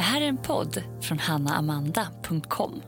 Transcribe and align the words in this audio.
Det 0.00 0.04
här 0.04 0.20
är 0.20 0.28
en 0.28 0.36
podd 0.36 0.82
från 1.02 1.18
hannaamanda.com. 1.18 2.82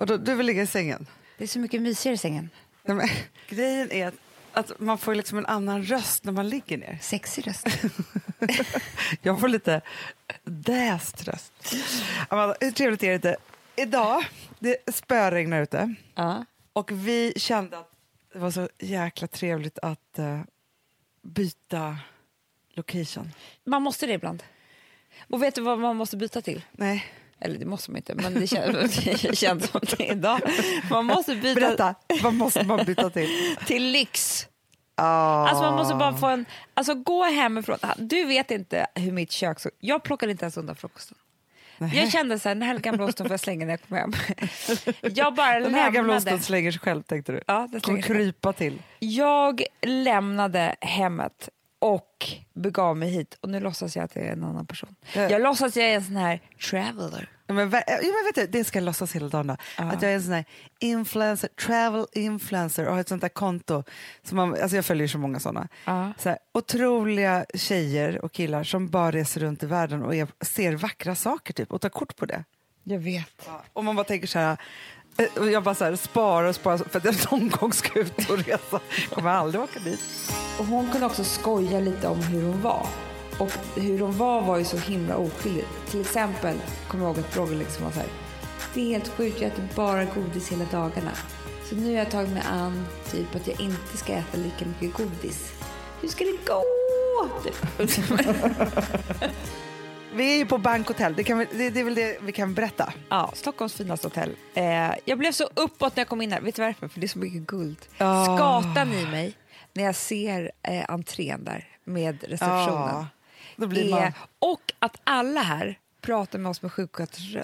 Och 0.00 0.06
då, 0.06 0.16
du 0.16 0.34
vill 0.34 0.46
ligga 0.46 0.62
i 0.62 0.66
sängen? 0.66 1.06
Det 1.38 1.44
är 1.44 1.48
så 1.48 1.58
mycket 1.58 1.82
mysigare 1.82 2.14
i 2.14 2.18
sängen. 2.18 2.50
Nej, 2.82 2.96
men, 2.96 3.08
grejen 3.48 3.92
är 3.92 4.06
att, 4.06 4.14
att 4.52 4.80
man 4.80 4.98
får 4.98 5.14
liksom 5.14 5.38
en 5.38 5.46
annan 5.46 5.82
röst 5.82 6.24
när 6.24 6.32
man 6.32 6.48
ligger 6.48 6.78
ner. 6.78 6.98
Sexig 7.02 7.46
röst. 7.46 7.66
Jag 9.22 9.40
får 9.40 9.48
lite 9.48 9.80
däst 10.44 11.28
röst. 11.28 11.52
Amanda, 12.28 12.54
hur 12.60 12.70
trevligt 12.70 13.02
är 13.02 13.08
det 13.08 13.14
inte? 13.14 13.36
Idag, 13.76 14.24
det 14.58 14.94
spöregnar 14.94 15.62
ute 15.62 15.94
ja. 16.14 16.44
och 16.72 16.90
vi 16.90 17.32
kände 17.36 17.78
att 17.78 17.90
det 18.32 18.38
var 18.38 18.50
så 18.50 18.68
jäkla 18.78 19.26
trevligt 19.26 19.78
att 19.78 20.18
uh, 20.18 20.40
byta 21.22 21.98
location. 22.74 23.30
Man 23.64 23.82
måste 23.82 24.06
det 24.06 24.12
ibland. 24.12 24.42
Och 25.28 25.42
vet 25.42 25.54
du 25.54 25.60
vad 25.60 25.78
man 25.78 25.96
måste 25.96 26.16
byta 26.16 26.42
till? 26.42 26.64
Nej. 26.72 27.06
Eller 27.40 27.58
det 27.58 27.66
måste 27.66 27.90
man 27.90 27.96
inte, 27.96 28.14
men 28.14 28.34
det 28.34 28.46
känns, 28.46 28.96
det 29.22 29.36
känns 29.36 29.70
som 29.70 29.80
det 29.96 30.06
idag. 30.06 30.40
Man 30.90 31.04
måste 31.04 31.36
byta... 31.36 31.60
Berätta, 31.60 31.94
vad 32.22 32.34
måste 32.34 32.64
man 32.64 32.84
byta 32.84 33.10
till? 33.10 33.28
till 33.66 33.90
lyx. 33.90 34.48
Oh. 34.96 35.04
Alltså 35.04 35.62
man 35.62 35.74
måste 35.74 35.94
bara 35.94 36.16
få 36.16 36.26
en... 36.26 36.46
Alltså 36.74 36.94
gå 36.94 37.24
hemifrån. 37.24 37.78
Du 37.96 38.24
vet 38.24 38.50
inte 38.50 38.86
hur 38.94 39.12
mitt 39.12 39.32
kök 39.32 39.60
såg 39.60 39.72
Jag 39.80 40.02
plockade 40.02 40.32
inte 40.32 40.44
ens 40.44 40.56
undan 40.56 40.76
frukosten. 40.76 41.18
Nej. 41.78 41.96
Jag 41.96 42.12
kände 42.12 42.38
så 42.38 42.48
här, 42.48 42.54
den 42.54 42.62
här 42.62 42.78
gamla 42.78 43.04
osten 43.04 43.26
får 43.26 43.32
jag 43.32 43.40
slänga 43.40 43.66
när 43.66 43.72
jag 43.72 43.82
kommer 43.82 44.00
hem. 44.00 44.12
Jag 45.14 45.34
bara 45.34 45.60
den 45.60 45.74
här 45.74 45.90
gamla 45.90 46.16
osten 46.16 46.40
slänger 46.40 46.72
sig 46.72 46.80
själv 46.80 47.02
tänkte 47.02 47.32
du? 47.32 47.42
Ja, 47.46 47.68
den 47.72 47.80
Kommer 47.80 48.02
krypa 48.02 48.52
till. 48.52 48.82
Jag 48.98 49.64
lämnade 49.82 50.76
hemmet 50.80 51.48
och 51.84 52.26
begav 52.54 52.96
mig 52.96 53.10
hit 53.10 53.38
och 53.40 53.48
nu 53.48 53.60
låtsas 53.60 53.96
jag 53.96 54.04
att 54.04 54.16
jag 54.16 54.24
är 54.24 54.32
en 54.32 54.44
annan 54.44 54.66
person. 54.66 54.94
Ja. 55.14 55.30
Jag 55.30 55.42
låtsas 55.42 55.68
att 55.68 55.76
jag 55.76 55.88
är 55.88 55.94
en 55.94 56.04
sån 56.04 56.16
här 56.16 56.40
traveler. 56.70 57.30
Ja, 57.46 57.54
men, 57.54 57.70
ja, 57.70 57.82
men 58.00 58.24
vet 58.26 58.34
du, 58.34 58.46
det 58.58 58.64
ska 58.64 58.78
jag 58.78 58.84
låtsas 58.84 59.14
hela 59.14 59.28
dagen. 59.28 59.46
Då. 59.46 59.56
Ja. 59.78 59.84
Att 59.84 60.02
jag 60.02 60.10
är 60.10 60.14
en 60.14 60.22
sån 60.22 60.32
här 60.32 60.44
influencer, 60.78 61.48
travel 61.48 62.06
influencer 62.12 62.86
och 62.86 62.92
har 62.92 63.00
ett 63.00 63.08
sånt 63.08 63.20
där 63.20 63.28
konto. 63.28 63.84
Som 64.22 64.36
man, 64.36 64.62
alltså 64.62 64.76
jag 64.76 64.84
följer 64.84 65.08
så 65.08 65.18
många 65.18 65.40
såna. 65.40 65.68
Ja. 65.84 66.12
Så 66.18 66.28
här, 66.28 66.38
otroliga 66.54 67.46
tjejer 67.54 68.24
och 68.24 68.32
killar 68.32 68.64
som 68.64 68.88
bara 68.88 69.10
reser 69.10 69.40
runt 69.40 69.62
i 69.62 69.66
världen 69.66 70.02
och 70.02 70.14
är, 70.14 70.26
ser 70.40 70.72
vackra 70.72 71.14
saker 71.14 71.54
typ, 71.54 71.72
och 71.72 71.80
tar 71.80 71.88
kort 71.88 72.16
på 72.16 72.26
det. 72.26 72.44
Jag 72.84 72.98
vet. 72.98 73.42
Ja. 73.46 73.62
Och 73.72 73.84
man 73.84 73.96
bara 73.96 74.04
tänker 74.04 74.26
så 74.26 74.38
här, 74.38 74.56
eh, 75.16 75.48
jag 75.52 75.62
bara 75.62 75.74
så 75.74 75.84
här, 75.84 75.96
sparar 75.96 76.48
och 76.48 76.54
sparar 76.54 76.78
för 76.78 76.98
att 76.98 77.04
jag 77.04 77.32
någon 77.32 77.48
gång 77.48 77.72
ska 77.72 78.00
ut 78.00 78.30
och 78.30 78.38
resa. 78.38 78.80
Jag 79.00 79.10
kommer 79.10 79.30
aldrig 79.30 79.62
åka 79.62 79.80
dit. 79.80 80.00
Och 80.58 80.66
hon 80.66 80.90
kunde 80.90 81.06
också 81.06 81.24
skoja 81.24 81.80
lite 81.80 82.08
om 82.08 82.22
hur 82.22 82.42
hon 82.42 82.62
var. 82.62 82.86
Och 83.38 83.52
hur 83.76 83.98
hon 83.98 84.18
var 84.18 84.42
var 84.42 84.58
ju 84.58 84.64
så 84.64 84.76
himla 84.76 85.16
oskyldig. 85.16 85.64
Till 85.90 86.00
exempel 86.00 86.56
kommer 86.88 87.04
jag 87.04 87.16
ihåg 87.16 87.24
att 87.24 87.36
Roger 87.36 87.56
liksom 87.56 87.84
var 87.84 87.92
så 87.92 87.98
här. 87.98 88.08
Det 88.74 88.80
är 88.80 88.86
helt 88.86 89.08
sjukt, 89.08 89.40
jag 89.40 89.50
äter 89.50 89.68
bara 89.74 90.04
godis 90.04 90.52
hela 90.52 90.64
dagarna. 90.64 91.10
Så 91.64 91.74
nu 91.74 91.86
har 91.86 91.98
jag 91.98 92.10
tagit 92.10 92.30
mig 92.30 92.42
an 92.50 92.86
typ 93.10 93.34
att 93.34 93.46
jag 93.46 93.60
inte 93.60 93.96
ska 93.96 94.12
äta 94.12 94.38
lika 94.38 94.64
mycket 94.64 94.96
godis. 94.96 95.52
Hur 96.00 96.08
ska 96.08 96.24
det 96.24 96.46
gå? 96.46 96.62
vi 100.14 100.32
är 100.32 100.36
ju 100.36 100.46
på 100.46 100.58
Bankhotell, 100.58 101.14
det, 101.14 101.24
kan 101.24 101.38
vi, 101.38 101.46
det, 101.52 101.70
det, 101.70 101.80
är 101.80 101.84
väl 101.84 101.94
det 101.94 102.18
vi 102.22 102.32
kan 102.32 102.54
berätta? 102.54 102.92
Ja, 103.08 103.30
Stockholms 103.34 103.74
finaste 103.74 104.06
hotell. 104.06 104.30
Eh, 104.54 104.64
jag 105.04 105.18
blev 105.18 105.32
så 105.32 105.48
uppåt 105.54 105.96
när 105.96 106.00
jag 106.00 106.08
kom 106.08 106.22
in 106.22 106.32
här. 106.32 106.40
Vet 106.40 106.54
du 106.54 106.62
varför? 106.62 106.88
För 106.88 107.00
det 107.00 107.06
är 107.06 107.08
så 107.08 107.18
mycket 107.18 107.46
guld. 107.46 107.78
Oh. 108.00 108.36
Skatar 108.36 108.84
ni 108.84 109.06
mig 109.06 109.34
när 109.74 109.84
jag 109.84 109.94
ser 109.94 110.52
eh, 110.62 110.84
entrén 110.88 111.44
där 111.44 111.68
med 111.84 112.24
receptionen? 112.24 113.06
Då 113.56 113.66
blir 113.66 113.90
man... 113.90 114.12
och 114.38 114.72
att 114.78 115.00
alla 115.04 115.40
här 115.40 115.78
pratar 116.00 116.38
med 116.38 116.50
oss 116.50 116.62
med 116.62 116.72
sjuksköterskors 116.72 117.34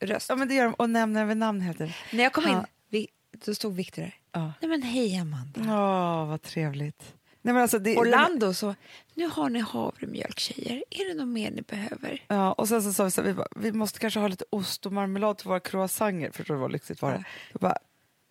röst. 0.00 0.28
Ja, 0.28 0.36
men 0.36 0.48
det 0.48 0.54
gör 0.54 0.64
de 0.64 0.74
och 0.74 0.90
nämner 0.90 1.24
vid 1.24 1.36
namn 1.36 1.60
hela 1.60 1.74
tiden. 1.74 1.92
När 2.12 2.22
jag 2.22 2.32
kom 2.32 2.48
in, 2.48 2.64
vi, 2.88 3.08
då 3.44 3.54
stod 3.54 3.74
Viktor 3.74 4.02
där. 4.02 4.14
Ja. 4.32 4.52
Nej 4.60 4.68
men 4.68 4.82
hej 4.82 5.18
Amanda. 5.18 5.60
Åh, 5.60 6.28
vad 6.28 6.42
trevligt. 6.42 7.14
Nej, 7.42 7.54
men 7.54 7.62
alltså 7.62 7.78
det, 7.78 7.96
Orlando 7.96 8.54
så, 8.54 8.74
nu 9.14 9.26
har 9.26 9.50
ni 9.50 9.60
havremjölk 9.60 10.38
tjejer, 10.38 10.84
är 10.90 11.08
det 11.08 11.14
något 11.14 11.28
mer 11.28 11.50
ni 11.50 11.62
behöver? 11.62 12.24
Ja, 12.28 12.52
och 12.52 12.68
sen 12.68 12.82
så 12.82 12.92
sa 12.92 13.04
vi 13.04 13.10
så 13.10 13.22
vi, 13.22 13.34
bara, 13.34 13.48
vi 13.56 13.72
måste 13.72 13.98
kanske 13.98 14.20
ha 14.20 14.28
lite 14.28 14.44
ost 14.50 14.86
och 14.86 14.92
marmelad 14.92 15.38
till 15.38 15.48
våra 15.48 15.60
croissanter, 15.60 16.30
förstår 16.32 16.54
du 16.54 16.60
vad 16.60 16.72
lyxigt 16.72 17.02
var 17.02 17.10
det? 17.10 17.16
Ja. 17.16 17.24
Jag, 17.52 17.60
bara, 17.60 17.76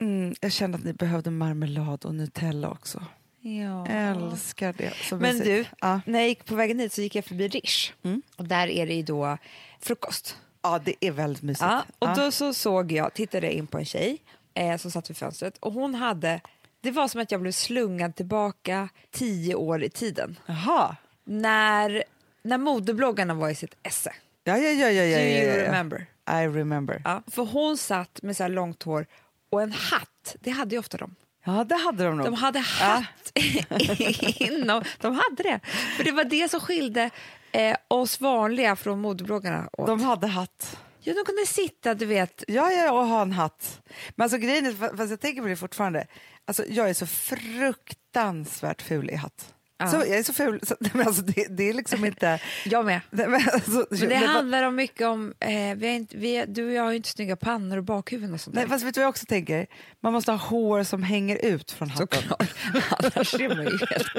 mm, 0.01 0.35
jag 0.41 0.51
kände 0.51 0.77
att 0.77 0.83
ni 0.83 0.93
behövde 0.93 1.31
marmelad 1.31 2.05
och 2.05 2.15
Nutella 2.15 2.69
också. 2.69 3.03
Ja. 3.41 3.87
Älskar 3.87 4.73
det. 4.77 4.93
Men 5.19 5.39
du, 5.39 5.65
ja. 5.81 6.01
när 6.05 6.19
jag 6.19 6.27
gick 6.27 6.45
på 6.45 6.55
vägen 6.55 6.79
hit 6.79 6.93
så 6.93 7.01
gick 7.01 7.15
jag 7.15 7.25
förbi 7.25 7.47
Rish. 7.47 7.93
Mm. 8.03 8.21
Och 8.35 8.45
där 8.45 8.67
är 8.67 8.87
det 8.87 8.93
ju 8.93 9.03
då 9.03 9.37
frukost. 9.79 10.37
Ja, 10.61 10.79
det 10.85 10.95
är 10.99 11.11
väldigt 11.11 11.43
mysigt. 11.43 11.61
Ja, 11.69 11.83
och 11.99 12.15
då 12.15 12.31
så 12.31 12.53
såg 12.53 12.91
jag, 12.91 13.13
tittade 13.13 13.53
in 13.53 13.67
på 13.67 13.77
en 13.77 13.85
tjej 13.85 14.17
eh, 14.53 14.77
som 14.77 14.91
satt 14.91 15.09
vid 15.09 15.17
fönstret 15.17 15.57
och 15.57 15.73
hon 15.73 15.95
hade, 15.95 16.41
det 16.81 16.91
var 16.91 17.07
som 17.07 17.21
att 17.21 17.31
jag 17.31 17.41
blev 17.41 17.51
slungad 17.51 18.15
tillbaka 18.15 18.89
tio 19.11 19.55
år 19.55 19.83
i 19.83 19.89
tiden. 19.89 20.39
Jaha. 20.45 20.95
När, 21.23 22.03
när 22.43 22.57
modebloggarna 22.57 23.33
var 23.33 23.49
i 23.49 23.55
sitt 23.55 23.75
esse. 23.83 24.13
Ja, 24.43 24.57
ja, 24.57 24.69
ja. 24.69 24.89
ja, 24.89 25.03
ja, 25.03 25.17
Do 25.17 25.23
you 25.23 25.47
ja, 25.47 25.55
ja. 25.55 25.65
remember? 25.67 26.05
I 26.27 26.47
remember. 26.47 27.01
Ja, 27.05 27.23
för 27.27 27.45
hon 27.45 27.77
satt 27.77 28.21
med 28.21 28.37
så 28.37 28.43
här 28.43 28.49
långt 28.49 28.83
hår 28.83 29.05
och 29.49 29.61
en 29.61 29.71
hatt, 29.71 30.35
det 30.39 30.49
hade 30.49 30.75
ju 30.75 30.79
ofta 30.79 30.97
de. 30.97 31.15
Ja, 31.43 31.63
det 31.63 31.75
hade 31.75 32.03
de 32.03 32.17
nog. 32.17 32.25
De 32.25 32.33
hade 32.33 32.59
hatt 32.59 33.31
inom. 34.39 34.83
De 35.01 35.15
hade 35.15 35.43
det. 35.43 35.59
För 35.97 36.03
det 36.03 36.11
var 36.11 36.23
det 36.23 36.49
som 36.51 36.59
skilde 36.59 37.09
eh, 37.51 37.77
oss 37.87 38.21
vanliga 38.21 38.75
från 38.75 39.01
modebloggarna. 39.01 39.69
Åt. 39.77 39.87
De 39.87 40.03
hade 40.03 40.27
hatt. 40.27 40.77
Ja, 41.01 41.13
de 41.13 41.25
kunde 41.25 41.45
sitta, 41.45 41.93
du 41.93 42.05
vet. 42.05 42.43
Ja, 42.47 42.71
ja, 42.71 42.91
och 42.91 43.05
ha 43.07 43.21
en 43.21 43.31
hatt. 43.31 43.81
Men 44.15 44.23
alltså 44.23 44.37
grejen 44.37 44.65
är, 44.65 44.97
fast 44.97 45.09
jag 45.09 45.19
tänker 45.19 45.41
på 45.41 45.47
det 45.47 45.55
fortfarande, 45.55 46.07
alltså, 46.45 46.65
jag 46.67 46.89
är 46.89 46.93
så 46.93 47.07
fruktansvärt 47.07 48.81
ful 48.81 49.09
i 49.09 49.15
hatt. 49.15 49.53
Så, 49.87 49.95
jag 49.95 50.09
är 50.09 50.23
så 50.23 50.33
ful. 50.33 50.59
Så, 50.63 50.75
men 50.93 51.07
alltså, 51.07 51.21
det, 51.21 51.47
det 51.49 51.69
är 51.69 51.73
liksom 51.73 52.05
inte... 52.05 52.39
jag 52.65 52.85
med. 52.85 53.01
Men, 53.09 53.33
alltså, 53.33 53.87
men 53.89 54.09
det, 54.09 54.15
handlar 54.15 54.63
om 54.63 54.75
mycket 54.75 55.07
om... 55.07 55.33
Eh, 55.39 55.75
vi 55.75 55.87
inte, 55.87 56.17
vi, 56.17 56.45
du 56.47 56.65
och 56.65 56.71
jag 56.71 56.83
har 56.83 56.91
ju 56.91 56.97
inte 56.97 57.09
snygga 57.09 57.35
pannor 57.35 57.77
och 57.77 57.83
bakhuvuden 57.83 58.33
och 58.33 58.41
sånt 58.41 58.55
Nej, 58.55 58.67
fast 58.67 58.85
vet 58.85 58.95
du 58.95 58.99
vad 58.99 59.05
jag 59.05 59.09
också 59.09 59.25
tänker? 59.25 59.67
Man 59.99 60.13
måste 60.13 60.31
ha 60.31 60.37
hår 60.37 60.83
som 60.83 61.03
hänger 61.03 61.45
ut 61.45 61.71
från 61.71 61.89
hatten. 61.89 62.23
Annars 62.89 63.31
ser 63.31 63.55
man 63.55 63.65
ju 63.65 63.77
helt 63.89 64.13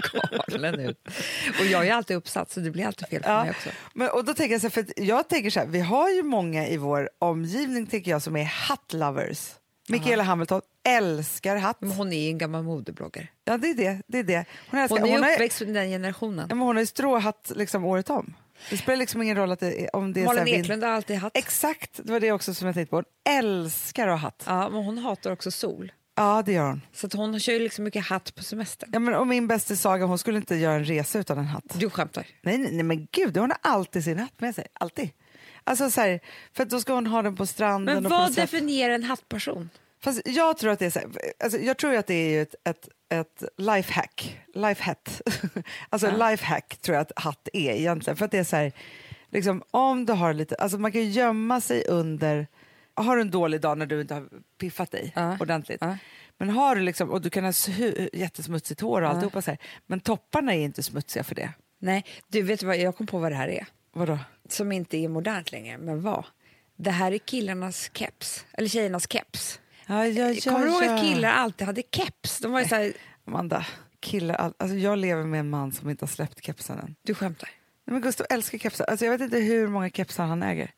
galen 0.49 0.81
ut. 0.81 1.09
Och 1.61 1.67
jag 1.67 1.87
är 1.87 1.95
alltid 1.95 2.17
uppsatt 2.17 2.51
så 2.51 2.61
det 2.61 2.71
blir 2.71 2.87
alltid 2.87 3.09
fel 3.09 3.23
för 3.23 3.31
ja. 3.31 3.43
mig 3.43 3.51
också. 3.51 3.69
Men, 3.95 4.09
och 4.09 4.25
då 4.25 4.35
tänker 4.35 4.55
jag 4.55 4.61
så 4.61 4.67
här, 4.67 4.71
för 4.71 4.85
jag 4.97 5.29
tänker 5.29 5.51
så 5.51 5.61
här, 5.61 5.67
vi 5.67 5.81
har 5.81 6.11
ju 6.11 6.23
många 6.23 6.69
i 6.69 6.77
vår 6.77 7.11
omgivning 7.19 7.87
tänker 7.87 8.11
jag 8.11 8.23
som 8.23 8.37
är 8.37 8.45
hat-lovers. 8.45 9.60
Mikaela 9.91 10.23
Hamilton 10.23 10.61
älskar 10.89 11.57
hatt. 11.57 11.81
Men 11.81 11.91
hon 11.91 12.13
är 12.13 12.31
en 12.31 12.39
gammal 12.39 12.63
modebloggare. 12.63 13.29
Ja, 13.45 13.57
det 13.59 13.71
är 13.71 13.75
det. 13.75 14.03
det, 14.07 14.19
är 14.19 14.23
det. 14.23 14.45
Hon, 14.71 14.81
älskar, 14.81 14.99
hon 14.99 15.09
är 15.09 15.13
hon 15.13 15.25
uppväxt 15.33 15.61
med 15.61 15.75
den 15.75 15.89
generationen. 15.89 16.47
Ja, 16.49 16.55
men 16.55 16.67
hon 16.67 16.77
har 16.77 16.83
ju 16.83 16.87
stråhatt 16.87 17.53
liksom 17.55 17.85
året 17.85 18.11
om. 18.11 18.35
Det 18.71 18.77
spelar 18.77 18.97
liksom 18.97 19.23
ingen 19.23 19.37
roll 19.37 19.53
att 19.53 19.61
det 19.61 19.85
är, 19.85 19.97
om 19.97 20.13
det 20.13 20.21
är... 20.21 20.25
Malin 20.25 20.55
Eklund 20.55 20.85
har 20.85 20.91
alltid 20.91 21.17
hatt. 21.17 21.37
Exakt, 21.37 22.01
det 22.05 22.13
var 22.13 22.21
det 22.21 22.33
också 22.33 22.55
som 22.55 22.67
jag 22.67 22.75
tänkte 22.75 22.91
på. 22.91 22.97
Hon 22.97 23.05
älskar 23.39 24.09
att 24.09 24.21
ha 24.21 24.27
hatt. 24.27 24.45
Ja, 24.47 24.69
men 24.69 24.85
hon 24.85 24.99
hatar 24.99 25.33
också 25.33 25.51
sol. 25.51 25.93
Ja, 26.15 26.43
det 26.47 26.53
gör 26.53 26.69
hon. 26.69 26.81
Så 26.93 27.07
att 27.07 27.13
hon 27.13 27.41
kör 27.41 27.53
ju 27.53 27.59
liksom 27.59 27.85
mycket 27.85 28.07
hatt 28.07 28.35
på 28.35 28.43
semestern. 28.43 28.91
Ja, 28.93 28.99
men, 28.99 29.15
och 29.15 29.27
min 29.27 29.47
bästa 29.47 29.77
Saga 29.77 30.05
hon 30.05 30.19
skulle 30.19 30.37
inte 30.37 30.57
göra 30.57 30.75
en 30.75 30.85
resa 30.85 31.19
utan 31.19 31.39
en 31.39 31.45
hatt. 31.45 31.65
Du 31.75 31.91
skämtar? 31.91 32.27
Nej, 32.43 32.59
nej, 32.59 32.73
nej 32.73 32.83
men 32.83 33.09
gud, 33.13 33.37
hon 33.37 33.51
har 33.51 33.59
alltid 33.73 34.05
sin 34.05 34.19
hatt 34.19 34.41
med 34.41 34.55
sig. 34.55 34.67
Alltid. 34.73 35.11
Alltså 35.65 35.91
så 35.91 36.01
här, 36.01 36.21
för 36.53 36.65
då 36.65 36.81
ska 36.81 36.93
hon 36.93 37.07
ha 37.07 37.23
den 37.23 37.37
på 37.37 37.47
stranden. 37.47 38.03
Men 38.03 38.11
vad 38.11 38.35
definierar 38.35 38.95
en 38.95 39.03
hattperson? 39.03 39.71
Fast 40.03 40.21
jag 40.25 40.59
tror 40.59 40.73
att 40.73 40.79
det 40.79 40.87
är 40.87 40.91
så 40.91 40.99
här, 40.99 41.09
alltså 41.45 41.59
jag 41.59 41.77
tror 41.77 41.95
att 41.95 42.07
det 42.07 42.15
är 42.15 42.43
ett, 42.43 42.55
ett, 42.65 42.89
ett 43.09 43.43
lifehack. 43.57 44.41
Lifehack. 44.55 45.09
alltså 45.89 46.07
ja. 46.07 46.31
lifehack 46.31 46.77
tror 46.77 46.95
jag 46.95 47.03
att 47.03 47.13
hatt 47.17 47.49
är 47.53 47.73
egentligen. 47.73 48.17
För 48.17 48.25
att 48.25 48.31
det 48.31 48.39
är 48.39 48.45
så 48.45 48.57
här, 48.57 48.73
liksom, 49.31 49.63
om 49.71 50.07
du 50.07 50.13
har 50.13 50.35
lite, 50.35 50.55
alltså 50.55 50.79
man 50.79 50.93
kan 50.93 51.11
gömma 51.11 51.61
sig 51.61 51.85
under, 51.89 52.47
har 52.95 53.17
du 53.17 53.23
en 53.23 53.31
dålig 53.31 53.61
dag 53.61 53.79
när 53.79 53.87
du 53.87 54.01
inte 54.01 54.15
har 54.15 54.29
piffat 54.59 54.91
dig 54.91 55.13
ja. 55.17 55.37
ordentligt. 55.41 55.79
Ja. 55.81 55.97
Men 56.39 56.51
har 56.51 56.77
du 56.77 56.83
liksom, 56.83 57.11
och 57.11 57.21
du 57.21 57.31
kan 57.31 57.45
ha 57.45 57.53
jättesmutsigt 58.13 58.81
hår 58.81 59.03
och 59.03 59.09
alltihopa 59.09 59.43
så 59.43 59.51
här, 59.51 59.59
men 59.87 60.01
topparna 60.01 60.55
är 60.55 60.61
inte 60.61 60.83
smutsiga 60.83 61.25
för 61.25 61.35
det. 61.35 61.53
Nej, 61.79 62.05
du 62.29 62.43
vet 62.43 62.63
vad, 62.63 62.77
jag 62.77 62.97
kom 62.97 63.07
på 63.07 63.19
vad 63.19 63.33
det 63.33 63.37
här 63.37 63.49
är. 63.49 63.67
Vadå? 63.93 64.19
Som 64.49 64.73
inte 64.73 64.97
är 64.97 65.09
modernt 65.09 65.53
längre, 65.53 65.79
men 65.79 66.03
vad? 66.03 66.25
Det 66.77 66.91
här 66.91 67.13
är 67.13 67.19
killarnas 67.19 67.91
keps, 67.95 68.47
eller 68.53 68.69
tjejernas 68.69 69.13
keps. 69.13 69.61
Ja, 69.87 70.07
ja, 70.07 70.31
ja, 70.31 70.53
Kommer 70.53 70.67
du 70.67 70.73
ihåg 70.73 70.85
att 70.85 71.01
killar 71.01 71.31
alltid 71.31 71.67
hade 71.67 71.83
keps? 71.93 72.39
De 72.39 72.53
var 72.53 72.61
ju 72.61 72.69
så 72.69 72.75
här... 72.75 72.93
Amanda, 73.25 73.67
killar, 74.01 74.53
alltså 74.59 74.77
jag 74.77 74.99
lever 74.99 75.25
med 75.25 75.41
en 75.41 75.51
man 75.51 75.73
som 75.73 75.91
inte 75.91 76.03
har 76.03 76.09
släppt 76.09 76.45
kepsen 76.45 76.79
än. 76.79 76.95
Du 77.03 77.15
skämtar? 77.15 77.49
Nej, 77.85 77.93
men 77.93 78.01
Gustav 78.01 78.27
älskar 78.31 78.59
kepsar. 78.59 78.85
Alltså 78.85 79.05
jag 79.05 79.13
vet 79.13 79.21
inte 79.21 79.39
hur 79.39 79.69
många 79.69 79.91
kepsar 79.91 80.25
han 80.25 80.43
äger. 80.43 80.71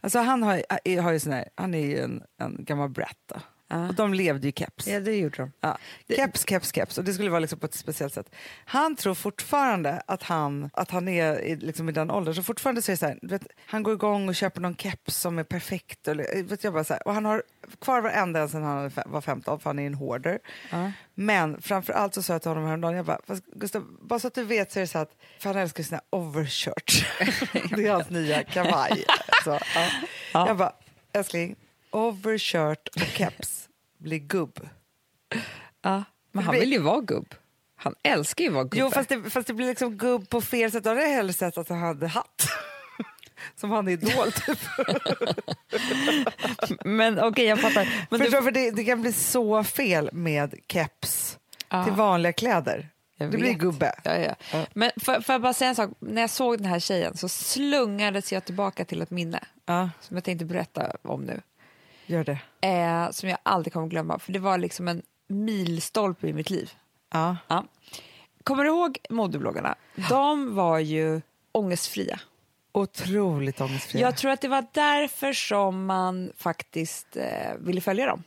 Alltså 0.00 0.18
han, 0.18 0.42
har, 0.42 0.62
har 1.00 1.12
ju 1.12 1.20
sån 1.20 1.32
här, 1.32 1.48
han 1.54 1.74
är 1.74 1.86
ju 1.86 1.98
en, 1.98 2.22
en 2.38 2.56
gammal 2.64 2.88
brat. 2.88 3.18
Då. 3.26 3.40
Och 3.72 3.94
de 3.94 4.14
levde 4.14 4.48
i 4.48 4.52
keps. 4.52 4.86
Ja, 4.86 5.00
det 5.00 5.16
gjorde 5.16 5.36
de. 5.36 5.52
Ja. 5.60 5.78
Keps, 6.16 6.48
keps, 6.48 6.72
keps. 6.74 6.98
Och 6.98 7.04
det 7.04 7.14
skulle 7.14 7.30
vara 7.30 7.40
liksom 7.40 7.58
på 7.58 7.66
ett 7.66 7.74
speciellt 7.74 8.14
sätt. 8.14 8.34
Han 8.64 8.96
tror 8.96 9.14
fortfarande 9.14 10.02
att 10.06 10.22
han, 10.22 10.70
att 10.72 10.90
han 10.90 11.08
är 11.08 11.40
i, 11.40 11.56
liksom 11.56 11.88
i 11.88 11.92
den 11.92 12.10
åldern. 12.10 12.34
Så 12.34 12.42
fortfarande 12.42 12.82
så 12.82 12.92
är 12.92 12.96
så 12.96 13.06
här, 13.06 13.18
vet, 13.22 13.42
han 13.66 13.82
går 13.82 13.94
igång 13.94 14.28
och 14.28 14.34
köper 14.34 14.60
någon 14.60 14.76
keps 14.76 15.16
som 15.16 15.38
är 15.38 15.44
perfekt. 15.44 16.08
Eller, 16.08 16.42
vet 16.42 16.64
jag 16.64 16.72
bara 16.72 16.84
så 16.84 16.94
här, 16.94 17.08
och 17.08 17.14
han 17.14 17.24
har 17.24 17.42
kvar 17.80 18.00
varenda 18.00 18.40
en 18.40 18.48
sedan 18.48 18.62
han 18.62 18.90
var 19.06 19.20
15 19.20 19.60
för 19.60 19.70
han 19.70 19.78
är 19.78 19.86
en 19.86 19.94
hoarder. 19.94 20.38
Ja. 20.70 20.92
Men 21.14 21.62
framför 21.62 21.92
allt 21.92 22.14
så 22.14 22.22
sa 22.22 22.32
jag 22.32 22.42
till 22.42 22.48
honom 22.48 22.64
häromdagen, 22.66 22.96
jag 22.96 23.04
bara, 23.06 23.20
"Fast 23.26 23.44
Gustav, 23.46 23.84
bara 24.00 24.18
så 24.18 24.26
att 24.28 24.34
du 24.34 24.44
vet 24.44 24.72
så 24.72 24.78
är 24.78 24.80
det 24.80 24.86
så 24.86 24.98
att, 24.98 25.16
för 25.38 25.48
han 25.50 25.62
älskar 25.62 25.82
sina 25.82 26.00
overshirts. 26.10 27.04
det 27.76 27.86
är 27.86 27.92
hans 27.92 28.10
nya 28.10 28.42
kavaj. 28.42 29.04
Så, 29.44 29.50
ja. 29.74 29.88
Ja. 30.32 30.46
Jag 30.46 30.56
bara, 30.56 30.72
älskling, 31.12 31.56
overshirt 31.90 32.88
och 32.88 33.00
keps 33.02 33.61
blir 34.02 34.18
gubb. 34.18 34.68
Ja. 35.82 36.04
Men 36.32 36.44
han 36.44 36.54
vill 36.54 36.72
ju 36.72 36.78
vara 36.78 37.00
gubb. 37.00 37.34
Han 37.76 37.94
älskar 38.02 38.44
ju 38.44 38.48
att 38.50 38.54
vara 38.54 38.64
gubbe. 38.64 38.76
Jo, 38.78 38.90
fast 38.90 39.08
det, 39.08 39.30
fast 39.30 39.46
det 39.46 39.54
blir 39.54 39.66
liksom 39.66 39.96
gubb 39.96 40.28
på 40.28 40.40
fel 40.40 40.70
sätt. 40.72 40.84
Då 40.84 40.90
hade 40.90 41.02
jag 41.02 41.08
hellre 41.08 41.32
sett 41.32 41.58
att 41.58 41.68
han 41.68 41.78
hade 41.78 42.06
hatt. 42.06 42.42
Som 43.56 43.70
han 43.70 43.88
är 43.88 43.92
idol, 43.92 44.32
typ. 44.32 44.58
Men 46.84 47.20
okej, 47.20 47.44
jag 47.46 47.60
fattar. 47.60 48.06
Men 48.10 48.20
Förstår, 48.20 48.36
du, 48.38 48.44
för 48.44 48.50
det, 48.50 48.70
det 48.70 48.84
kan 48.84 49.02
bli 49.02 49.12
så 49.12 49.64
fel 49.64 50.10
med 50.12 50.54
keps 50.68 51.38
Ja. 51.68 51.84
till 51.84 51.92
vanliga 51.92 52.32
kläder. 52.32 52.88
Jag 53.16 53.30
det 53.30 53.38
blir 53.38 53.52
gubbe. 53.54 53.94
Ja, 54.04 54.16
ja. 54.16 54.34
Men 54.74 54.90
för, 54.96 55.20
för 55.20 55.38
bara 55.38 55.52
säga 55.52 55.68
en 55.68 55.74
sak. 55.74 55.90
När 55.98 56.20
jag 56.20 56.30
såg 56.30 56.58
den 56.58 56.64
här 56.66 56.78
tjejen 56.80 57.16
så 57.16 57.28
slungades 57.28 58.32
jag 58.32 58.44
tillbaka 58.44 58.84
till 58.84 59.02
ett 59.02 59.10
minne 59.10 59.40
Ja, 59.66 59.90
som 60.00 60.16
jag 60.16 60.24
tänkte 60.24 60.44
berätta 60.44 60.96
om 61.02 61.22
nu. 61.24 61.40
Gör 62.06 62.24
det. 62.24 62.38
Eh, 62.68 63.10
som 63.10 63.28
jag 63.28 63.38
aldrig 63.42 63.72
kommer 63.72 63.88
glömma, 63.88 64.18
för 64.18 64.32
det 64.32 64.38
var 64.38 64.58
liksom 64.58 64.88
en 64.88 65.02
milstolpe 65.28 66.28
i 66.28 66.32
mitt 66.32 66.50
liv. 66.50 66.72
Ja. 67.12 67.36
Ja. 67.48 67.64
Kommer 68.44 68.64
du 68.64 68.70
ihåg 68.70 68.98
modebloggarna? 69.10 69.74
De 70.08 70.54
var 70.54 70.78
ju 70.78 71.20
ångestfria. 71.52 72.20
Otroligt 72.72 73.60
ångestfria. 73.60 74.02
Jag 74.02 74.16
tror 74.16 74.30
att 74.30 74.40
det 74.40 74.48
var 74.48 74.66
därför 74.72 75.32
som 75.32 75.86
man 75.86 76.32
faktiskt 76.36 77.16
eh, 77.16 77.54
ville 77.58 77.80
följa 77.80 78.06
dem. 78.06 78.22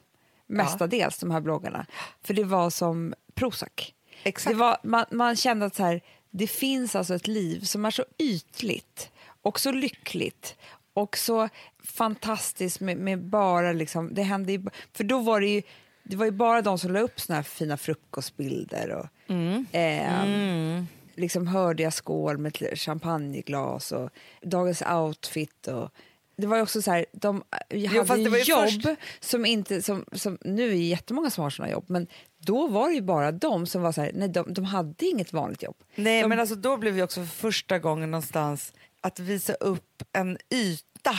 Mestadels, 0.48 1.18
de 1.19 1.31
här 1.31 1.42
bloggarna. 1.42 1.86
För 2.24 2.33
det 2.33 2.44
var 2.44 2.69
som 2.69 3.13
Prozac. 3.33 3.94
Exakt. 4.24 4.56
Var, 4.56 4.78
man, 4.83 5.06
man 5.12 5.36
kände 5.36 5.66
att 5.66 5.75
så 5.75 5.83
här, 5.83 6.01
det 6.31 6.48
finns 6.48 6.95
alltså 6.95 7.16
ett 7.16 7.28
liv 7.28 7.62
som 7.62 7.86
är 7.86 7.92
så 7.92 8.06
ytligt 8.18 9.12
och 9.42 9.60
så 9.60 9.71
lyckligt 9.71 10.56
och 10.95 11.18
så 11.18 11.50
fantastiskt 11.83 12.80
med, 12.80 12.97
med 12.97 13.24
bara 13.24 13.71
liksom, 13.74 14.13
det 14.13 14.21
hände 14.24 14.51
ju, 14.51 14.65
för 14.94 15.03
då 15.03 15.19
var 15.19 15.42
det 15.42 15.47
ju, 15.47 15.62
det 16.03 16.15
var 16.15 16.25
ju 16.25 16.31
bara 16.31 16.62
de 16.62 16.77
som 16.80 16.92
la 16.92 17.00
upp 17.00 17.19
såna 17.19 17.36
här 17.36 17.44
fina 17.44 17.77
frukostbilder 17.77 18.89
och 18.92 19.31
eh, 19.75 20.83
liksom 21.15 21.47
hörde 21.47 21.83
jag 21.83 21.94
skål 21.94 22.38
med 22.38 22.57
champagneglas 22.74 23.92
och 23.92 24.09
dagens 24.42 24.81
outfit 24.81 25.68
och 25.68 25.89
det 26.38 26.47
var 26.47 26.57
ju 26.57 26.63
också 26.63 26.81
så 26.81 26.92
här, 26.92 27.06
de 27.12 27.44
eh, 27.69 27.89
hade 28.07 28.30
var 28.30 28.38
ju 28.38 28.44
ju 28.44 28.51
jobb 28.53 28.63
först- 28.63 29.00
som 29.19 29.45
inte, 29.45 29.81
som, 29.81 30.06
som, 30.12 30.38
nu 30.42 30.65
är 30.65 30.69
det 30.69 30.75
jättemånga 30.75 31.30
som 31.30 31.44
har 31.44 31.50
såna 31.50 31.69
jobb, 31.69 31.86
men 31.88 32.07
då 32.38 32.68
var 32.68 32.89
det 32.89 32.95
ju 32.95 33.01
bara 33.01 33.31
de 33.31 33.68
som 33.68 33.81
var 33.81 33.92
så 33.92 34.01
här, 34.01 34.12
nej 34.13 34.30
de, 34.30 34.53
de 34.53 34.65
hade 34.65 35.06
inget 35.06 35.33
vanligt 35.33 35.63
jobb. 35.63 35.75
Nej, 35.95 36.21
de, 36.21 36.27
men 36.30 36.39
alltså 36.39 36.56
då 36.56 36.77
blev 36.77 36.94
vi 36.94 37.01
också 37.01 37.19
för 37.19 37.36
första 37.36 37.80
gången 37.80 38.12
någonstans 38.12 38.74
att 39.06 39.19
visa 39.19 39.54
upp 39.54 40.04
en 40.13 40.38
yta. 40.54 41.16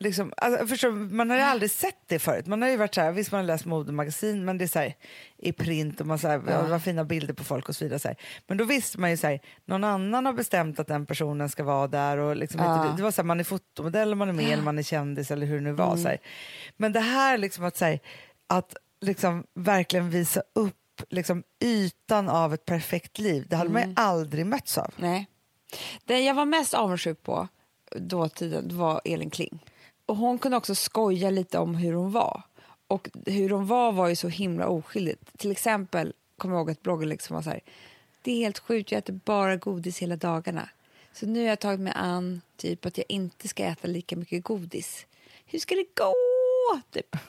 Liksom, 0.00 0.32
alltså, 0.36 0.66
förstår, 0.66 0.90
man 0.90 1.30
har 1.30 1.36
ju 1.36 1.42
aldrig 1.42 1.70
sett 1.70 2.08
det 2.08 2.18
förut. 2.18 2.46
Man 2.46 2.62
har 2.62 2.68
ju 2.68 2.76
varit 2.76 2.94
så 2.94 3.00
här, 3.00 3.12
visst 3.12 3.32
man 3.32 3.38
har 3.38 3.46
läst 3.46 3.64
modemagasin 3.64 4.44
men 4.44 4.58
det 4.58 4.64
är 4.64 4.68
så 4.68 4.78
här, 4.78 4.94
i 5.38 5.52
print 5.52 6.00
och 6.00 6.06
man 6.06 6.18
så 6.18 6.28
här, 6.28 6.42
ja. 6.48 6.62
var 6.62 6.78
fina 6.78 7.04
bilder 7.04 7.34
på 7.34 7.44
folk 7.44 7.68
och 7.68 7.76
så 7.76 7.84
vidare. 7.84 7.98
Så 7.98 8.08
här. 8.08 8.16
Men 8.46 8.58
då 8.58 8.64
visste 8.64 9.00
man 9.00 9.10
ju 9.10 9.16
så 9.16 9.26
här, 9.26 9.40
någon 9.64 9.84
annan 9.84 10.26
har 10.26 10.32
bestämt 10.32 10.80
att 10.80 10.86
den 10.86 11.06
personen 11.06 11.48
ska 11.48 11.64
vara 11.64 11.86
där 11.86 12.16
och 12.18 12.36
liksom 12.36 12.60
Ja. 12.60 12.84
inte, 12.84 12.96
det 12.96 13.02
var 13.02 13.10
så 13.10 13.22
här, 13.22 13.26
man 13.26 13.40
är 13.40 13.44
fotomodell, 13.44 14.14
man 14.14 14.28
är 14.28 14.32
med 14.32 14.52
eller 14.52 14.62
man 14.62 14.78
är 14.78 14.82
kändis 14.82 15.30
eller 15.30 15.46
hur 15.46 15.54
det 15.54 15.60
nu 15.64 15.72
var. 15.72 15.96
Så 15.96 16.08
här. 16.08 16.18
Men 16.76 16.92
det 16.92 17.00
här 17.00 17.38
liksom 17.38 17.64
att, 17.64 17.76
så 17.76 17.98
att 18.48 18.76
liksom 19.00 19.44
verkligen 19.54 20.10
visa 20.10 20.42
upp 20.54 20.76
liksom, 21.10 21.42
ytan 21.64 22.28
av 22.28 22.54
ett 22.54 22.64
perfekt 22.64 23.18
liv, 23.18 23.46
det 23.48 23.56
hade 23.56 23.70
man 23.70 23.82
ju 23.82 23.94
aldrig 23.96 24.46
mötts 24.46 24.78
av. 24.78 24.94
nej. 24.96 25.26
Det 26.04 26.20
jag 26.20 26.34
var 26.34 26.44
mest 26.44 26.74
avundsjuk 26.74 27.22
på 27.22 27.48
dåtiden 27.96 28.78
var 28.78 29.00
Elin 29.04 29.30
Kling. 29.30 29.64
Och 30.06 30.16
hon 30.16 30.38
kunde 30.38 30.56
också 30.56 30.74
skoja 30.74 31.30
lite 31.30 31.58
om 31.58 31.74
hur 31.74 31.92
hon 31.92 32.12
var. 32.12 32.42
Och 32.86 33.10
hur 33.26 33.50
hon 33.50 33.66
var 33.66 33.92
var 33.92 34.08
ju 34.08 34.16
så 34.16 34.28
himla 34.28 34.66
oskyldigt. 34.66 35.38
Till 35.38 35.50
exempel, 35.50 36.12
kommer 36.36 36.54
jag 36.54 36.60
ihåg 36.60 36.70
ett 36.70 36.82
blogginlägg 36.82 37.22
som 37.22 37.34
var 37.34 37.42
så 37.42 37.50
här, 37.50 37.60
det 38.22 38.32
är 38.32 38.36
helt 38.36 38.58
sjukt, 38.58 38.92
jag 38.92 38.98
äter 38.98 39.20
bara 39.24 39.56
godis 39.56 39.98
hela 39.98 40.16
dagarna. 40.16 40.68
Så 41.12 41.26
nu 41.26 41.40
har 41.40 41.48
jag 41.48 41.60
tagit 41.60 41.80
mig 41.80 41.92
an 41.96 42.40
typ 42.56 42.86
att 42.86 42.98
jag 42.98 43.04
inte 43.08 43.48
ska 43.48 43.64
äta 43.64 43.88
lika 43.88 44.16
mycket 44.16 44.44
godis. 44.44 45.06
Hur 45.46 45.58
ska 45.58 45.74
det 45.74 45.86
gå? 45.94 46.41
Typ. 46.92 47.16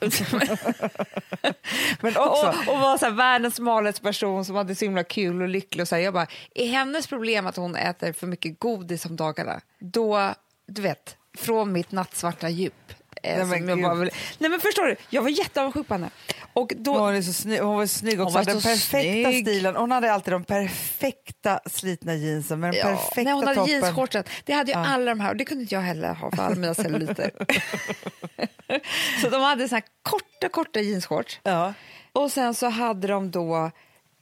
Men 2.00 2.16
också, 2.16 2.46
Och, 2.46 2.74
och 2.74 2.80
var 2.80 2.98
så 2.98 3.04
här, 3.04 3.12
världens 3.12 3.54
smalaste 3.54 4.00
person 4.02 4.44
som 4.44 4.56
hade 4.56 4.74
så 4.74 4.84
himla 4.84 5.04
kul 5.04 5.42
och 5.42 5.48
lycklig. 5.48 5.82
Och 5.82 5.88
så 5.88 5.94
här, 5.94 6.02
jag 6.02 6.14
bara, 6.14 6.26
är 6.54 6.66
hennes 6.66 7.06
problem 7.06 7.46
att 7.46 7.56
hon 7.56 7.76
äter 7.76 8.12
för 8.12 8.26
mycket 8.26 8.60
godis 8.60 9.06
om 9.06 9.16
dagarna? 9.16 9.60
Då, 9.78 10.34
du 10.66 10.82
vet, 10.82 11.16
från 11.38 11.72
mitt 11.72 11.92
nattsvarta 11.92 12.48
djup. 12.48 12.92
Eh, 13.24 13.36
Nej, 13.36 13.46
men 13.46 13.58
som 13.58 13.68
jag 13.68 13.80
bara 13.82 13.94
vill, 13.94 14.10
nej 14.38 14.50
men 14.50 14.60
förstår 14.60 14.84
du, 14.84 14.96
jag 15.10 15.22
var 15.22 15.28
jätteavundsjuk 15.28 15.88
på 15.88 15.94
henne. 15.94 16.10
Och 16.52 16.72
då, 16.76 16.98
hon, 16.98 17.14
är 17.14 17.22
så 17.22 17.32
snygg, 17.32 17.60
hon 17.60 17.76
var 17.76 17.86
snygg 17.86 18.20
också, 18.20 18.34
var 18.34 18.40
hade 18.40 18.52
den 18.52 18.60
perfekta 18.62 19.30
snygg. 19.30 19.46
stilen. 19.46 19.76
Hon 19.76 19.90
hade 19.90 20.12
alltid 20.12 20.32
de 20.34 20.44
perfekta 20.44 21.60
slitna 21.66 22.14
jeansen 22.14 22.60
med 22.60 22.72
den 22.72 22.78
ja, 22.80 22.84
perfekta 22.86 23.22
nej, 23.22 23.32
hon 23.32 23.42
hade 23.44 23.54
toppen. 23.54 23.72
jeansshortsen. 23.80 24.24
Det 24.44 24.52
hade 24.52 24.72
ju 24.72 24.78
Ja. 24.78 24.86
alla 24.86 25.04
de 25.10 25.20
här 25.20 25.30
och 25.30 25.36
det 25.36 25.44
kunde 25.44 25.62
inte 25.62 25.74
jag 25.74 25.82
heller 25.82 26.14
ha 26.14 26.30
för 26.30 26.42
alla 26.42 26.54
mina 26.56 26.74
celluliter. 26.74 27.30
så 29.22 29.30
de 29.30 29.42
hade 29.42 29.68
så 29.68 29.74
här 29.74 29.84
korta, 30.02 30.48
korta 30.50 30.80
jeansshorts. 30.80 31.40
Ja. 31.42 31.74
Och 32.12 32.32
sen 32.32 32.54
så 32.54 32.68
hade 32.68 33.08
de 33.08 33.30
då 33.30 33.70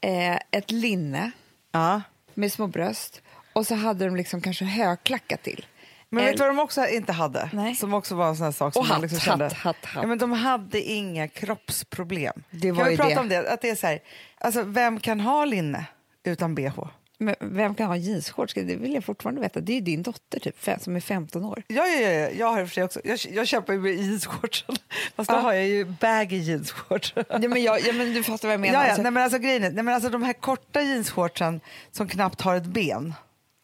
eh, 0.01 0.37
ett 0.51 0.71
linne 0.71 1.31
Ja. 1.73 2.03
med 2.35 2.53
små 2.53 2.67
bröst 2.67 3.23
och 3.53 3.67
så 3.67 3.75
hade 3.75 4.05
de 4.05 4.17
liksom 4.17 4.41
kanske 4.41 4.65
högklackat 4.65 5.43
till. 5.43 5.67
Men 6.15 6.25
vet 6.25 6.37
du 6.37 6.39
vad 6.43 6.49
de 6.49 6.59
också 6.59 6.87
inte 6.87 7.13
hade? 7.13 7.51
Nej. 7.53 7.75
Som 7.75 7.95
också 7.95 8.15
var 8.15 8.29
en 8.29 8.37
sån 8.37 8.45
här 8.45 8.53
sak 8.53 8.73
som 8.73 8.81
Och 8.81 8.87
man 8.89 8.95
hatt, 8.95 9.03
liksom 9.03 9.17
hatt, 9.19 9.25
kände. 9.25 9.45
hatt, 9.45 9.85
hatt. 9.85 10.03
Ja, 10.03 10.07
men 10.07 10.19
de 10.19 10.33
hade 10.33 10.83
inga 10.83 11.29
kroppsproblem. 11.29 12.43
Det 12.51 12.73
var 12.73 12.81
kan 12.83 12.91
vi 12.91 12.97
prata 12.97 13.15
det. 13.15 13.21
om 13.21 13.29
det? 13.29 13.53
Att 13.53 13.61
det 13.61 13.71
är 13.71 13.75
så 13.75 13.87
här, 13.87 14.01
alltså, 14.39 14.63
vem 14.63 15.01
kan 15.01 15.21
ha 15.21 15.45
linne 15.45 15.85
utan 16.25 16.55
bh? 16.55 16.85
Men 17.19 17.35
vem 17.41 17.75
kan 17.75 17.87
ha 17.87 17.97
jeansshorts? 17.97 18.55
Det 18.55 18.63
vill 18.77 18.95
jag 18.95 19.05
fortfarande 19.05 19.41
veta. 19.41 19.61
Det 19.61 19.73
är 19.73 19.75
ju 19.75 19.81
din 19.81 20.03
dotter 20.03 20.41
typ, 20.41 20.57
som 20.81 20.97
är 20.97 21.01
15 21.01 21.45
år. 21.45 21.63
Ja, 21.69 21.87
ja, 21.87 22.09
ja, 22.11 22.29
jag 22.31 22.47
har 22.53 22.63
och 22.63 22.69
för 22.69 22.75
sig 22.75 22.85
också. 22.85 23.01
Jag, 23.05 23.19
jag 23.31 23.47
köper 23.49 23.73
ju 23.73 23.95
jeansshortsen. 23.95 24.77
Fast 25.17 25.31
då 25.31 25.37
Ja. 25.37 25.41
har 25.41 25.53
jag 25.53 25.67
ju 25.67 25.85
baggy 25.85 26.37
jeansshorts. 26.37 27.13
Ja, 27.17 27.25
men, 27.39 27.63
jag, 27.63 27.81
ja, 27.81 27.93
men 27.93 28.15
du 28.15 28.23
fattar 28.23 28.49
vad 28.49 28.53
jag 28.53 28.61
menar. 28.61 28.75
Ja, 28.75 28.83
ja. 28.83 28.89
Alltså, 28.89 29.03
Nej, 29.03 29.11
men 29.13 29.23
alltså, 29.23 29.39
grejen 29.39 29.65
är, 29.65 29.71
nej, 29.71 29.85
men 29.85 29.95
alltså, 29.95 30.11
de 30.11 30.23
här 30.23 30.33
korta 30.33 30.83
jeansshortsen 30.83 31.61
som 31.91 32.09
knappt 32.09 32.41
har 32.41 32.57
ett 32.57 32.65
ben. 32.67 33.15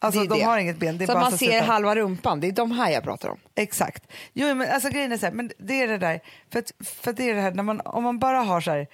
Alltså, 0.01 0.23
de 0.23 0.39
det. 0.39 0.43
har 0.45 0.57
inget 0.57 0.77
ben. 0.77 0.97
Det 0.97 1.05
är 1.05 1.07
så 1.07 1.13
bara 1.13 1.21
man 1.21 1.31
ser 1.31 1.37
sitta- 1.51 1.65
halva 1.65 1.95
rumpan. 1.95 2.39
Det 2.39 2.47
är 2.47 2.51
de 2.51 2.71
här 2.71 2.91
jag 2.91 3.03
pratar 3.03 3.29
om. 3.29 3.37
Exakt. 3.55 4.03
Jo, 4.33 4.55
men 4.55 4.71
alltså, 4.71 4.89
grejen 4.89 5.11
är 5.11 5.17
så 5.17 5.25
här, 5.25 5.33
men 5.33 5.51
det 5.57 5.81
är 5.81 5.87
det 5.87 5.97
där, 5.97 6.19
för, 6.51 6.59
att, 6.59 6.71
för 6.85 7.11
att 7.11 7.17
det 7.17 7.29
är 7.29 7.35
det 7.35 7.41
här, 7.41 7.51
när 7.51 7.63
man, 7.63 7.81
om 7.85 8.03
man 8.03 8.19
bara 8.19 8.37
har 8.39 8.61
så 8.61 8.71
här, 8.71 8.87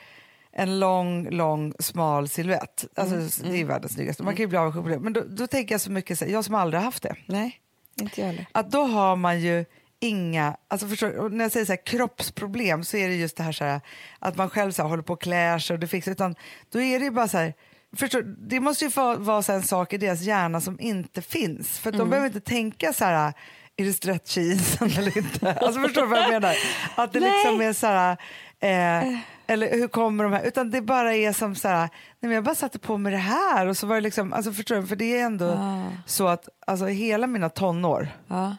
en 0.51 0.79
lång, 0.79 1.29
lång, 1.29 1.73
smal 1.79 2.29
silhuett, 2.29 2.85
alltså, 2.95 3.15
Mm, 3.15 3.29
det 3.43 3.49
är 3.49 3.55
ju 3.57 3.63
världens 3.63 3.93
snyggaste, 3.93 4.23
man 4.23 4.35
kan 4.35 4.43
ju 4.43 4.47
bli 4.47 4.57
avundsjuk 4.57 4.83
på 4.83 4.89
det, 4.89 4.99
men 4.99 5.13
då, 5.13 5.21
då 5.27 5.47
tänker 5.47 5.73
jag 5.73 5.81
så 5.81 5.91
mycket, 5.91 6.19
så 6.19 6.25
här, 6.25 6.31
jag 6.31 6.45
som 6.45 6.55
aldrig 6.55 6.83
haft 6.83 7.03
det, 7.03 7.15
Nej, 7.25 7.59
inte 8.01 8.21
jag 8.21 8.27
heller. 8.27 8.45
att 8.51 8.71
då 8.71 8.83
har 8.83 9.15
man 9.15 9.39
ju 9.41 9.65
inga, 9.99 10.57
alltså 10.67 10.87
förstår, 10.87 11.29
när 11.29 11.45
jag 11.45 11.51
säger 11.51 11.65
så 11.65 11.71
här, 11.71 11.85
kroppsproblem 11.85 12.83
så 12.83 12.97
är 12.97 13.07
det 13.07 13.15
just 13.15 13.37
det 13.37 13.43
här, 13.43 13.51
så 13.51 13.63
här 13.63 13.81
att 14.19 14.37
man 14.37 14.49
själv 14.49 14.71
så 14.71 14.83
håller 14.83 15.03
på 15.03 15.13
och 15.13 15.21
klär 15.21 15.59
sig 15.59 15.73
och 15.73 15.79
det 15.79 15.87
fixar, 15.87 16.11
utan 16.11 16.35
då 16.71 16.81
är 16.81 16.99
det 16.99 17.05
ju 17.05 17.11
bara 17.11 17.27
så 17.27 17.37
här, 17.37 17.53
förstår, 17.95 18.21
det 18.49 18.59
måste 18.59 18.85
ju 18.85 18.91
vara 19.17 19.41
så 19.41 19.51
här 19.51 19.59
en 19.59 19.65
sak 19.65 19.93
i 19.93 19.97
deras 19.97 20.21
hjärna 20.21 20.61
som 20.61 20.79
inte 20.79 21.21
finns, 21.21 21.79
för 21.79 21.89
Mm. 21.89 21.99
de 21.99 22.09
behöver 22.09 22.27
inte 22.27 22.39
tänka 22.39 22.93
så 22.93 23.05
här, 23.05 23.33
är 23.77 23.85
det 23.85 23.93
stretch 23.93 24.37
eller 24.37 25.17
inte? 25.17 25.53
Alltså 25.61 25.81
förstår 25.81 26.01
du 26.01 26.07
vad 26.07 26.19
jag 26.19 26.29
menar? 26.31 26.55
Att 26.95 27.13
det 27.13 27.19
Nej. 27.19 27.31
liksom 27.31 27.61
är 27.61 27.73
så 27.73 27.87
här, 27.87 28.11
eh, 28.59 29.19
eller 29.47 29.71
hur 29.71 29.87
kommer 29.87 30.23
de 30.23 30.33
här, 30.33 30.43
utan 30.43 30.71
det 30.71 30.81
bara 30.81 31.13
är 31.15 31.33
som 31.33 31.55
så 31.55 31.67
här, 31.67 31.79
nej 31.79 31.89
men 32.19 32.31
jag 32.31 32.43
bara 32.43 32.55
satte 32.55 32.79
på 32.79 32.97
mig 32.97 33.11
det 33.11 33.17
här 33.17 33.65
och 33.67 33.77
så 33.77 33.87
var 33.87 33.95
det 33.95 34.01
liksom, 34.01 34.33
alltså 34.33 34.51
förstår 34.53 34.75
du, 34.75 34.87
för 34.87 34.95
det 34.95 35.17
är 35.19 35.25
ändå 35.25 35.49
Ah. 35.51 35.83
så 36.05 36.27
att 36.27 36.49
alltså 36.67 36.85
hela 36.85 37.27
mina 37.27 37.49
tonår, 37.49 38.09
Ja. 38.27 38.55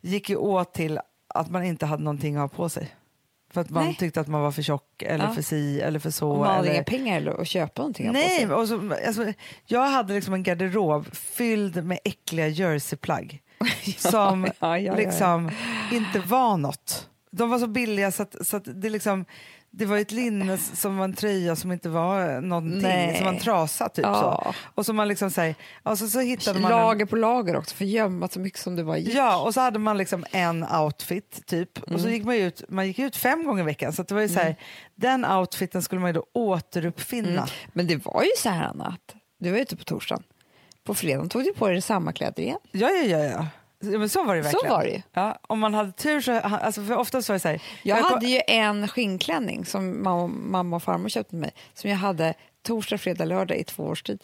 gick 0.00 0.30
ju 0.30 0.36
åt 0.36 0.74
till 0.74 1.00
att 1.28 1.50
man 1.50 1.64
inte 1.64 1.86
hade 1.86 2.02
någonting 2.02 2.36
att 2.36 2.40
ha 2.40 2.48
på 2.48 2.68
sig. 2.68 2.94
För 3.50 3.60
att 3.60 3.70
man 3.70 3.84
Nej. 3.84 3.96
tyckte 3.96 4.20
att 4.20 4.28
man 4.28 4.40
var 4.40 4.50
för 4.50 4.62
tjock 4.62 5.02
eller 5.02 5.24
Ja. 5.24 5.32
för 5.32 5.42
si 5.42 5.80
eller 5.80 5.98
för 5.98 6.10
så. 6.10 6.30
Och 6.30 6.38
man 6.38 6.46
hade 6.46 6.58
eller... 6.58 6.74
inga 6.74 6.84
pengar 6.84 7.16
eller 7.16 7.40
att 7.40 7.48
köpa 7.48 7.82
någonting. 7.82 8.12
Nej, 8.12 8.46
och 8.46 8.68
så, 8.68 8.94
alltså, 9.06 9.32
jag 9.66 9.88
hade 9.88 10.14
liksom 10.14 10.34
en 10.34 10.42
garderob 10.42 11.14
fylld 11.14 11.84
med 11.84 11.98
äckliga 12.04 12.48
jerseyplagg 12.48 13.42
som 13.96 14.44
ja, 14.44 14.52
ja, 14.60 14.78
ja. 14.78 14.94
liksom 14.96 15.50
inte 15.92 16.18
var 16.18 16.56
något. 16.56 17.08
De 17.30 17.50
var 17.50 17.58
så 17.58 17.66
billiga 17.66 18.12
så 18.12 18.22
att, 18.22 18.46
så 18.46 18.56
att 18.56 18.82
det 18.82 18.90
liksom 18.90 19.24
det 19.78 19.86
var 19.86 19.98
ett 19.98 20.12
linne 20.12 20.58
som 20.58 20.96
var 20.96 21.04
en 21.04 21.12
tröja 21.14 21.56
som 21.56 21.72
inte 21.72 21.88
var 21.88 22.40
någonting, 22.40 22.82
Nej. 22.82 23.16
som 23.16 23.24
var 23.24 23.32
en 23.32 23.38
trasa 23.38 23.88
typ 23.88 24.04
Ja. 24.04 24.42
så. 24.44 24.54
Och 24.74 24.86
så 24.86 24.92
man 24.92 25.08
liksom 25.08 25.30
säger, 25.30 25.54
och 25.82 25.98
så, 25.98 26.08
så 26.08 26.20
hittade 26.20 26.60
man 26.60 26.72
en, 26.72 26.78
Lager 26.78 27.06
på 27.06 27.16
lager 27.16 27.56
också, 27.56 27.74
för 27.74 27.84
gömma 27.84 28.28
så 28.28 28.40
mycket 28.40 28.60
som 28.60 28.76
det 28.76 28.84
bara 28.84 28.98
gick. 28.98 29.14
Ja, 29.14 29.42
och 29.42 29.54
så 29.54 29.60
hade 29.60 29.78
man 29.78 29.98
liksom 29.98 30.24
en 30.32 30.64
outfit 30.64 31.46
typ. 31.46 31.78
Och 31.82 31.88
Mm. 31.88 32.00
så 32.02 32.08
gick 32.08 32.24
man 32.24 32.34
ut, 32.34 32.62
man 32.68 32.86
gick 32.86 32.98
ut 32.98 33.16
fem 33.16 33.44
gånger 33.44 33.62
i 33.62 33.66
veckan. 33.66 33.92
Så 33.92 34.02
det 34.02 34.14
var 34.14 34.20
ju 34.22 34.28
så 34.28 34.38
här, 34.40 34.56
den 34.94 35.24
outfiten 35.24 35.82
skulle 35.82 36.00
man 36.00 36.08
ju 36.08 36.12
då 36.14 36.24
återuppfinna. 36.32 37.28
Mm. 37.30 37.48
Men 37.72 37.86
det 37.86 38.04
var 38.06 38.22
ju 38.22 38.30
så 38.38 38.48
här, 38.48 38.64
Anna, 38.68 38.84
att 38.86 39.14
du 39.40 39.50
var 39.50 39.58
ute 39.58 39.76
på 39.76 39.84
torsdagen. 39.84 40.22
På 40.84 40.94
fredagen 40.94 41.28
tog 41.28 41.44
du 41.44 41.52
på 41.54 41.68
dig 41.68 41.82
samma 41.82 42.12
kläder 42.12 42.42
igen. 42.42 42.58
Ja, 42.72 42.90
ja, 42.90 43.04
ja. 43.18 43.24
ja. 43.24 43.46
Ja, 43.80 43.98
Men 43.98 44.08
så 44.08 44.24
var 44.24 44.36
det 44.36 44.42
Så 44.42 44.48
verkligen. 44.48 44.72
var 44.74 44.84
det. 44.84 45.02
Ja, 45.12 45.38
om 45.42 45.58
man 45.60 45.74
hade 45.74 45.92
tur 45.92 46.20
så, 46.20 46.32
alltså 46.32 46.82
för 46.84 46.96
oftast 46.96 47.28
var 47.28 47.34
det 47.36 47.40
så 47.40 47.48
här. 47.48 47.62
Jag 47.82 47.98
kom- 48.02 48.12
hade 48.12 48.26
ju 48.26 48.40
en 48.46 48.88
skinnklänning 48.88 49.64
som 49.64 50.02
mamma, 50.52 50.76
och 50.76 50.82
farmor 50.82 51.08
köpte 51.08 51.30
till 51.30 51.38
mig 51.38 51.52
som 51.74 51.90
jag 51.90 51.96
hade 51.96 52.34
torsdag, 52.62 52.98
fredag, 52.98 53.24
lördag 53.24 53.56
i 53.58 53.64
två 53.64 53.82
års 53.84 54.02
tid. 54.02 54.20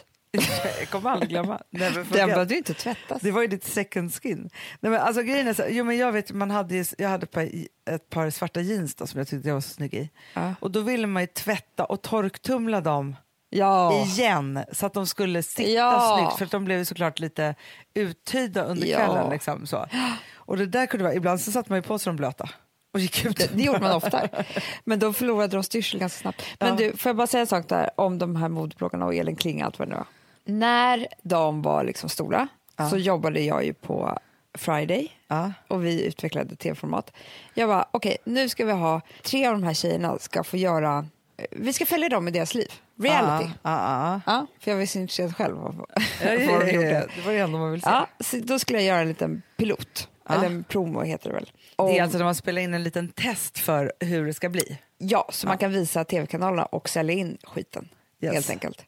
jag 0.81 0.89
kommer 0.91 1.11
aldrig 1.11 1.29
glömma. 1.31 1.59
Never 1.71 2.05
Den 2.11 2.29
behövde 2.29 2.55
ju 2.55 2.59
inte 2.59 2.75
tvättas. 2.75 3.23
Det 3.23 3.31
var 3.31 3.41
ju 3.43 3.47
ditt 3.49 3.65
second 3.65 4.15
skin. 4.15 4.51
Nej, 4.81 4.91
men 4.93 5.01
alltså, 5.01 5.23
grejen 5.23 5.49
är 5.49 5.55
så, 5.55 5.63
jo, 5.69 5.85
men 5.85 5.97
jag, 5.97 6.13
vet, 6.13 6.33
man 6.33 6.51
hade 6.51 6.85
jag 6.99 7.09
hade 7.09 7.25
ett 7.25 7.31
par, 7.31 7.49
ett 7.91 8.11
par 8.11 8.31
svarta 8.31 8.61
jeans 8.61 8.95
då, 8.95 9.07
som 9.07 9.19
jag 9.19 9.29
tyckte 9.29 9.49
jag 9.49 9.55
var 9.55 9.61
så 9.61 9.69
snygg 9.75 9.95
i. 9.95 10.11
Ja. 10.35 10.55
Och 10.61 10.71
då 10.71 10.81
ville 10.81 11.07
man 11.07 11.23
ju 11.23 11.27
tvätta 11.27 11.85
och 11.85 12.03
torktumla 12.03 12.81
dem 12.81 13.17
Ja. 13.53 13.93
igen 14.05 14.65
så 14.73 14.87
att 14.87 14.93
de 14.95 15.07
skulle 15.07 15.43
sitta 15.43 15.71
Ja. 15.71 16.17
snyggt 16.19 16.39
för 16.39 16.45
att 16.45 16.51
de 16.51 16.65
blev 16.65 16.85
såklart 16.85 17.19
lite 17.19 17.55
uttöjda 17.95 18.63
under 18.65 18.87
Ja. 18.87 18.97
kvällen. 18.99 19.31
Liksom, 19.31 19.67
så. 19.67 19.87
Och 20.35 20.57
det 20.57 20.67
där 20.67 20.87
kunde 20.87 21.05
vara, 21.05 21.15
ibland 21.15 21.41
så 21.41 21.53
satte 21.53 21.71
man 21.73 21.79
ju 21.79 21.83
på 21.83 21.99
sig 21.99 22.11
dem 22.11 22.17
blöta 22.17 22.49
och 22.95 23.01
gick 23.01 23.25
ut. 23.25 23.37
Det, 23.37 23.51
det 23.57 23.63
gjorde 23.63 23.81
man 23.81 23.93
ofta. 23.93 24.29
Men 24.85 24.99
då 24.99 25.13
förlorade 25.13 25.57
de 25.57 25.63
styrsel 25.63 26.01
ganska 26.01 26.19
snabbt. 26.21 26.43
Men 26.61 26.69
Ja. 26.69 26.75
du, 26.77 26.97
får 26.97 27.11
jag 27.11 27.17
bara 27.17 27.27
säga 27.27 27.41
en 27.41 27.47
sak 27.47 27.69
där 27.69 27.91
om 27.97 28.19
de 28.19 28.37
här 28.37 28.49
modebloggarna 28.49 29.07
och 29.07 29.15
Elin 29.15 29.37
Kling 29.37 29.63
allt 29.63 29.79
vad 29.79 29.89
det 29.89 29.93
nu 29.93 29.97
var. 29.97 30.07
När 30.45 31.07
de 31.23 31.63
var 31.63 31.85
liksom 31.85 32.09
stora 32.09 32.49
så 32.91 32.97
jobbade 32.99 33.41
jag 33.41 33.65
ju 33.65 33.73
på 33.75 34.19
Friday 34.59 35.13
Ja. 35.29 35.53
och 35.69 35.85
vi 35.85 36.05
utvecklade 36.07 36.57
tv-format. 36.57 37.13
Jag 37.55 37.69
bara, 37.69 37.89
okej, 37.91 38.17
nu 38.25 38.49
ska 38.49 38.65
vi 38.65 38.73
ha, 38.73 39.01
tre 39.23 39.47
av 39.47 39.53
de 39.53 39.63
här 39.63 39.75
tjejerna 39.75 40.19
ska 40.19 40.45
få 40.45 40.57
göra, 40.57 41.07
vi 41.51 41.73
ska 41.73 41.87
följa 41.87 42.09
dem 42.09 42.29
i 42.29 42.31
deras 42.31 42.55
liv. 42.55 42.73
Reality. 43.03 43.51
Ja, 43.63 44.21
ja, 44.27 44.47
för 44.61 44.71
jag 44.71 44.79
var 44.79 44.87
så 44.87 44.99
intresserad 44.99 45.37
själv 45.37 45.59
av 45.59 45.77
vad 45.77 45.87
de 46.23 46.73
gjorde. 46.73 47.09
Det 47.17 47.23
var 47.27 47.33
det 47.33 47.39
enda 47.39 47.59
man 47.59 47.71
ville 47.73 48.07
se. 48.21 48.41
Då 48.41 48.59
skulle 48.59 48.79
jag 48.79 48.87
göra 48.87 49.01
en 49.01 49.09
liten 49.09 49.43
pilot, 49.57 50.09
eller 50.29 50.45
en 50.47 50.65
promo 50.65 51.03
heter 51.03 51.29
det 51.29 51.35
väl. 51.35 51.51
Det 51.77 51.83
är 51.83 51.97
Om- 51.97 52.03
alltså 52.03 52.19
när 52.19 52.25
man 52.25 52.35
spelar 52.35 52.63
in 52.63 52.75
en 52.75 52.83
liten 52.83 53.09
test 53.09 53.59
för 53.59 53.93
hur 54.01 54.27
det 54.27 54.35
ska 54.35 54.49
bli. 54.49 54.79
Ja, 54.99 55.29
så 55.33 55.47
man 55.47 55.59
kan 55.59 55.73
visa 55.73 56.05
tv-kanalerna 56.05 56.65
och 56.65 56.89
sälja 56.89 57.15
in 57.15 57.39
skiten, 57.45 57.89
Yes. 58.21 58.35
helt 58.35 58.51
enkelt. 58.51 58.85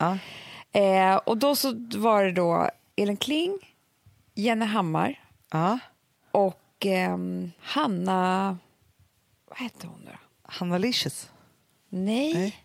Eh, 0.72 1.16
och 1.16 1.36
då 1.38 1.56
så 1.56 1.74
var 1.96 2.24
det 2.24 2.32
då 2.32 2.70
Elin 2.96 3.16
Kling, 3.16 3.58
Jenny 4.34 4.64
Hammar 4.66 5.20
och 6.30 6.60
ehm, 6.84 7.52
Hanna... 7.60 8.58
Vad 9.48 9.58
hette 9.58 9.86
hon 9.86 10.00
nu 10.00 10.10
då? 10.10 10.18
Hanna 10.42 10.78
Licious. 10.78 11.30
Nej. 11.94 12.34
Nej. 12.34 12.56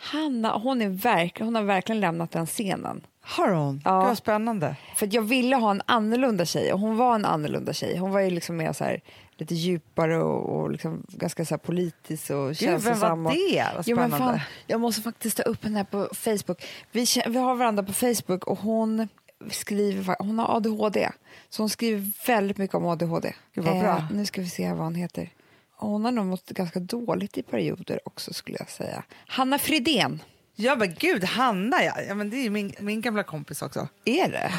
Hanna, 0.00 0.58
hon, 0.58 0.82
är 0.82 0.88
verk, 0.88 1.40
hon 1.40 1.54
har 1.54 1.62
verkligen 1.62 2.00
lämnat 2.00 2.30
den 2.30 2.46
scenen. 2.46 3.06
Har 3.20 3.48
hon? 3.48 3.82
Ja. 3.84 3.98
Gud 4.00 4.08
vad 4.08 4.18
spännande. 4.18 4.76
För 4.96 5.08
jag 5.12 5.22
ville 5.22 5.56
ha 5.56 5.70
en 5.70 5.82
annorlunda 5.86 6.44
tjej 6.44 6.72
och 6.72 6.80
hon 6.80 6.96
var 6.96 7.14
en 7.14 7.24
annorlunda 7.24 7.72
tjej. 7.72 7.98
Hon 7.98 8.10
var 8.10 8.20
ju 8.20 8.30
liksom 8.30 8.56
mer 8.56 8.72
så 8.72 8.84
här, 8.84 9.00
lite 9.36 9.54
djupare 9.54 10.22
och, 10.22 10.60
och 10.60 10.70
liksom 10.70 11.02
ganska 11.08 11.44
så 11.44 11.54
här 11.54 11.58
politisk 11.58 12.30
och 12.30 12.52
Gud, 12.52 12.70
vem 12.70 12.80
känslosam. 12.80 13.24
var 13.24 13.32
det? 13.32 13.66
Vad 13.76 13.88
Jo, 13.88 13.96
men 13.96 14.10
spännande. 14.10 14.38
fan, 14.38 14.48
jag 14.66 14.80
måste 14.80 15.02
faktiskt 15.02 15.36
ta 15.36 15.42
upp 15.42 15.64
henne 15.64 15.76
här 15.76 15.84
på 15.84 16.08
Facebook. 16.14 16.64
Vi, 16.92 17.06
vi 17.26 17.38
har 17.38 17.54
varandra 17.54 17.82
på 17.82 17.92
Facebook 17.92 18.46
och 18.46 18.58
hon 18.58 19.08
skriver, 19.50 20.16
hon 20.18 20.38
har 20.38 20.56
ADHD. 20.56 21.10
Så 21.48 21.62
hon 21.62 21.70
skriver 21.70 22.26
väldigt 22.26 22.58
mycket 22.58 22.74
om 22.74 22.86
ADHD. 22.86 23.32
Gud, 23.54 23.64
vad 23.64 23.78
bra. 23.80 24.06
nu 24.12 24.26
ska 24.26 24.40
vi 24.40 24.48
se 24.48 24.72
vad 24.72 24.84
hon 24.84 24.94
heter. 24.94 25.30
Hon 25.80 26.04
har 26.04 26.12
nog 26.12 26.26
mått 26.26 26.48
ganska 26.48 26.80
dåligt 26.80 27.38
i 27.38 27.42
perioder 27.42 28.00
också 28.04 28.32
skulle 28.32 28.56
jag 28.60 28.70
säga. 28.70 29.02
Hanna 29.26 29.58
Fridén, 29.58 30.22
Ja 30.60 30.76
men 30.76 30.94
gud, 30.94 31.24
Hanna 31.24 31.84
ja. 31.84 31.92
ja 32.08 32.14
men 32.14 32.30
det 32.30 32.36
är 32.36 32.42
ju 32.42 32.50
min, 32.50 32.74
min 32.78 33.00
gamla 33.00 33.22
kompis 33.22 33.62
också. 33.62 33.88
är 34.04 34.28
det? 34.28 34.52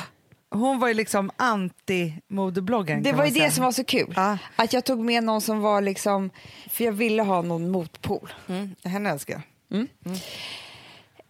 Hon 0.51 0.79
var 0.79 0.88
ju 0.88 0.93
liksom 0.93 1.31
anti-modebloggaren. 1.38 3.03
Det 3.03 3.11
var 3.11 3.25
ju 3.25 3.31
det 3.31 3.51
som 3.51 3.63
var 3.63 3.71
så 3.71 3.83
kul. 3.83 4.13
Ja. 4.15 4.38
Att 4.55 4.73
jag 4.73 4.85
tog 4.85 4.99
med 4.99 5.23
någon 5.23 5.41
som 5.41 5.59
var 5.59 5.81
liksom, 5.81 6.29
för 6.69 6.83
jag 6.83 6.91
ville 6.91 7.23
ha 7.23 7.41
någon 7.41 7.69
motpol. 7.69 8.33
Mm, 8.47 8.75
henne 8.83 9.09
älskar 9.09 9.33
jag. 9.33 9.41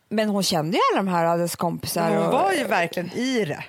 Men 0.10 0.30
hon 0.30 0.44
kände 0.44 0.78
ju 0.78 0.82
alla 0.92 1.04
de 1.04 1.12
här 1.12 1.26
hennes 1.26 1.56
kompisar. 1.56 2.16
Hon 2.16 2.26
och, 2.28 2.34
var 2.34 2.54
ju 2.54 2.64
verkligen 2.64 3.12
i 3.12 3.46
det. 3.46 3.64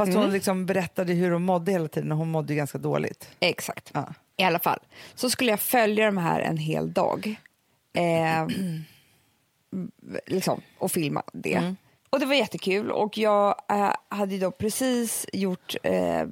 Fast 0.00 0.10
Mm. 0.10 0.22
hon 0.22 0.32
liksom 0.32 0.66
berättade 0.66 1.12
hur 1.12 1.30
hon 1.30 1.42
mådde 1.42 1.72
hela 1.72 1.88
tiden 1.88 2.12
och 2.12 2.18
hon 2.18 2.30
mådde 2.30 2.52
ju 2.52 2.56
ganska 2.56 2.78
dåligt. 2.78 3.28
Exakt. 3.40 3.90
Ja. 3.94 4.14
I 4.36 4.42
alla 4.44 4.58
fall. 4.58 4.78
Så 5.14 5.30
skulle 5.30 5.50
jag 5.50 5.60
följa 5.60 6.06
de 6.06 6.16
här 6.16 6.40
en 6.40 6.56
hel 6.56 6.92
dag. 6.92 7.34
Eh, 7.92 8.46
liksom, 10.26 10.60
och 10.78 10.92
filma 10.92 11.22
det. 11.32 11.54
Mm. 11.54 11.76
Och 12.10 12.20
det 12.20 12.26
var 12.26 12.34
jättekul. 12.34 12.90
Och 12.90 13.18
jag 13.18 13.54
eh, 13.68 13.92
hade 14.08 14.38
då 14.38 14.50
precis 14.50 15.26
gjort, 15.32 15.74
eh, 15.82 16.24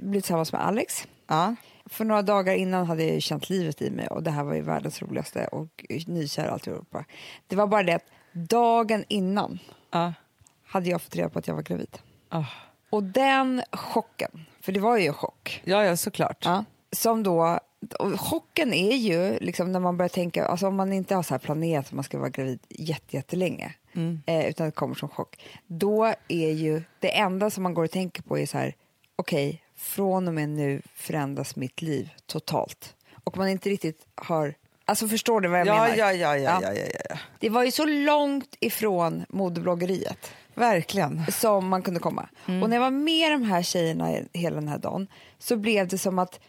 blivit 0.00 0.24
tillsammans 0.24 0.52
med 0.52 0.66
Alex. 0.66 1.06
Ja. 1.26 1.54
För 1.86 2.04
några 2.04 2.22
dagar 2.22 2.54
innan 2.54 2.86
hade 2.86 3.04
jag 3.04 3.22
känt 3.22 3.48
livet 3.50 3.82
i 3.82 3.90
mig 3.90 4.06
och 4.06 4.22
det 4.22 4.30
här 4.30 4.44
var 4.44 4.54
ju 4.54 4.60
världens 4.62 5.02
roligaste 5.02 5.46
och 5.46 5.84
nykär 6.06 6.46
och 6.46 6.52
alltihopa. 6.52 7.04
Det 7.46 7.56
var 7.56 7.66
bara 7.66 7.82
det 7.82 7.94
att 7.94 8.06
dagen 8.32 9.04
innan 9.08 9.58
Ja. 9.90 10.12
hade 10.66 10.90
jag 10.90 11.02
fått 11.02 11.16
reda 11.16 11.28
på 11.28 11.38
att 11.38 11.46
jag 11.48 11.54
var 11.54 11.62
gravid. 11.62 11.98
Ah. 12.28 12.44
Och 12.96 13.02
den 13.04 13.62
chocken, 13.72 14.46
för 14.60 14.72
det 14.72 14.80
var 14.80 14.96
ju 14.98 15.06
en 15.06 15.14
chock, 15.14 15.62
ja, 15.64 15.84
ja 15.84 15.96
såklart. 15.96 16.44
Ja. 16.44 16.64
Som 16.92 17.22
då, 17.22 17.60
chocken 18.16 18.72
är 18.74 18.96
ju 18.96 19.38
liksom 19.38 19.72
när 19.72 19.80
man 19.80 19.96
börjar 19.96 20.08
tänka, 20.08 20.46
alltså 20.46 20.66
om 20.66 20.76
man 20.76 20.92
inte 20.92 21.14
har 21.14 21.22
så 21.22 21.34
här 21.34 21.38
planerat 21.38 21.86
att 21.86 21.92
man 21.92 22.04
ska 22.04 22.18
vara 22.18 22.28
gravid 22.28 22.58
jätte, 22.68 23.16
jättelänge, 23.16 23.74
eh, 24.26 24.46
utan 24.46 24.66
det 24.66 24.72
kommer 24.72 24.94
som 24.94 25.08
chock, 25.08 25.42
då 25.66 26.04
är 26.28 26.50
ju 26.50 26.82
det 27.00 27.16
enda 27.18 27.50
som 27.50 27.62
man 27.62 27.74
går 27.74 27.84
och 27.84 27.90
tänker 27.90 28.22
på 28.22 28.38
är 28.38 28.46
så 28.46 28.58
här, 28.58 28.74
okej, 29.16 29.62
från 29.76 30.28
och 30.28 30.34
med 30.34 30.48
nu 30.48 30.82
förändras 30.94 31.56
mitt 31.56 31.82
liv 31.82 32.10
totalt. 32.26 32.94
Och 33.24 33.36
man 33.36 33.48
inte 33.48 33.68
riktigt 33.68 34.06
har, 34.14 34.54
alltså 34.84 35.08
förstår 35.08 35.40
du 35.40 35.48
vad 35.48 35.60
jag 35.60 35.66
Ja, 35.66 35.72
menar? 35.82 35.96
ja, 35.96 36.12
ja, 36.12 36.36
ja, 36.36 36.36
Ja. 36.36 36.60
ja, 36.62 36.72
ja, 36.72 37.00
ja. 37.10 37.16
Det 37.38 37.48
var 37.48 37.64
ju 37.64 37.70
så 37.70 37.84
långt 37.86 38.56
ifrån 38.60 39.24
modebloggeriet 39.28 40.30
Verkligen. 40.56 41.22
som 41.32 41.68
man 41.68 41.82
kunde 41.82 42.00
komma. 42.00 42.28
Och 42.62 42.70
när 42.70 42.76
jag 42.76 42.80
var 42.80 42.90
med 42.90 43.32
de 43.32 43.42
här 43.42 43.62
tjejerna 43.62 44.18
hela 44.32 44.56
den 44.56 44.68
här 44.68 44.78
dagen 44.78 45.06
så 45.38 45.56
blev 45.56 45.88
det 45.88 45.98
som 45.98 46.18
att 46.18 46.40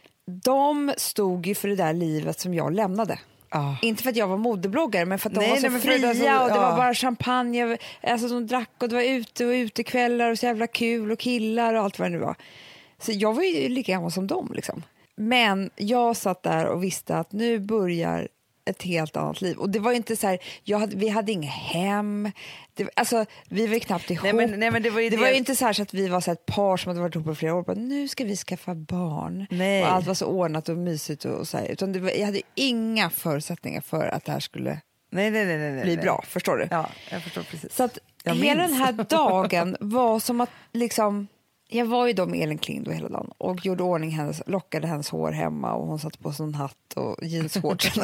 de 0.44 0.92
stod 0.96 1.46
ju 1.46 1.54
för 1.54 1.68
det 1.68 1.76
där 1.76 1.92
livet 1.92 2.40
som 2.40 2.54
jag 2.54 2.72
lämnade. 2.74 3.18
Ja. 3.50 3.76
Inte 3.82 4.02
för 4.02 4.10
att 4.10 4.16
jag 4.16 4.28
var 4.28 4.36
modebloggare, 4.36 5.04
men 5.04 5.18
för 5.18 5.28
att 5.28 5.34
de 5.34 5.40
Nej, 5.40 5.50
var 5.50 5.56
så 5.56 5.68
nej, 5.68 5.80
fria 5.80 5.98
där 5.98 6.14
så- 6.14 6.42
och 6.44 6.48
det 6.50 6.54
ja. 6.56 6.70
var 6.70 6.76
bara 6.76 6.94
champagne. 6.94 7.76
Alltså 8.02 8.28
de 8.28 8.46
drack 8.46 8.70
och 8.80 8.88
det 8.88 8.94
var 8.94 9.02
ute 9.02 9.46
och 9.46 9.50
utekvällar 9.52 10.30
och 10.30 10.38
så 10.38 10.46
jävla 10.46 10.66
kul 10.66 11.10
och 11.12 11.18
killar 11.18 11.74
och 11.74 11.82
allt 11.82 11.98
vad 11.98 12.10
det 12.10 12.12
nu 12.12 12.18
var. 12.18 12.36
Så 12.98 13.12
jag 13.12 13.34
var 13.34 13.42
ju 13.42 13.68
lika 13.68 13.92
gammal 13.92 14.10
som 14.12 14.26
dem. 14.26 14.52
Liksom. 14.54 14.82
Men 15.16 15.70
jag 15.76 16.16
satt 16.16 16.42
där 16.42 16.66
och 16.66 16.84
visste 16.84 17.16
att 17.16 17.32
nu 17.32 17.58
börjar 17.58 18.28
ett 18.68 18.82
helt 18.82 19.16
annat 19.16 19.40
liv. 19.40 19.56
Och 19.56 19.70
det 19.70 19.78
var 19.78 19.92
inte 19.92 20.16
så 20.16 20.26
här, 20.26 20.38
hade, 20.78 20.96
vi 20.96 21.08
hade 21.08 21.32
inget 21.32 21.50
hem, 21.52 22.32
det, 22.74 22.88
alltså, 22.96 23.24
vi 23.48 23.66
var 23.66 23.74
ju 23.74 23.80
knappt 23.80 24.10
ihop. 24.10 24.22
Nej, 24.24 24.32
men- 24.32 24.60
nej, 24.60 24.70
men 24.70 24.82
det 24.82 24.90
var 24.90 25.00
ju 25.00 25.10
det 25.10 25.16
det- 25.16 25.22
var 25.22 25.28
ju 25.28 25.34
inte 25.36 25.56
så, 25.56 25.64
här 25.64 25.72
så 25.72 25.82
att 25.82 25.94
vi 25.94 26.08
var 26.08 26.20
så 26.20 26.30
här 26.30 26.32
ett 26.36 26.46
par 26.46 26.76
som 26.76 26.88
hade 26.90 27.00
varit 27.00 27.14
ihop 27.14 27.28
i 27.32 27.34
flera 27.34 27.54
år. 27.54 27.62
Bara, 27.62 27.76
nu 27.76 28.08
ska 28.08 28.24
vi 28.24 28.36
skaffa 28.36 28.74
barn. 28.74 29.46
Nej. 29.50 29.82
Och 29.82 29.92
allt 29.92 30.06
var 30.06 30.14
så 30.14 30.26
ordnat 30.26 30.68
och 30.68 30.76
mysigt. 30.76 31.24
Och, 31.24 31.34
och 31.38 31.48
så 31.48 31.58
här. 31.58 31.66
Utan 31.66 31.92
det 31.92 32.00
var, 32.00 32.10
jag 32.10 32.26
hade 32.26 32.40
inga 32.54 33.10
förutsättningar 33.10 33.80
för 33.80 34.08
att 34.08 34.24
det 34.24 34.32
här 34.32 34.40
skulle 34.40 34.80
Nej, 35.10 35.30
nej, 35.30 35.46
nej, 35.46 35.58
nej, 35.72 35.82
bli 35.84 35.96
bra. 35.96 36.24
Förstår 36.28 36.56
du? 36.56 36.68
Ja, 36.70 36.90
jag 37.10 37.22
förstår 37.22 37.42
precis. 37.42 37.74
Så 37.74 37.82
att 37.84 37.98
Jag 38.24 38.34
hela 38.34 38.62
minns. 38.62 38.72
den 38.78 38.80
här 38.80 38.92
dagen 39.08 39.76
var 39.80 40.20
som 40.20 40.40
att 40.40 40.50
liksom 40.72 41.28
jag 41.68 41.86
var 41.86 42.06
ju 42.06 42.12
då 42.12 42.26
med 42.26 42.40
Elin 42.42 42.58
Kling 42.58 42.82
då 42.84 42.90
hela 42.90 43.08
dagen 43.08 43.30
och 43.38 43.66
gjorde 43.66 43.82
ordning 43.82 44.10
hennes, 44.10 44.42
lockade 44.46 44.86
hennes 44.86 45.08
hår 45.10 45.32
hemma 45.32 45.72
och 45.74 45.86
hon 45.86 45.98
satte 45.98 46.18
på 46.18 46.32
sig 46.32 46.44
en 46.46 46.54
hatt 46.54 46.92
och 46.96 47.16
jeansshorts. 47.24 47.90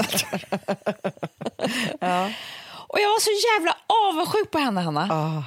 Ja. 2.00 2.30
och 2.88 2.98
jag 3.00 3.08
var 3.08 3.20
så 3.20 3.30
jävla 3.58 3.76
avundsjuk 4.08 4.50
på 4.50 4.58
henne, 4.58 4.80
Hanna. 4.80 5.08
Ah, 5.10 5.42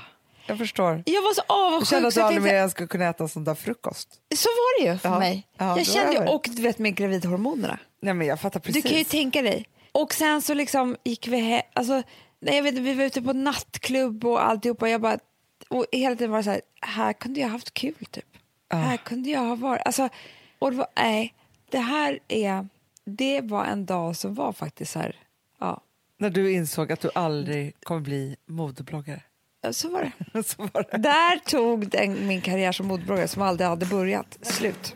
jag 0.47 0.57
förstår. 0.57 1.03
Jag 1.05 1.21
var 1.21 1.33
så 1.33 1.41
Jag 1.47 1.57
avundsjuk. 1.67 1.89
kände 1.89 2.07
att 2.07 2.13
du 2.13 2.21
aldrig 2.21 2.43
mer 2.43 2.53
ens 2.53 2.71
skulle 2.71 2.87
kunna 2.87 3.05
äta 3.09 3.27
sån 3.27 3.43
där 3.43 3.55
frukost. 3.55 4.09
Så 4.35 4.47
var 4.49 4.81
det 4.83 4.91
ju 4.91 4.97
för 4.97 5.09
Ja. 5.09 5.19
mig. 5.19 5.47
Ja, 5.57 5.77
jag 5.77 5.87
kände 5.87 6.13
ju, 6.13 6.19
och 6.27 6.45
du 6.51 6.61
vet 6.61 6.79
med 6.79 6.95
gravidhormonerna. 6.95 7.79
Nej, 8.01 8.13
men 8.13 8.27
jag 8.27 8.39
fattar 8.41 8.59
precis. 8.59 8.83
Du 8.83 8.89
kan 8.89 8.97
ju 8.97 9.03
tänka 9.03 9.41
dig. 9.41 9.65
Och 9.91 10.13
sen 10.13 10.41
så 10.41 10.53
liksom 10.53 10.95
gick 11.03 11.27
vi 11.27 11.37
he- 11.37 11.61
alltså, 11.73 11.93
nej, 12.41 12.55
jag 12.55 12.63
vet, 12.63 12.73
vi 12.73 12.93
var 12.93 13.03
ute 13.03 13.21
på 13.21 13.33
nattklubb 13.33 14.25
och 14.25 14.45
alltihopa. 14.45 14.89
Jag 14.89 15.01
bara, 15.01 15.17
och 15.69 15.85
hela 15.91 16.15
tiden 16.15 16.31
var 16.31 16.37
det 16.37 16.43
så 16.43 16.49
här, 16.49 16.61
här 16.81 17.13
kunde 17.13 17.39
jag 17.39 17.47
haft 17.47 17.73
kul 17.73 18.05
typ. 18.11 18.25
Här 18.69 18.97
kunde 18.97 19.29
jag 19.29 19.39
ha 19.39 19.55
varit. 19.55 19.81
Alltså, 19.85 20.09
och 20.59 20.71
det 20.71 20.77
var, 20.77 20.87
nej, 20.95 21.33
det 21.71 21.79
här 21.79 22.19
är, 22.27 22.67
det 23.05 23.41
var 23.41 23.65
en 23.65 23.85
dag 23.85 24.15
som 24.15 24.33
var 24.33 24.53
faktiskt 24.53 24.91
så 24.91 24.99
här, 24.99 25.15
ja, 25.59 25.81
När 26.17 26.29
du 26.29 26.51
insåg 26.51 26.91
att 26.91 26.99
du 26.99 27.09
aldrig 27.15 27.79
kommer 27.83 28.01
bli 28.01 28.35
modebloggare. 28.45 29.21
Så 29.71 29.89
var 29.89 30.11
det. 30.33 30.43
Så 30.43 30.69
var 30.73 30.85
det. 30.91 30.97
Där 30.97 31.39
tog 31.39 31.89
den, 31.89 32.27
min 32.27 32.41
karriär 32.41 32.71
som 32.71 32.87
modebloggare 32.87 33.27
som 33.27 33.41
aldrig 33.41 33.69
hade 33.69 33.85
börjat 33.85 34.37
slut. 34.41 34.95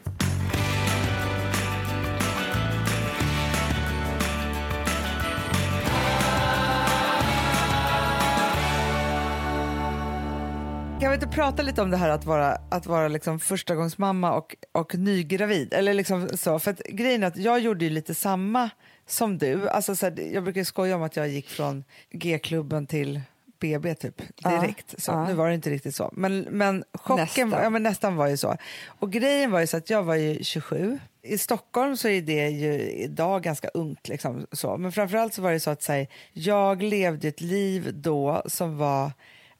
Kan 11.11 11.19
vi 11.19 11.23
inte 11.23 11.35
prata 11.35 11.63
lite 11.63 11.81
om 11.81 11.91
det 11.91 11.97
här 11.97 12.09
att 12.09 12.25
vara, 12.25 12.57
att 12.69 12.85
vara 12.85 13.07
liksom 13.07 13.39
förstagångsmamma 13.39 14.33
och, 14.33 14.55
och 14.71 14.95
nygravid? 14.95 15.73
Eller 15.73 15.93
liksom 15.93 16.29
så, 16.33 16.59
för 16.59 16.71
att 16.71 16.79
grejen 16.79 17.23
är 17.23 17.27
att 17.27 17.37
jag 17.37 17.59
gjorde 17.59 17.85
ju 17.85 17.91
lite 17.91 18.15
samma 18.15 18.69
som 19.07 19.37
du. 19.37 19.69
Alltså 19.69 19.95
så 19.95 20.05
här, 20.05 20.33
jag 20.33 20.43
brukar 20.43 20.63
skoja 20.63 20.95
om 20.95 21.03
att 21.03 21.15
jag 21.15 21.27
gick 21.27 21.49
från 21.49 21.83
G-klubben 22.11 22.87
till 22.87 23.21
BB 23.59 23.95
typ 23.95 24.21
direkt. 24.43 25.01
så, 25.01 25.11
ja. 25.11 25.27
Nu 25.27 25.33
var 25.33 25.47
det 25.47 25.55
inte 25.55 25.69
riktigt 25.69 25.95
så. 25.95 26.09
Men, 26.13 26.39
men 26.39 26.83
chocken 26.93 27.23
Nästan. 27.23 27.49
Var, 27.49 27.61
ja, 27.61 27.69
men 27.69 27.83
nästan 27.83 28.15
var 28.15 28.27
ju 28.27 28.37
så. 28.37 28.57
Och 28.87 29.11
grejen 29.11 29.51
var 29.51 29.59
ju 29.59 29.67
så 29.67 29.77
att 29.77 29.89
jag 29.89 30.03
var 30.03 30.15
ju 30.15 30.43
27. 30.43 30.99
I 31.21 31.37
Stockholm 31.37 31.97
så 31.97 32.07
är 32.07 32.21
det 32.21 32.49
ju 32.49 32.73
idag 32.81 33.43
ganska 33.43 33.67
ungt. 33.67 34.07
Liksom, 34.07 34.47
så. 34.51 34.77
Men 34.77 34.91
framförallt 34.91 35.33
så 35.33 35.41
var 35.41 35.51
det 35.51 35.59
så 35.59 35.69
att 35.69 35.83
så 35.83 35.91
här, 35.91 36.07
jag 36.33 36.83
levde 36.83 37.27
ett 37.27 37.41
liv 37.41 37.91
då 37.93 38.41
som 38.45 38.77
var 38.77 39.11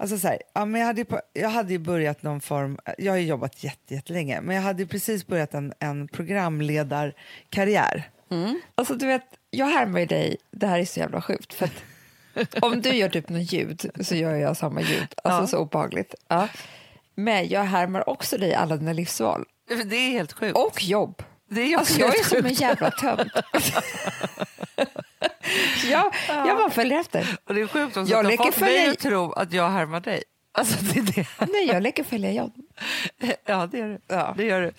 Alltså 0.01 0.17
så 0.17 0.27
här, 0.27 0.41
ja, 0.53 0.65
men 0.65 0.81
jag, 0.81 0.88
hade 0.88 1.01
ju, 1.01 1.05
på- 1.05 1.22
jag 1.34 1.50
hade 1.50 1.72
ju 1.74 1.79
börjat 1.79 2.24
någon 2.24 2.41
form, 2.41 2.77
jag 2.98 3.12
har 3.13 3.17
ju 3.17 3.25
jobbat 3.25 3.63
jätte, 3.63 3.93
jättelänge, 3.93 4.41
men 4.41 4.55
jag 4.55 4.63
hade 4.63 4.81
ju 4.84 4.88
precis 4.88 5.27
börjat 5.27 5.53
en, 5.53 5.74
en 5.79 6.08
programledarkarriär. 6.08 8.10
Alltså 8.75 8.96
du 8.96 9.08
vet, 9.08 9.24
jag 9.50 9.65
härmar 9.65 10.00
ju 10.00 10.05
dig, 10.05 10.38
det 10.51 10.67
här 10.67 10.79
är 10.79 10.86
så 10.86 11.00
jävla 11.00 11.22
sjukt. 11.22 11.53
För 11.53 11.65
att 11.65 12.53
om 12.63 12.81
du 12.81 12.89
gör 12.96 13.10
typ 13.10 13.29
något 13.29 13.53
ljud 13.53 13.89
så 14.01 14.15
gör 14.15 14.36
jag 14.36 14.58
samma 14.58 14.81
ljud. 14.81 15.08
Alltså 15.24 15.41
Ja. 15.43 15.48
så 15.48 15.58
obehagligt. 15.58 16.15
Ja. 16.27 16.48
Men 17.15 17.48
jag 17.48 17.63
härmar 17.63 18.10
också 18.10 18.38
dig 18.38 18.53
alla 18.53 18.77
dina 18.77 18.93
livsval. 18.93 19.46
Det 19.86 19.96
är 19.96 20.12
helt 20.12 20.34
sjukt. 20.34 20.58
Och 20.58 20.84
jobb. 20.84 21.24
Det 21.55 21.62
är 21.74 21.77
Alltså 21.77 22.00
jag 22.00 22.20
är 22.20 22.24
som 22.24 22.46
en 22.46 22.53
jävla 22.53 22.91
tönt. 22.91 23.31
jag, 25.89 26.13
jag 26.27 26.58
bara 26.58 26.70
följer 26.70 27.00
efter. 27.00 27.38
Och 27.46 27.53
det 27.53 27.62
är 27.62 27.67
sjukt 27.67 27.98
också 27.98 28.12
Jag 28.12 28.25
att 28.25 28.38
har 28.39 28.46
fått 28.46 28.60
mig 28.60 28.70
följa- 28.70 28.91
att 28.91 29.00
tro 29.00 29.31
att 29.31 29.53
jag 29.53 29.70
härmar 29.70 30.00
dig. 30.00 30.24
Alltså 30.51 30.77
det 30.84 31.00
är 31.00 31.03
det. 31.03 31.27
Nej, 31.51 31.67
jag 31.67 31.84
leker 31.84 32.03
följa 32.03 32.31
John. 32.31 32.51
Ja, 33.46 33.65
det 33.72 33.77
gör 33.77 33.88
du. 33.89 34.00
Ja. 34.08 34.34
Det 34.38 34.43
gör 34.43 34.62
du. 34.62 34.72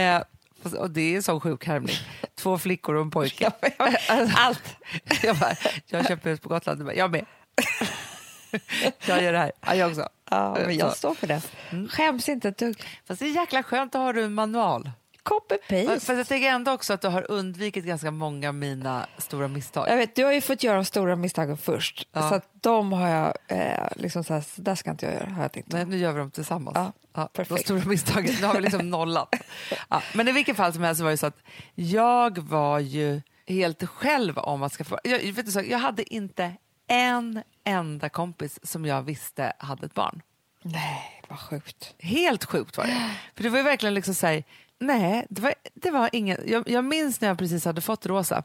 Eh, 0.00 0.22
och 0.78 0.90
det 0.90 1.00
är 1.00 1.16
en 1.16 1.22
sån 1.22 1.40
sjuk 1.40 1.66
härmning. 1.66 1.96
Två 2.34 2.58
flickor 2.58 2.94
och 2.94 3.02
en 3.02 3.10
pojke. 3.10 3.50
Allt. 4.36 4.62
jag, 5.22 5.36
bara, 5.36 5.54
jag 5.86 6.08
köper 6.08 6.30
hus 6.30 6.40
på 6.40 6.48
Gotland. 6.48 6.92
Jag 6.94 7.10
med. 7.10 7.24
jag 9.06 9.22
gör 9.22 9.32
det 9.32 9.38
här. 9.38 9.52
Ja, 9.66 9.74
jag 9.74 9.90
också. 9.90 10.08
Ja, 10.30 10.58
men 10.66 10.76
jag 10.76 10.96
står 10.96 11.14
för 11.14 11.26
det. 11.26 11.40
Skäms 11.90 12.28
inte 12.28 12.48
ett 12.48 12.58
dugg. 12.58 12.82
Fast 13.06 13.20
det 13.20 13.26
är 13.26 13.30
jäkla 13.30 13.62
skönt 13.62 13.94
att 13.94 14.00
ha 14.00 14.12
du 14.12 14.24
en 14.24 14.34
manual. 14.34 14.90
Copy 15.22 15.58
paste. 15.68 15.86
Fast 16.00 16.08
jag 16.08 16.26
tänker 16.28 16.48
ändå 16.48 16.72
också 16.72 16.92
att 16.92 17.00
du 17.00 17.08
har 17.08 17.30
undvikit 17.30 17.84
ganska 17.84 18.10
många 18.10 18.48
av 18.48 18.54
mina 18.54 19.06
stora 19.18 19.48
misstag. 19.48 19.88
Jag 19.88 19.96
vet, 19.96 20.16
du 20.16 20.24
har 20.24 20.32
ju 20.32 20.40
fått 20.40 20.62
göra 20.62 20.76
de 20.76 20.84
stora 20.84 21.16
misstagen 21.16 21.56
först. 21.56 22.08
Ja. 22.12 22.28
Så 22.28 22.34
att 22.34 22.48
de 22.60 22.92
har 22.92 23.08
jag, 23.08 23.34
eh, 23.48 23.88
liksom 23.96 24.24
så 24.24 24.34
här, 24.34 24.40
så 24.40 24.62
där 24.62 24.74
ska 24.74 24.90
inte 24.90 25.06
jag 25.06 25.14
göra, 25.14 25.30
har 25.30 25.42
jag 25.42 25.52
tänkt. 25.52 25.72
Nej, 25.72 25.84
nu 25.86 25.96
gör 25.96 26.12
vi 26.12 26.18
dem 26.18 26.30
tillsammans. 26.30 26.74
Ja, 26.76 26.92
Ja, 27.14 27.28
de 27.32 27.36
perfekt. 27.44 27.64
stora 27.64 27.84
misstagen. 27.84 28.34
Nu 28.40 28.46
har 28.46 28.54
vi 28.54 28.60
liksom 28.60 28.90
nollat. 28.90 29.34
Ja, 29.88 30.02
men 30.14 30.28
i 30.28 30.32
vilket 30.32 30.56
fall 30.56 30.72
som 30.72 30.82
helst 30.82 30.98
så 30.98 31.04
var 31.04 31.10
det 31.10 31.16
så 31.16 31.26
att 31.26 31.38
jag 31.74 32.38
var 32.38 32.78
ju 32.78 33.20
helt 33.46 33.84
själv 33.88 34.38
om 34.38 34.62
att 34.62 34.72
skaffa 34.72 34.98
jag, 35.04 35.18
vet 35.32 35.46
du, 35.46 35.52
så, 35.52 35.62
jag 35.62 35.78
hade 35.78 36.14
inte 36.14 36.52
en 36.88 37.42
enda 37.64 38.08
kompis 38.08 38.58
som 38.62 38.86
jag 38.86 39.02
visste 39.02 39.52
hade 39.58 39.86
ett 39.86 39.94
barn. 39.94 40.22
Nej, 40.62 41.22
vad 41.28 41.38
sjukt. 41.40 41.94
Helt 41.98 42.44
sjukt 42.44 42.76
var 42.76 42.84
det. 42.84 43.10
För 43.36 43.42
det 43.42 43.48
var 43.48 43.58
ju 43.58 43.64
verkligen 43.64 43.94
liksom 43.94 44.14
så 44.14 44.26
här, 44.26 44.44
nej, 44.82 45.26
det 45.30 45.42
var, 45.42 45.54
det 45.74 45.90
var 45.90 46.10
ingen, 46.12 46.38
jag, 46.46 46.68
jag 46.68 46.84
minns 46.84 47.20
när 47.20 47.28
jag 47.28 47.38
precis 47.38 47.64
hade 47.64 47.80
fått 47.80 48.06
Rosa, 48.06 48.42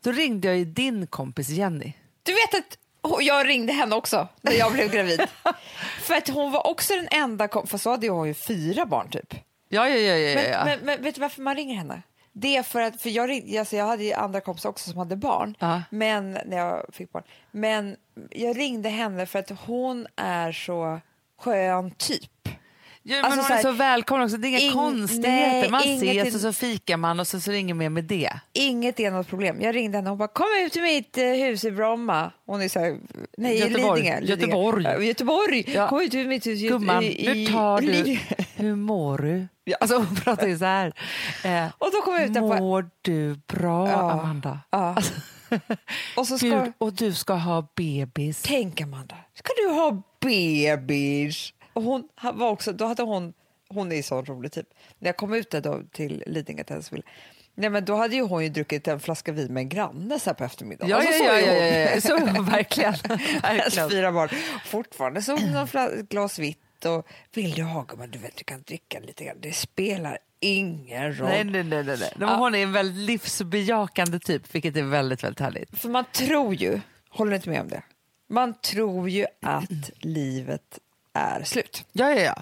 då 0.00 0.12
ringde 0.12 0.48
jag 0.48 0.56
ju 0.56 0.64
din 0.64 1.06
kompis 1.06 1.48
Jenny. 1.48 1.92
Du 2.22 2.32
vet 2.32 2.54
att 2.54 2.78
jag 3.20 3.46
ringde 3.48 3.72
henne 3.72 3.94
också 3.96 4.28
när 4.40 4.52
jag 4.52 4.72
blev 4.72 4.90
gravid. 4.90 5.20
För 6.02 6.14
att 6.14 6.28
hon 6.28 6.52
var 6.52 6.66
också 6.66 6.94
den 6.96 7.08
enda, 7.10 7.48
kom- 7.48 7.66
för 7.66 7.78
så 7.78 7.90
hade 7.90 8.08
hon 8.08 8.28
ju 8.28 8.34
fyra 8.34 8.86
barn 8.86 9.08
typ. 9.10 9.34
Ja, 9.68 9.88
ja, 9.88 9.96
ja, 9.96 10.14
ja, 10.16 10.34
Men, 10.34 10.50
ja. 10.50 10.64
men, 10.64 10.78
men 10.82 11.02
vet 11.02 11.14
du 11.14 11.20
varför 11.20 11.42
man 11.42 11.54
ringer 11.56 11.74
henne? 11.74 12.02
Det 12.32 12.56
är 12.56 12.62
för 12.62 12.80
att, 12.80 13.02
för 13.02 13.10
jag, 13.10 13.28
ringde, 13.30 13.58
alltså 13.58 13.76
jag 13.76 13.86
hade 13.86 14.04
ju 14.04 14.12
andra 14.12 14.40
kompisar 14.40 14.68
också 14.68 14.90
som 14.90 14.98
hade 14.98 15.16
barn, 15.16 15.56
Ja. 15.58 15.82
men 15.90 16.32
när 16.32 16.56
jag 16.56 16.86
fick 16.92 17.12
barn. 17.12 17.22
Men 17.50 17.96
jag 18.30 18.58
ringde 18.58 18.88
henne 18.88 19.26
för 19.26 19.38
att 19.38 19.50
hon 19.66 20.06
är 20.16 20.52
så 20.52 21.00
skön 21.40 21.90
typ. 21.90 22.48
Ja, 23.06 23.16
men 23.16 23.24
Alltså 23.24 23.38
hon 23.40 23.46
så 23.46 23.52
är 23.52 23.56
här, 23.56 23.62
så 23.62 23.72
välkommen 23.72 24.24
också. 24.24 24.36
Det 24.36 24.48
är 24.48 24.48
inga 24.48 24.58
ing- 24.58 24.72
konstigheter. 24.72 25.60
nej, 25.60 25.70
Man 25.70 25.82
inget 25.84 26.02
ses 26.02 26.28
in- 26.28 26.34
och 26.34 26.40
så 26.40 26.52
fikar 26.52 26.96
man 26.96 27.20
och 27.20 27.26
så, 27.26 27.40
så 27.40 27.50
ringer 27.52 27.74
mer 27.74 27.88
med 27.88 28.04
det. 28.04 28.30
Inget 28.52 29.00
är 29.00 29.10
något 29.10 29.28
problem. 29.28 29.60
Jag 29.60 29.74
ringde 29.74 29.98
henne 29.98 30.08
och 30.10 30.10
hon 30.10 30.18
bara 30.18 30.28
kom 30.28 30.46
ut 30.66 30.72
till 30.72 30.82
mitt 30.82 31.18
eh, 31.18 31.24
hus 31.24 31.64
i 31.64 31.70
Bromma. 31.70 32.30
Hon 32.46 32.62
är 32.62 32.68
så 32.68 32.80
här, 32.80 32.96
nej 33.38 33.58
Göteborg. 33.58 34.02
Lidingö. 34.02 34.20
Göteborg. 34.20 34.84
Ja, 34.84 34.98
Göteborg. 35.02 35.64
Ja. 35.66 35.88
Kom 35.88 36.00
ut 36.00 36.10
till 36.10 36.28
mitt 36.28 36.46
hus 36.46 36.60
i- 36.62 36.68
Gumman, 36.68 37.04
i, 37.04 37.26
nu 37.34 37.46
tar 37.52 37.80
du... 37.80 38.18
Hur 38.56 38.74
mår 38.76 39.18
du? 39.18 39.46
Ja. 39.66 39.76
Alltså 39.80 39.96
hon 39.96 40.16
pratar 40.16 40.46
ju 40.46 40.58
så 40.58 40.64
här. 40.64 40.92
Eh, 41.44 41.66
Och 41.78 41.90
då 41.92 42.00
kom 42.00 42.14
jag 42.14 42.24
ut 42.24 42.30
mår 42.32 42.90
du 43.02 43.40
bra, 43.46 43.88
Ja. 43.90 44.10
Amanda? 44.12 44.58
Ja. 44.70 44.96
Och 46.16 46.26
så 46.26 46.38
ska... 46.38 46.46
Gud, 46.46 46.72
och 46.78 46.92
du 46.92 47.12
ska 47.12 47.34
ha 47.34 47.68
bebis. 47.76 48.42
Tänk 48.46 48.80
Amanda, 48.80 49.14
ska 49.34 49.52
du 49.56 49.74
ha 49.74 50.02
bebis? 50.20 51.52
Och 51.74 51.82
hon 51.82 52.08
var 52.34 52.48
också, 52.50 52.72
då 52.72 52.84
hade 52.86 53.02
hon, 53.02 53.32
hon 53.68 53.92
är 53.92 54.02
så 54.02 54.22
rolig 54.22 54.52
typ. 54.52 54.66
När 54.98 55.08
jag 55.08 55.16
kom 55.16 55.34
ut 55.34 55.50
där 55.50 55.60
då 55.60 55.82
till 55.92 56.24
Lidingö 56.26 56.64
villa, 56.90 57.02
Nej, 57.56 57.70
men 57.70 57.84
då 57.84 57.94
hade 57.94 58.16
ju 58.16 58.22
hon 58.22 58.42
ju 58.42 58.48
druckit 58.48 58.88
en 58.88 59.00
flaska 59.00 59.32
vin 59.32 59.52
med 59.54 59.60
en 59.60 59.68
granne 59.68 60.18
så 60.18 60.34
på 60.34 60.44
eftermiddagen. 60.44 60.90
Ja, 60.90 60.96
Och 60.98 61.02
så 61.04 61.24
ja, 61.24 61.32
ja, 61.32 61.40
ju 61.40 61.46
ja, 61.46 61.52
hon- 61.52 61.72
ja, 61.72 61.90
ja. 61.94 62.00
Så, 62.00 62.42
verkligen. 62.50 62.94
Hennes 63.42 63.64
verkligen. 63.64 63.90
fyra 63.90 64.12
barn. 64.12 64.28
Fortfarande 64.64 65.22
så 65.22 65.32
hon 65.32 66.06
glas 66.10 66.38
vitt 66.38 66.84
och 66.84 67.06
vill 67.34 67.50
du 67.52 67.62
ha 67.62 67.82
gumman, 67.82 68.10
du 68.10 68.18
vet 68.18 68.36
du 68.36 68.44
kan 68.44 68.62
dricka 68.62 69.00
lite 69.00 69.24
grann. 69.24 69.36
Det 69.40 69.52
spelar 69.52 70.18
ingen 70.40 71.14
roll. 71.18 71.28
Nej, 71.28 71.44
nej, 71.44 71.64
nej. 71.64 71.84
nej, 71.84 71.96
nej. 72.00 72.12
Men 72.16 72.28
Hon 72.28 72.54
är 72.54 72.62
en 72.62 72.72
väldigt 72.72 72.96
livsbejakande 73.06 74.18
typ, 74.18 74.54
vilket 74.54 74.76
är 74.76 74.82
väldigt, 74.82 75.24
väldigt 75.24 75.40
härligt. 75.40 75.78
För 75.78 75.88
man 75.88 76.04
tror 76.12 76.54
ju, 76.54 76.80
håller 77.10 77.30
du 77.30 77.36
inte 77.36 77.48
med 77.48 77.60
om 77.60 77.68
det? 77.68 77.82
Man 78.28 78.54
tror 78.54 79.08
ju 79.08 79.26
att 79.42 79.90
livet 79.98 80.78
är 81.14 81.44
slut. 81.44 81.84
Ja, 81.92 82.10
ja, 82.10 82.20
ja. 82.20 82.34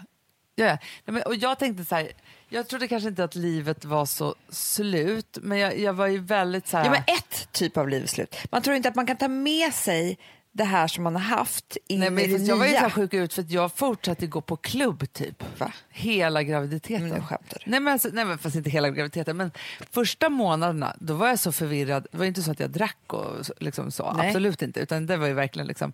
ja, 0.55 0.65
ja. 0.65 0.79
Nej, 1.05 1.15
men, 1.15 1.23
och 1.23 1.35
jag 1.35 1.59
tänkte 1.59 1.85
så 1.85 1.95
här, 1.95 2.13
jag 2.49 2.69
trodde 2.69 2.89
kanske 2.89 3.09
inte 3.09 3.25
att 3.25 3.35
livet 3.35 3.85
var 3.85 4.07
så 4.07 4.35
slut, 4.49 5.39
men 5.43 5.59
jag, 5.59 5.79
jag 5.79 5.93
var 5.93 6.07
ju 6.07 6.19
väldigt 6.19 6.69
så 6.69 6.77
här... 6.77 6.85
Ja, 6.85 6.91
men 6.91 7.01
ett 7.01 7.53
typ 7.53 7.77
av 7.77 7.89
liv 7.89 8.03
är 8.03 8.07
slut. 8.07 8.37
Man 8.51 8.63
tror 8.63 8.77
inte 8.77 8.89
att 8.89 8.95
man 8.95 9.07
kan 9.07 9.17
ta 9.17 9.29
med 9.29 9.75
sig 9.75 10.19
det 10.55 10.65
här 10.65 10.89
som 10.89 11.05
man 11.05 11.15
har 11.17 11.23
haft 11.37 11.77
in 11.87 12.01
Nej, 12.01 12.07
i 12.07 12.11
men 12.11 12.25
det 12.25 12.39
fast 12.39 12.49
jag 12.49 12.57
var 12.57 12.67
ju 12.67 12.73
så 12.73 12.81
nya. 12.81 12.91
sjuk 12.91 13.15
ut 13.15 13.35
för 13.35 13.43
att 13.43 13.51
jag 13.51 13.73
fortsatte 13.73 14.27
gå 14.27 14.41
på 14.41 14.57
klubb 14.57 15.13
typ. 15.13 15.45
Va? 15.59 15.73
Hela 15.91 16.43
graviditeten. 16.43 17.09
Men 17.09 17.27
skämtar. 17.27 17.63
Nej 17.67 17.81
men, 17.81 17.93
alltså, 17.93 18.09
nej 18.13 18.25
men 18.25 18.39
fast 18.39 18.57
inte 18.57 18.71
hela 18.71 18.91
graviditeten 18.91 19.37
men 19.37 19.51
första 19.91 20.29
månaderna 20.29 20.97
då 20.99 21.15
var 21.15 21.29
jag 21.29 21.39
så 21.39 21.53
förvirrad. 21.53 22.07
Det 22.13 22.19
var 22.19 22.25
ju 22.25 22.29
inte 22.29 22.43
så 22.43 22.51
att 22.51 22.61
jag 22.61 22.71
drack 22.71 22.99
och 23.07 23.45
liksom 23.61 23.91
så. 23.91 24.13
Nej. 24.13 24.27
Absolut 24.27 24.63
inte. 24.63 24.81
Utan 24.81 25.07
det 25.07 25.17
var 25.17 25.27
ju 25.27 25.33
verkligen 25.33 25.67
liksom. 25.67 25.93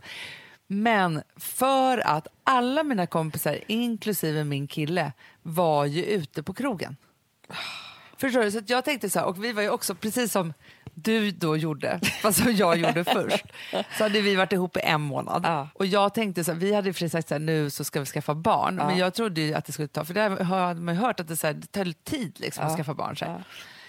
Men 0.71 1.23
för 1.37 1.99
att 2.07 2.27
alla 2.45 2.83
mina 2.83 3.07
kompisar, 3.07 3.59
inklusive 3.67 4.45
min 4.45 4.67
kille, 4.67 5.13
var 5.43 5.85
ju 5.85 6.05
ute 6.05 6.43
på 6.43 6.55
krogen. 6.55 6.97
Förstår 8.17 8.41
du? 8.43 8.51
Så 8.51 8.59
att 8.59 8.71
jag 8.71 8.85
tänkte 8.85 9.11
så 9.11 9.19
här, 9.19 9.27
och 9.27 9.45
vi 9.45 9.53
var 9.53 9.63
ju 9.63 9.71
också 9.71 9.95
precis 9.95 10.33
som 10.33 10.53
du 10.95 11.31
då 11.31 11.57
gjorde, 11.57 12.01
fast 12.23 12.43
som 12.43 12.53
jag 12.55 12.77
gjorde 12.79 13.05
först, 13.05 13.45
så 13.99 14.03
hade 14.03 14.21
vi 14.21 14.35
varit 14.37 14.53
ihop 14.53 14.77
i 14.77 14.81
en 14.81 15.01
månad. 15.01 15.43
Ja. 15.45 15.69
Och 15.75 15.87
jag 15.87 16.15
tänkte 16.15 16.45
så 16.45 16.53
här, 16.53 16.59
vi 16.59 16.75
hade 16.75 16.95
sig 16.95 17.11
sagt 17.11 17.29
så 17.29 17.35
här, 17.35 17.39
nu 17.41 17.71
så 17.71 17.85
ska 17.85 18.01
vi 18.01 18.07
skaffa 18.07 18.35
barn, 18.35 18.75
men 18.77 18.97
jag 18.97 19.15
trodde 19.15 19.41
ju 19.41 19.55
att 19.55 19.65
det 19.65 19.73
skulle 19.73 19.89
ta, 19.89 20.05
för 20.05 20.15
det 20.15 20.45
hade 20.45 20.81
man 20.81 20.95
ju 20.95 21.01
hört 21.01 21.21
att 21.21 21.29
det, 21.29 21.37
så 21.37 21.47
här, 21.47 21.55
det 21.55 21.67
tar 21.67 21.93
tid 22.05 22.41
liksom, 22.41 22.65
att 22.65 22.71
Ja. 22.71 22.77
skaffa 22.77 22.95
barn. 22.95 23.17
Så. 23.17 23.25
Ja. 23.25 23.39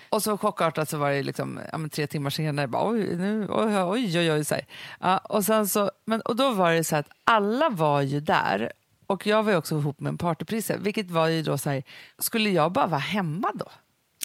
Och 0.10 0.24
så 0.24 0.38
chockartat 0.38 0.89
så 0.89 0.98
var 0.98 1.12
det 1.12 1.24
liksom, 1.24 1.60
ja, 1.72 1.78
men 1.78 1.89
tre 1.89 2.08
timmar 2.08 2.30
senare, 2.30 2.67
bara, 2.67 2.89
oj, 2.89 3.15
nu, 3.15 3.48
oj, 3.50 3.84
oj, 3.84 4.19
oj, 4.19 4.32
oj. 4.32 4.45
Så. 4.45 4.56
Ja, 5.00 5.17
och, 5.17 5.45
sen 5.45 5.67
så, 5.67 5.91
men, 6.06 6.22
och 6.22 6.36
då 6.36 6.52
var 6.52 6.72
det 6.72 6.84
så 6.84 6.95
att 6.95 7.10
alla 7.24 7.69
var 7.69 8.02
ju 8.02 8.19
där 8.19 8.72
och 9.08 9.28
jag 9.28 9.43
var 9.43 9.52
ju 9.52 9.58
också 9.58 9.76
ihop 9.76 10.00
med 10.00 10.10
en 10.10 10.17
partyprisse, 10.17 10.78
vilket 10.78 11.12
var 11.12 11.28
ju 11.28 11.41
då 11.41 11.58
så 11.58 11.69
här, 11.69 11.84
skulle 12.19 12.50
jag 12.50 12.72
bara 12.72 12.88
vara 12.88 13.00
hemma 13.00 13.52
då? 13.56 13.65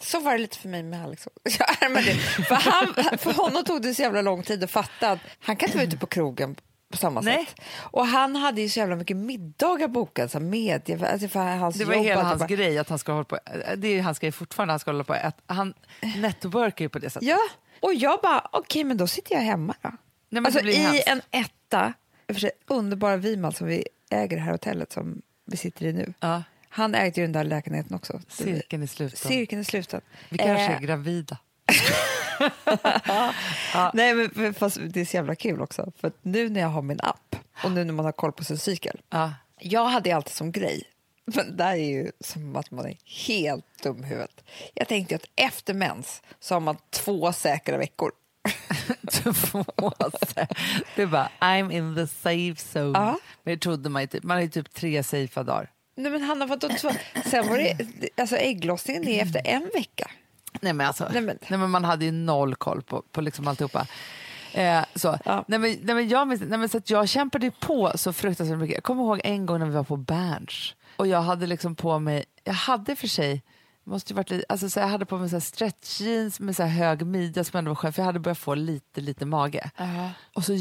Så 0.02 0.20
var 0.20 0.32
det 0.32 0.38
lite 0.38 0.58
för 0.58 0.68
mig 0.68 0.82
med 0.82 1.04
Alex. 1.04 1.28
Ja, 1.58 1.88
men 1.88 2.04
det, 2.04 2.14
för, 2.44 2.54
han, 2.54 3.18
för 3.18 3.32
honom 3.32 3.64
tog 3.64 3.82
det 3.82 3.94
så 3.94 4.02
jävla 4.02 4.22
lång 4.22 4.42
tid 4.42 4.64
att 4.64 4.70
fatta 4.70 5.10
att 5.10 5.18
han 5.40 5.56
kan 5.56 5.68
inte 5.68 5.78
vara 5.78 5.86
ute 5.86 5.96
på 5.96 6.06
krogen 6.06 6.56
på 6.90 6.96
samma 6.96 7.20
Nej. 7.20 7.46
sätt. 7.46 7.64
Och 7.76 8.06
han 8.06 8.36
hade 8.36 8.60
ju 8.60 8.68
så 8.68 8.78
jävla 8.78 8.96
mycket 8.96 9.16
middagar 9.16 9.88
bokade, 9.88 10.28
så 10.28 10.38
här 10.38 10.44
media, 10.46 11.08
alltså 11.08 11.28
för 11.28 11.40
hans 11.56 11.76
Det 11.76 11.84
var 11.84 11.94
jobb. 11.94 12.04
hela 12.04 12.22
hans 12.22 12.38
bara- 12.38 12.46
grej 12.46 12.78
att 12.78 12.88
han 12.88 12.98
ska 12.98 13.12
hålla 13.12 13.24
på, 13.24 13.38
det 13.76 13.88
är 13.88 14.02
hans 14.02 14.18
grej 14.18 14.32
fortfarande, 14.32 14.72
han 14.72 14.78
ska 14.80 14.90
hålla 14.90 15.04
på 15.04 15.12
att 15.12 15.40
han 15.46 15.74
networkar 16.16 16.84
ju 16.84 16.88
på 16.88 16.98
det 16.98 17.10
sättet. 17.10 17.28
Ja, 17.28 17.38
och 17.80 17.94
jag 17.94 18.20
bara, 18.22 18.48
okej 18.52 18.84
men 18.84 18.96
då 18.96 19.06
sitter 19.06 19.34
jag 19.34 19.42
hemma 19.42 19.74
då. 19.82 19.90
Nej, 20.30 20.42
alltså, 20.46 20.60
I 20.60 20.74
hemskt. 20.74 21.08
en 21.08 21.22
etta, 21.30 21.92
för 22.28 22.40
sig 22.40 22.50
underbara 22.66 23.16
Vimal 23.16 23.54
som 23.54 23.66
vi 23.66 23.86
äger 24.10 24.36
det 24.36 24.42
här 24.42 24.52
hotellet 24.52 24.92
som 24.92 25.22
vi 25.46 25.56
sitter 25.56 25.84
i 25.86 25.92
nu. 25.92 26.14
Ja. 26.20 26.42
Han 26.68 26.94
ägde 26.94 27.20
ju 27.20 27.26
den 27.26 27.32
där 27.32 27.44
lägenheten 27.44 27.96
också. 27.96 28.20
Cirkeln 28.28 28.82
är 28.82 28.86
sluten. 28.86 29.16
Cirkeln 29.18 29.60
är 29.60 29.64
sluten. 29.64 30.00
Vi 30.28 30.38
kanske 30.38 30.64
Eh, 30.64 30.76
är 30.76 30.80
gravida. 30.80 31.38
Nej, 33.94 34.14
men 34.34 34.54
fast 34.54 34.78
det 34.80 35.00
är 35.00 35.04
så 35.04 35.16
jävla 35.16 35.34
kul 35.34 35.62
också. 35.62 35.92
För 36.00 36.12
nu 36.22 36.48
när 36.48 36.60
jag 36.60 36.68
har 36.68 36.82
min 36.82 37.00
app 37.02 37.36
och 37.64 37.70
nu 37.72 37.84
när 37.84 37.92
man 37.92 38.04
har 38.04 38.12
koll 38.12 38.32
på 38.32 38.44
sin 38.44 38.58
cykel. 38.58 39.00
Ja. 39.10 39.32
Jag 39.60 39.84
hade 39.84 40.16
alltid 40.16 40.32
som 40.34 40.52
grej, 40.52 40.82
men 41.24 41.56
det 41.56 41.64
här 41.64 41.76
är 41.76 41.90
ju 41.90 42.10
som 42.20 42.56
att 42.56 42.70
man 42.70 42.86
är 42.86 42.96
helt 43.26 43.82
dum 43.82 44.04
i 44.04 44.06
huvudet. 44.06 44.44
Jag 44.74 44.88
tänkte 44.88 45.14
att 45.14 45.26
efter 45.36 45.74
mens 45.74 46.22
så 46.40 46.54
har 46.54 46.60
man 46.60 46.76
två 46.90 47.32
säkra 47.32 47.78
veckor. 47.78 48.12
Du 50.96 51.06
bara, 51.06 51.28
I'm 51.40 51.72
in 51.72 51.94
the 51.94 52.06
safe 52.06 52.78
zone. 52.78 52.98
Ja. 52.98 53.18
Men 53.42 53.54
det 53.54 53.60
trodde 53.60 53.88
man 53.88 54.02
ju 54.02 54.08
typ. 54.08 54.22
Man 54.24 54.36
har 54.36 54.42
ju 54.42 54.48
typ 54.48 54.74
tre 54.74 55.02
safea 55.02 55.42
dagar. 55.42 55.70
Nej 55.96 56.12
men 56.12 56.22
Hanna, 56.22 56.46
vadå 56.46 56.68
två? 56.68 56.90
Sen 57.24 57.48
var 57.48 57.58
det, 57.58 57.76
alltså 58.16 58.36
ägglossningen 58.36 59.08
är 59.08 59.22
efter 59.22 59.42
en 59.44 59.70
vecka. 59.74 60.10
Nej 60.60 60.72
men, 60.72 60.86
alltså, 60.86 61.04
Nej, 61.12 61.22
nej, 61.22 61.36
men- 61.48 61.60
men... 61.60 61.70
man 61.70 61.84
hade 61.84 62.04
ju 62.04 62.12
noll 62.12 62.54
koll 62.54 62.82
på, 62.82 63.02
på 63.12 63.20
liksom 63.20 63.48
alltihopa. 63.48 63.86
Eh, 64.52 64.84
så. 64.94 65.18
Ja. 65.24 65.44
Nej, 65.48 65.58
men, 65.58 65.78
nej, 65.82 65.94
men 65.94 66.08
jag, 66.08 66.28
minns- 66.28 66.42
nej, 66.48 66.58
men 66.58 66.68
så 66.68 66.78
att 66.78 66.90
jag 66.90 67.08
kämpade 67.08 67.50
på 67.50 67.92
så 67.94 68.12
fruktansvärt 68.12 68.58
mycket. 68.58 68.74
Jag 68.74 68.84
kommer 68.84 69.02
ihåg 69.02 69.20
en 69.24 69.46
gång 69.46 69.58
när 69.58 69.66
vi 69.66 69.72
var 69.74 69.84
på 69.84 69.96
Berns 69.96 70.74
och 70.96 71.06
jag 71.06 71.22
hade 71.22 71.46
liksom 71.46 71.74
på 71.74 71.98
mig, 71.98 72.24
jag 72.44 72.52
hade 72.54 72.96
för 72.96 73.08
sig 73.08 73.42
måste 73.86 74.14
varit 74.14 74.30
lite, 74.30 74.44
alltså 74.48 74.70
så 74.70 74.80
jag 74.80 74.88
hade 74.88 75.06
på 75.06 75.18
mig 75.18 75.28
så 75.30 75.40
stretch 75.40 76.00
jeans 76.00 76.40
med 76.40 76.56
så 76.56 76.62
hög 76.62 77.06
midja 77.06 77.44
som 77.44 77.58
ändå 77.58 77.70
var 77.70 77.76
skönt 77.76 77.94
för 77.94 78.02
jag 78.02 78.06
hade 78.06 78.18
börjat 78.18 78.38
få 78.38 78.54
lite 78.54 79.00
lite 79.00 79.26
mage. 79.26 79.70
Och 80.34 80.44
så 80.44 80.52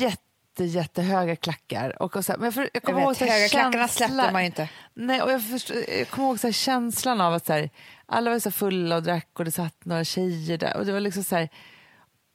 jätte, 0.00 0.64
jättehöga 0.64 1.36
klackar. 1.36 2.02
Och, 2.02 2.16
och 2.16 2.24
så 2.24 2.32
här, 2.32 2.38
men 2.38 2.44
jag, 2.44 2.54
för, 2.54 2.60
jag 2.60 2.70
Jag 2.72 2.82
kommer 2.82 2.98
vet, 2.98 3.04
ihåg 3.06 3.16
så 3.16 3.24
här 3.24 3.32
höga 3.32 3.48
klackarna 3.48 3.88
känslan- 3.88 4.08
släppte 4.10 4.32
man 4.32 4.42
ju 4.42 4.46
inte. 4.46 4.68
Nej, 4.94 5.22
och 5.22 5.32
jag, 5.32 5.48
förstår, 5.50 5.76
jag 5.98 6.08
kommer 6.08 6.28
ihåg 6.28 6.40
så 6.40 6.46
här, 6.46 6.52
känslan 6.52 7.20
av 7.20 7.34
att 7.34 7.46
så 7.46 7.52
här, 7.52 7.70
alla 8.12 8.30
var 8.30 8.38
så 8.38 8.50
fulla 8.50 8.96
och 8.96 9.02
drack 9.02 9.28
och 9.38 9.44
det 9.44 9.50
satt 9.50 9.84
några 9.84 10.04
tjejer 10.04 10.58
där. 10.58 10.76
Och 10.76 10.86
det 10.86 10.92
var 10.92 11.00
liksom 11.00 11.24
så 11.24 11.36
här, 11.36 11.48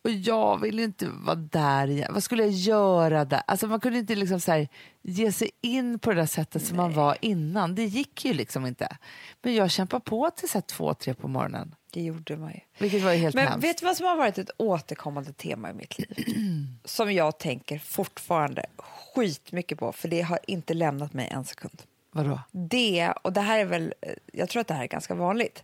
och 0.03 0.11
jag 0.11 0.61
ville 0.61 0.83
inte 0.83 1.07
vara 1.09 1.35
där 1.35 1.87
igen. 1.89 2.13
Vad 2.13 2.23
skulle 2.23 2.43
jag 2.43 2.51
göra 2.51 3.25
där? 3.25 3.41
Alltså 3.47 3.67
man 3.67 3.79
kunde 3.79 3.99
inte 3.99 4.15
liksom 4.15 4.39
så 4.39 4.51
här, 4.51 4.67
ge 5.01 5.31
sig 5.31 5.51
in 5.61 5.99
på 5.99 6.09
det 6.09 6.15
där 6.15 6.25
sättet 6.25 6.65
som 6.65 6.77
man 6.77 6.93
var 6.93 7.17
innan. 7.21 7.75
Det 7.75 7.85
gick 7.85 8.25
ju 8.25 8.33
liksom 8.33 8.65
inte. 8.65 8.97
Men 9.41 9.55
jag 9.55 9.71
kämpade 9.71 10.01
på 10.01 10.29
till 10.29 10.49
så 10.49 10.61
två, 10.61 10.93
tre 10.93 11.13
på 11.13 11.27
morgonen. 11.27 11.75
Det 11.91 12.01
gjorde 12.01 12.37
man 12.37 12.51
ju. 12.51 12.59
Vilket 12.77 13.03
var 13.03 13.11
ju 13.11 13.17
helt 13.17 13.35
Men 13.35 13.47
hemskt. 13.47 13.63
vet 13.63 13.77
du 13.77 13.85
vad 13.85 13.97
som 13.97 14.05
har 14.05 14.15
varit 14.15 14.37
ett 14.37 14.51
återkommande 14.57 15.33
tema 15.33 15.69
i 15.69 15.73
mitt 15.73 15.99
liv? 15.99 16.25
som 16.85 17.13
jag 17.13 17.37
tänker 17.37 17.79
fortfarande 17.79 18.65
skitmycket 18.77 19.79
på, 19.79 19.91
för 19.91 20.07
det 20.07 20.21
har 20.21 20.39
inte 20.47 20.73
lämnat 20.73 21.13
mig 21.13 21.27
en 21.27 21.45
sekund. 21.45 21.81
Vadå? 22.11 22.39
Det, 22.51 23.13
och 23.21 23.33
det 23.33 23.41
här 23.41 23.59
är 23.59 23.65
väl, 23.65 23.93
eh, 24.01 24.13
jag 24.33 24.49
tror 24.49 24.61
att 24.61 24.67
det 24.67 24.73
här 24.73 24.83
är 24.83 24.87
ganska 24.87 25.15
vanligt, 25.15 25.63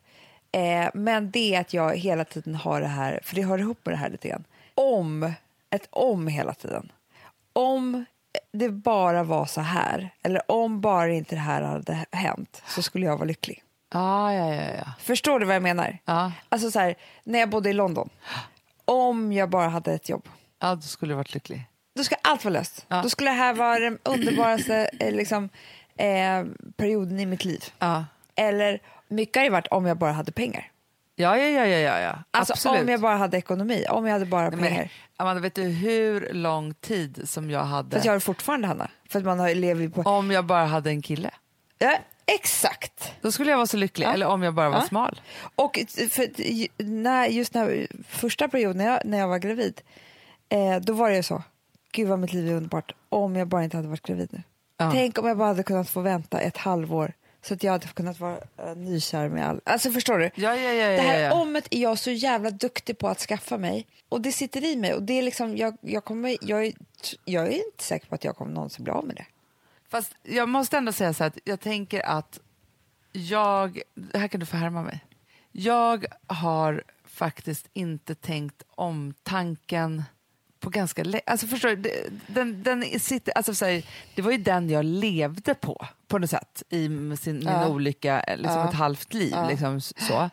eh, 0.53 0.89
men 0.93 1.31
det 1.31 1.55
är 1.55 1.61
att 1.61 1.73
jag 1.73 1.97
hela 1.97 2.25
tiden 2.25 2.55
har 2.55 2.81
det 2.81 2.87
här, 2.87 3.19
för 3.23 3.35
det 3.35 3.43
hör 3.43 3.57
ihop 3.57 3.85
med 3.85 3.93
det 3.93 3.97
här 3.97 4.09
lite 4.09 4.27
grann, 4.27 4.43
om, 4.75 5.33
ett 5.69 5.87
om 5.89 6.27
hela 6.27 6.53
tiden. 6.53 6.91
Om 7.53 8.05
det 8.51 8.69
bara 8.69 9.23
var 9.23 9.45
så 9.45 9.61
här, 9.61 10.09
eller 10.23 10.51
om 10.51 10.81
bara 10.81 11.09
inte 11.13 11.35
det 11.35 11.41
här 11.41 11.61
hade 11.61 12.05
hänt, 12.11 12.63
så 12.67 12.81
skulle 12.81 13.05
jag 13.05 13.17
vara 13.17 13.27
lycklig. 13.27 13.63
Ja, 13.93 14.33
ja, 14.33 14.55
ja. 14.55 14.71
ja. 14.77 14.91
Förstår 14.99 15.39
du 15.39 15.45
vad 15.45 15.55
jag 15.55 15.63
menar? 15.63 15.97
Ja. 16.05 16.31
Alltså 16.49 16.71
så 16.71 16.79
här, 16.79 16.95
när 17.23 17.39
jag 17.39 17.49
bodde 17.49 17.69
i 17.69 17.73
London, 17.73 18.09
om 18.85 19.33
jag 19.33 19.49
bara 19.49 19.69
hade 19.69 19.93
ett 19.93 20.09
jobb, 20.09 20.29
ja, 20.59 20.75
då 20.75 20.81
skulle 20.81 21.11
du 21.11 21.15
varit 21.15 21.33
lycklig. 21.33 21.65
då 21.95 22.03
ska 22.03 22.15
allt 22.21 22.45
vara 22.45 22.53
löst. 22.53 22.85
Ja. 22.87 23.01
Då 23.01 23.09
skulle 23.09 23.29
det 23.29 23.35
här 23.35 23.53
vara 23.53 23.79
den 23.79 23.99
underbaraste 24.03 24.89
eh, 24.99 25.11
liksom, 25.11 25.49
eh, 25.97 26.43
perioden 26.75 27.19
i 27.19 27.25
mitt 27.25 27.45
liv. 27.45 27.63
Eller 28.35 28.79
mycket 29.13 29.35
har 29.37 29.43
det 29.43 29.49
varit 29.49 29.67
om 29.67 29.85
jag 29.85 29.97
bara 29.97 30.11
hade 30.11 30.31
pengar. 30.31 30.71
Ja, 31.15 31.37
ja, 31.37 31.47
ja, 31.47 31.65
ja, 31.65 31.77
ja, 31.77 31.99
ja. 31.99 32.23
Alltså 32.31 32.53
absolut. 32.53 32.81
om 32.81 32.89
jag 32.89 33.01
bara 33.01 33.17
hade 33.17 33.37
ekonomi, 33.37 33.85
om 33.89 34.05
jag 34.05 34.13
hade 34.13 34.25
bara 34.25 34.49
Nej, 34.49 34.59
pengar. 34.59 34.77
men, 34.79 34.89
Amanda, 35.17 35.41
vet 35.41 35.55
du 35.55 35.63
hur 35.63 36.33
lång 36.33 36.73
tid 36.73 37.21
som 37.29 37.49
jag 37.49 37.63
hade 37.63 37.89
För 37.89 37.97
att 37.97 38.05
jag 38.05 38.11
har 38.11 38.17
det 38.17 38.21
fortfarande, 38.21 38.67
Hanna. 38.67 38.89
För 39.09 39.19
att 39.19 39.25
man 39.25 39.39
har, 39.39 39.55
lever 39.55 39.89
på... 39.89 40.01
om 40.01 40.31
jag 40.31 40.45
bara 40.45 40.65
hade 40.65 40.89
en 40.89 41.01
kille? 41.01 41.31
Ja, 41.77 41.97
exakt. 42.25 43.13
Då 43.21 43.31
skulle 43.31 43.49
jag 43.49 43.57
vara 43.57 43.67
så 43.67 43.77
lycklig. 43.77 44.05
Ja. 44.05 44.13
Eller 44.13 44.27
om 44.27 44.43
jag 44.43 44.53
bara 44.53 44.69
var 44.69 44.77
Ja. 44.77 44.81
smal. 44.81 45.21
Och 45.55 45.79
för, 46.09 46.27
när, 46.83 47.27
just 47.27 47.53
när, 47.53 47.87
första 48.07 48.47
perioden 48.47 48.77
när 48.77 48.85
jag, 48.85 48.99
när 49.05 49.17
jag 49.17 49.27
var 49.27 49.37
gravid, 49.37 49.81
eh, 50.49 50.75
då 50.81 50.93
var 50.93 51.09
det 51.09 51.15
ju 51.15 51.23
så. 51.23 51.43
Gud 51.91 52.07
vad 52.07 52.19
mitt 52.19 52.33
liv 52.33 52.47
är 52.47 52.53
underbart. 52.53 52.91
Om 53.09 53.35
jag 53.35 53.47
bara 53.47 53.63
inte 53.63 53.77
hade 53.77 53.89
varit 53.89 54.05
gravid 54.07 54.29
nu. 54.31 54.43
Ja. 54.77 54.91
Tänk 54.91 55.17
om 55.17 55.27
jag 55.27 55.37
bara 55.37 55.47
hade 55.47 55.63
kunnat 55.63 55.89
få 55.89 56.01
vänta 56.01 56.39
ett 56.39 56.57
halvår 56.57 57.13
så 57.43 57.53
att 57.53 57.63
jag 57.63 57.71
hade 57.71 57.87
kunnat 57.87 58.19
vara 58.19 58.35
uh, 58.35 58.75
nykär 58.75 59.29
med 59.29 59.47
all... 59.47 59.61
Alltså 59.63 59.91
förstår 59.91 60.17
du? 60.17 60.31
Ja, 60.35 60.55
ja, 60.55 60.73
ja, 60.73 60.87
Det 60.87 60.95
ja, 60.95 61.01
här 61.01 61.19
ja. 61.19 61.41
omet 61.41 61.67
är 61.71 61.81
jag 61.81 61.99
så 61.99 62.11
jävla 62.11 62.49
duktig 62.51 62.97
på 62.97 63.07
att 63.07 63.19
skaffa 63.19 63.57
mig 63.57 63.87
och 64.09 64.21
det 64.21 64.31
sitter 64.31 64.63
i 64.63 64.75
mig 64.75 64.93
och 64.93 65.03
det 65.03 65.13
är 65.13 65.21
liksom, 65.21 65.57
jag, 65.57 65.77
jag, 65.81 66.03
kommer, 66.05 66.37
jag, 66.41 66.65
är, 66.65 66.73
jag 67.25 67.47
är 67.47 67.51
inte 67.51 67.83
säker 67.83 68.07
på 68.07 68.15
att 68.15 68.23
jag 68.23 68.35
kommer 68.35 68.53
någonsin 68.53 68.83
bli 68.83 68.93
av 68.93 69.05
med 69.05 69.15
det. 69.15 69.25
Fast 69.89 70.15
jag 70.23 70.49
måste 70.49 70.77
ändå 70.77 70.91
säga 70.91 71.13
så 71.13 71.23
här 71.23 71.29
att 71.29 71.39
jag 71.43 71.59
tänker 71.59 72.05
att 72.05 72.39
jag, 73.11 73.81
här 74.13 74.27
kan 74.27 74.39
du 74.39 74.45
få 74.45 74.57
härma 74.57 74.81
mig. 74.81 74.99
Jag 75.51 76.05
har 76.27 76.83
faktiskt 77.05 77.69
inte 77.73 78.15
tänkt 78.15 78.63
om 78.69 79.13
tanken 79.23 80.03
på 80.63 80.69
ganska 80.69 81.03
länge. 81.03 81.21
Alltså 81.25 81.47
förstår 81.47 81.69
du, 81.75 82.09
den, 82.27 82.63
den 82.63 82.99
sitter, 82.99 83.33
alltså 83.37 83.55
så 83.55 83.65
här, 83.65 83.83
det 84.15 84.21
var 84.21 84.31
ju 84.31 84.37
den 84.37 84.69
jag 84.69 84.85
levde 84.85 85.53
på, 85.55 85.85
på 86.07 86.17
något 86.17 86.29
sätt, 86.29 86.63
i 86.69 86.87
sin, 87.17 87.19
min 87.37 87.41
Ja. 87.47 87.67
olycka, 87.67 88.23
liksom 88.37 88.51
Ja. 88.59 88.69
ett 88.69 88.75
halvt 88.75 89.13
liv. 89.13 89.31
Ja. 89.31 89.49
Liksom, 89.49 89.81
så. 89.81 90.29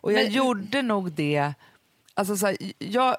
Och 0.00 0.12
jag 0.12 0.22
Men- 0.24 0.32
gjorde 0.32 0.82
nog 0.82 1.12
det 1.12 1.52
Alltså 2.16 2.36
så 2.36 2.46
här, 2.46 2.56
jag, 2.78 3.16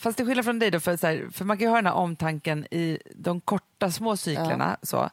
fast 0.00 0.16
till 0.16 0.26
skillnad 0.26 0.44
från 0.44 0.58
dig, 0.58 0.70
då, 0.70 0.80
för, 0.80 0.96
så 0.96 1.06
här, 1.06 1.28
för 1.32 1.44
man 1.44 1.58
kan 1.58 1.64
ju 1.64 1.68
ha 1.68 1.76
den 1.76 1.86
här 1.86 1.94
omtanken 1.94 2.66
i 2.70 2.98
de 3.14 3.40
korta 3.40 3.90
små 3.90 4.16
cyklerna. 4.16 4.76
Så. 4.82 5.10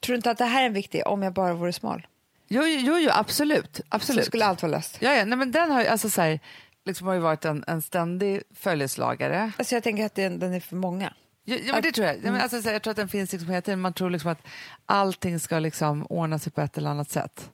Tror 0.00 0.12
du 0.12 0.14
inte 0.14 0.30
att 0.30 0.38
det 0.38 0.44
här 0.44 0.62
är 0.62 0.66
en 0.66 0.72
viktig, 0.72 1.02
om 1.06 1.22
jag 1.22 1.32
bara 1.32 1.54
vore 1.54 1.72
smal? 1.72 2.06
Jo, 2.48 2.62
jo, 2.66 2.98
jo, 2.98 3.10
absolut. 3.12 3.80
absolut. 3.88 4.24
Så 4.24 4.26
skulle 4.28 4.44
allt 4.46 4.62
vara 4.62 4.72
löst. 4.72 4.96
ja, 5.00 5.14
ja, 5.14 5.24
nej, 5.24 5.38
men 5.38 5.52
den 5.52 5.70
har 5.70 5.84
alltså, 5.84 6.10
så 6.10 6.20
här, 6.20 6.40
liksom, 6.84 7.06
har 7.06 7.14
ju 7.14 7.20
varit 7.20 7.44
en, 7.44 7.64
en 7.66 7.82
ständig 7.82 8.42
följeslagare. 8.54 9.52
Alltså 9.58 9.74
jag 9.74 9.82
tänker 9.82 10.06
att 10.06 10.14
den, 10.14 10.38
den 10.38 10.52
är 10.52 10.60
för 10.60 10.76
många. 10.76 11.14
Ja, 11.44 11.56
ja, 11.56 11.72
men 11.72 11.82
det 11.82 11.92
tror 11.92 12.06
jag. 12.06 12.16
Ja, 12.16 12.32
men, 12.32 12.40
alltså, 12.40 12.70
jag 12.70 12.82
tror 12.82 12.90
att 12.90 12.96
den 12.96 13.08
finns 13.08 13.32
liksom 13.32 13.50
hela 13.50 13.62
tiden. 13.62 13.80
Man 13.80 13.92
tror 13.92 14.10
liksom 14.10 14.30
att 14.30 14.46
allting 14.86 15.40
ska 15.40 15.58
liksom 15.58 16.06
ordna 16.06 16.38
sig 16.38 16.52
på 16.52 16.60
ett 16.60 16.78
eller 16.78 16.90
annat 16.90 17.10
sätt. 17.10 17.50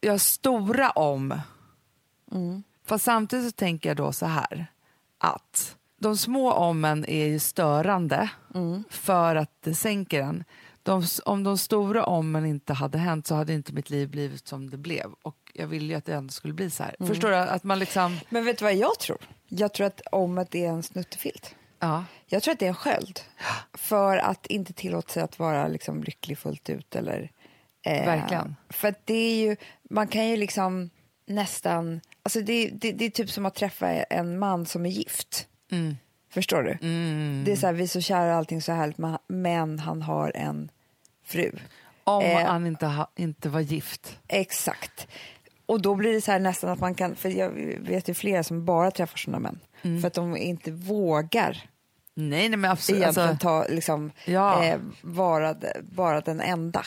Jag 0.00 0.12
har 0.12 0.18
stora 0.18 0.90
om. 0.90 1.40
Fast 2.86 3.04
samtidigt 3.04 3.46
så 3.46 3.52
tänker 3.52 3.90
jag 3.90 3.96
då 3.96 4.12
så 4.12 4.26
här 4.26 4.66
att 5.18 5.76
de 6.00 6.16
små 6.16 6.52
ommen 6.52 7.04
är 7.04 7.26
ju 7.26 7.38
störande 7.38 8.30
för 8.90 9.36
att 9.36 9.62
det 9.62 9.74
sänker 9.74 10.22
en. 10.22 10.44
De, 10.82 11.02
om 11.24 11.44
de 11.44 11.58
stora 11.58 12.04
ommen 12.04 12.46
inte 12.46 12.72
hade 12.72 12.98
hänt 12.98 13.26
så 13.26 13.34
hade 13.34 13.52
inte 13.52 13.72
mitt 13.72 13.90
liv 13.90 14.10
blivit 14.10 14.48
som 14.48 14.70
det 14.70 14.76
blev. 14.76 15.12
Och 15.22 15.43
jag 15.54 15.66
ville 15.66 15.86
ju 15.92 15.94
att 15.94 16.04
det 16.04 16.14
ändå 16.14 16.32
skulle 16.32 16.54
bli 16.54 16.70
så 16.70 16.82
här. 16.82 16.96
Förstår 17.06 17.30
du? 17.30 17.36
Att 17.36 17.64
man 17.64 17.78
liksom... 17.78 18.18
Men 18.28 18.44
vet 18.44 18.58
du 18.58 18.64
vad 18.64 18.74
jag 18.74 18.98
tror? 18.98 19.18
Jag 19.48 19.74
tror 19.74 19.86
att 19.86 20.00
omet 20.12 20.54
är 20.54 20.68
en 20.68 20.82
snuttefilt. 20.82 21.54
Ja. 21.78 22.04
Jag 22.26 22.42
tror 22.42 22.52
att 22.52 22.58
det 22.58 22.64
är 22.66 22.68
en 22.68 22.74
sköld 22.74 23.20
för 23.74 24.16
att 24.16 24.46
inte 24.46 24.72
tillåta 24.72 25.12
sig 25.12 25.22
att 25.22 25.38
vara 25.38 25.68
liksom 25.68 26.02
lycklig 26.04 26.38
fullt 26.38 26.70
ut. 26.70 26.96
Eller, 26.96 27.30
eh, 27.86 28.04
Verkligen. 28.06 28.56
För 28.70 28.88
att 28.88 29.06
det 29.06 29.14
är 29.14 29.36
ju, 29.46 29.56
man 29.90 30.08
kan 30.08 30.28
ju 30.28 30.36
liksom 30.36 30.90
nästan, 31.26 32.00
alltså 32.22 32.40
det, 32.40 32.68
det, 32.72 32.92
det 32.92 33.04
är 33.04 33.10
typ 33.10 33.30
som 33.30 33.46
att 33.46 33.54
träffa 33.54 33.88
en 33.92 34.38
man 34.38 34.66
som 34.66 34.86
är 34.86 34.90
gift. 34.90 35.46
Mm. 35.70 35.96
Förstår 36.30 36.62
du? 36.62 36.78
Mm. 36.82 37.42
Det 37.44 37.52
är 37.52 37.56
så 37.56 37.66
här, 37.66 37.74
vi 37.74 37.82
är 37.82 37.86
så 37.88 38.00
kära 38.00 38.30
och 38.32 38.36
allting 38.38 38.62
så 38.62 38.72
härligt, 38.72 38.98
men- 38.98 39.18
men 39.26 39.78
han 39.78 40.02
har 40.02 40.32
en 40.34 40.70
fru. 41.24 41.52
Om 42.04 42.22
Eh. 42.24 42.46
han 42.46 42.66
inte, 42.66 42.86
ha, 42.86 43.10
inte 43.16 43.48
var 43.48 43.60
gift. 43.60 44.18
Exakt. 44.28 45.06
Och 45.66 45.82
då 45.82 45.94
blir 45.94 46.12
det 46.12 46.20
så 46.20 46.32
här 46.32 46.38
nästan 46.38 46.70
att 46.70 46.80
man 46.80 46.94
kan, 46.94 47.16
för 47.16 47.28
jag 47.28 47.50
vet 47.80 48.08
ju 48.08 48.14
flera 48.14 48.42
som 48.42 48.64
bara 48.64 48.90
träffar 48.90 49.16
sådana 49.18 49.38
män, 49.38 49.60
Mm. 49.82 50.00
för 50.00 50.08
att 50.08 50.14
de 50.14 50.36
inte 50.36 50.70
vågar 50.70 51.70
Nej, 52.16 52.48
nej 52.48 52.56
men 52.58 52.70
absolut. 52.70 53.00
egentligen 53.02 53.28
Alltså, 53.28 53.42
ta, 53.46 53.66
liksom, 53.68 54.10
Ja. 54.24 54.64
eh, 54.64 54.78
vara, 55.02 55.54
vara 55.94 56.20
den 56.20 56.40
enda. 56.40 56.84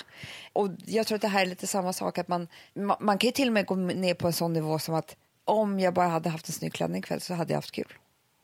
Och 0.53 0.69
jag 0.85 1.07
tror 1.07 1.15
att 1.15 1.21
det 1.21 1.27
här 1.27 1.41
är 1.41 1.45
lite 1.45 1.67
samma 1.67 1.93
sak, 1.93 2.17
att 2.17 2.27
man, 2.27 2.47
man, 2.73 2.97
man 2.99 3.17
kan 3.17 3.27
ju 3.27 3.31
till 3.31 3.47
och 3.47 3.53
med 3.53 3.65
gå 3.65 3.75
ner 3.75 4.13
på 4.13 4.27
en 4.27 4.33
sån 4.33 4.53
nivå 4.53 4.79
som 4.79 4.95
att 4.95 5.15
om 5.45 5.79
jag 5.79 5.93
bara 5.93 6.07
hade 6.07 6.29
haft 6.29 6.47
en 6.47 6.53
snygg 6.53 6.73
klänning 6.73 6.99
ikväll 6.99 7.21
så 7.21 7.33
hade 7.33 7.53
jag 7.53 7.57
haft 7.57 7.71
kul. 7.71 7.93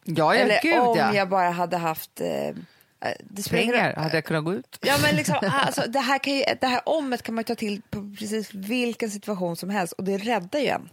ja, 0.04 0.36
ja, 0.36 0.42
Eller 0.42 0.60
gud 0.62 0.80
om 0.80 0.98
ja. 0.98 1.14
jag 1.14 1.30
bara 1.30 1.50
hade 1.50 1.78
haft 1.78 2.22
eh, 2.22 2.56
det 3.20 3.50
Pengar, 3.50 3.96
hade 3.96 4.18
jag 4.18 4.26
kunnat 4.26 4.44
gå 4.44 4.54
ut? 4.54 4.80
Ja, 4.82 4.98
men 5.02 5.16
liksom, 5.16 5.36
alltså, 5.52 5.82
det, 5.88 6.00
här 6.00 6.20
kan 6.20 6.34
ju, 6.34 6.44
det 6.62 6.68
här 6.68 6.82
omet 6.86 7.24
kan 7.24 7.36
man 7.36 7.44
ta 7.44 7.56
till 7.56 7.82
på 7.90 8.16
precis 8.20 8.54
vilken 8.54 9.10
situation 9.10 9.56
som 9.56 9.70
helst 9.70 9.94
och 9.94 10.04
det 10.04 10.18
räddar 10.18 10.60
ju 10.60 10.68
en 10.68 10.90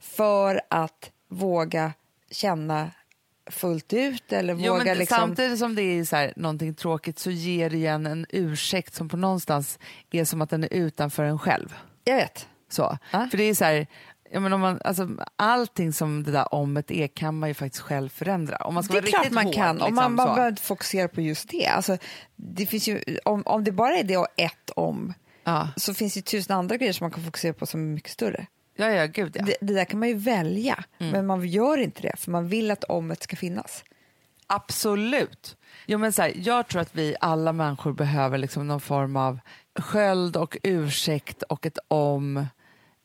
för 0.00 0.60
att 0.70 1.10
våga 1.28 1.92
känna 2.30 2.90
fullt 3.50 3.92
ut 3.92 4.32
eller 4.32 4.54
Jo, 4.54 4.72
våga 4.72 4.84
men 4.84 4.98
liksom... 4.98 5.16
Samtidigt 5.16 5.58
som 5.58 5.74
det 5.74 5.82
är 5.82 6.04
så 6.04 6.16
här, 6.16 6.32
någonting 6.36 6.74
tråkigt 6.74 7.18
så 7.18 7.30
ger 7.30 7.70
det 7.70 7.76
igen 7.76 8.06
en 8.06 8.26
ursäkt 8.28 8.94
som 8.94 9.08
på 9.08 9.16
någonstans 9.16 9.78
är 10.10 10.24
som 10.24 10.42
att 10.42 10.50
den 10.50 10.64
är 10.64 10.72
utanför 10.72 11.24
en 11.24 11.38
själv. 11.38 11.74
Jag 12.04 12.16
vet. 12.16 12.48
Så. 12.68 12.98
Ja. 13.10 13.28
För 13.30 13.38
det 13.38 13.44
är 13.44 13.54
så 13.54 13.64
här, 13.64 13.86
ja, 14.34 14.40
men 14.40 14.52
om 14.52 14.60
man, 14.60 14.80
alltså, 14.84 15.08
allting 15.36 15.92
som 15.92 16.22
det 16.22 16.32
där 16.32 16.54
omet 16.54 16.90
är 16.90 17.06
kan 17.06 17.38
man 17.38 17.48
ju 17.48 17.54
faktiskt 17.54 17.82
själv 17.82 18.08
förändra. 18.08 18.56
Om 18.56 18.74
man 18.74 18.82
ska 18.82 18.92
Det 18.92 18.98
är 18.98 19.02
klart 19.02 19.30
man 19.30 19.44
hård, 19.44 19.54
kan. 19.54 19.76
liksom, 19.76 19.88
om 19.88 19.94
man, 19.94 20.14
man 20.14 20.28
så. 20.28 20.34
behöver 20.34 20.56
fokusera 20.56 21.08
på 21.08 21.20
just 21.20 21.48
det. 21.48 21.66
Alltså, 21.66 21.96
det 22.36 22.66
finns 22.66 22.88
ju, 22.88 23.02
om, 23.24 23.42
om 23.46 23.64
det 23.64 23.72
bara 23.72 23.96
är 23.96 24.04
det 24.04 24.16
och 24.16 24.28
ett 24.36 24.70
om 24.76 25.14
Ja, 25.44 25.68
så 25.76 25.94
finns 25.94 26.14
det 26.14 26.18
ju 26.18 26.22
tusen 26.22 26.56
andra 26.56 26.76
grejer 26.76 26.92
som 26.92 27.04
man 27.04 27.10
kan 27.10 27.24
fokusera 27.24 27.52
på 27.52 27.66
som 27.66 27.80
är 27.80 27.94
mycket 27.94 28.10
större. 28.10 28.46
ja, 28.76 28.86
ja 28.90 29.06
gud 29.06 29.36
ja. 29.38 29.44
Det, 29.44 29.56
det 29.60 29.74
där 29.74 29.84
kan 29.84 29.98
man 30.00 30.08
ju 30.08 30.14
välja, 30.14 30.84
men 30.98 31.26
man 31.26 31.46
gör 31.48 31.78
inte 31.78 32.02
det 32.02 32.12
för 32.18 32.30
man 32.30 32.48
vill 32.48 32.70
att 32.70 32.84
omet 32.84 33.22
ska 33.22 33.36
finnas. 33.36 33.84
Absolut. 34.46 35.56
Jo, 35.86 35.98
men 35.98 36.12
så 36.12 36.22
här, 36.22 36.32
jag 36.36 36.68
tror 36.68 36.80
att 36.82 36.94
vi 36.94 37.16
alla 37.20 37.52
människor 37.52 37.92
behöver 37.92 38.38
liksom 38.38 38.66
någon 38.66 38.80
form 38.80 39.16
av 39.16 39.38
sköld 39.78 40.36
och 40.36 40.56
ursäkt 40.62 41.42
och 41.42 41.66
ett 41.66 41.78
om 41.88 42.46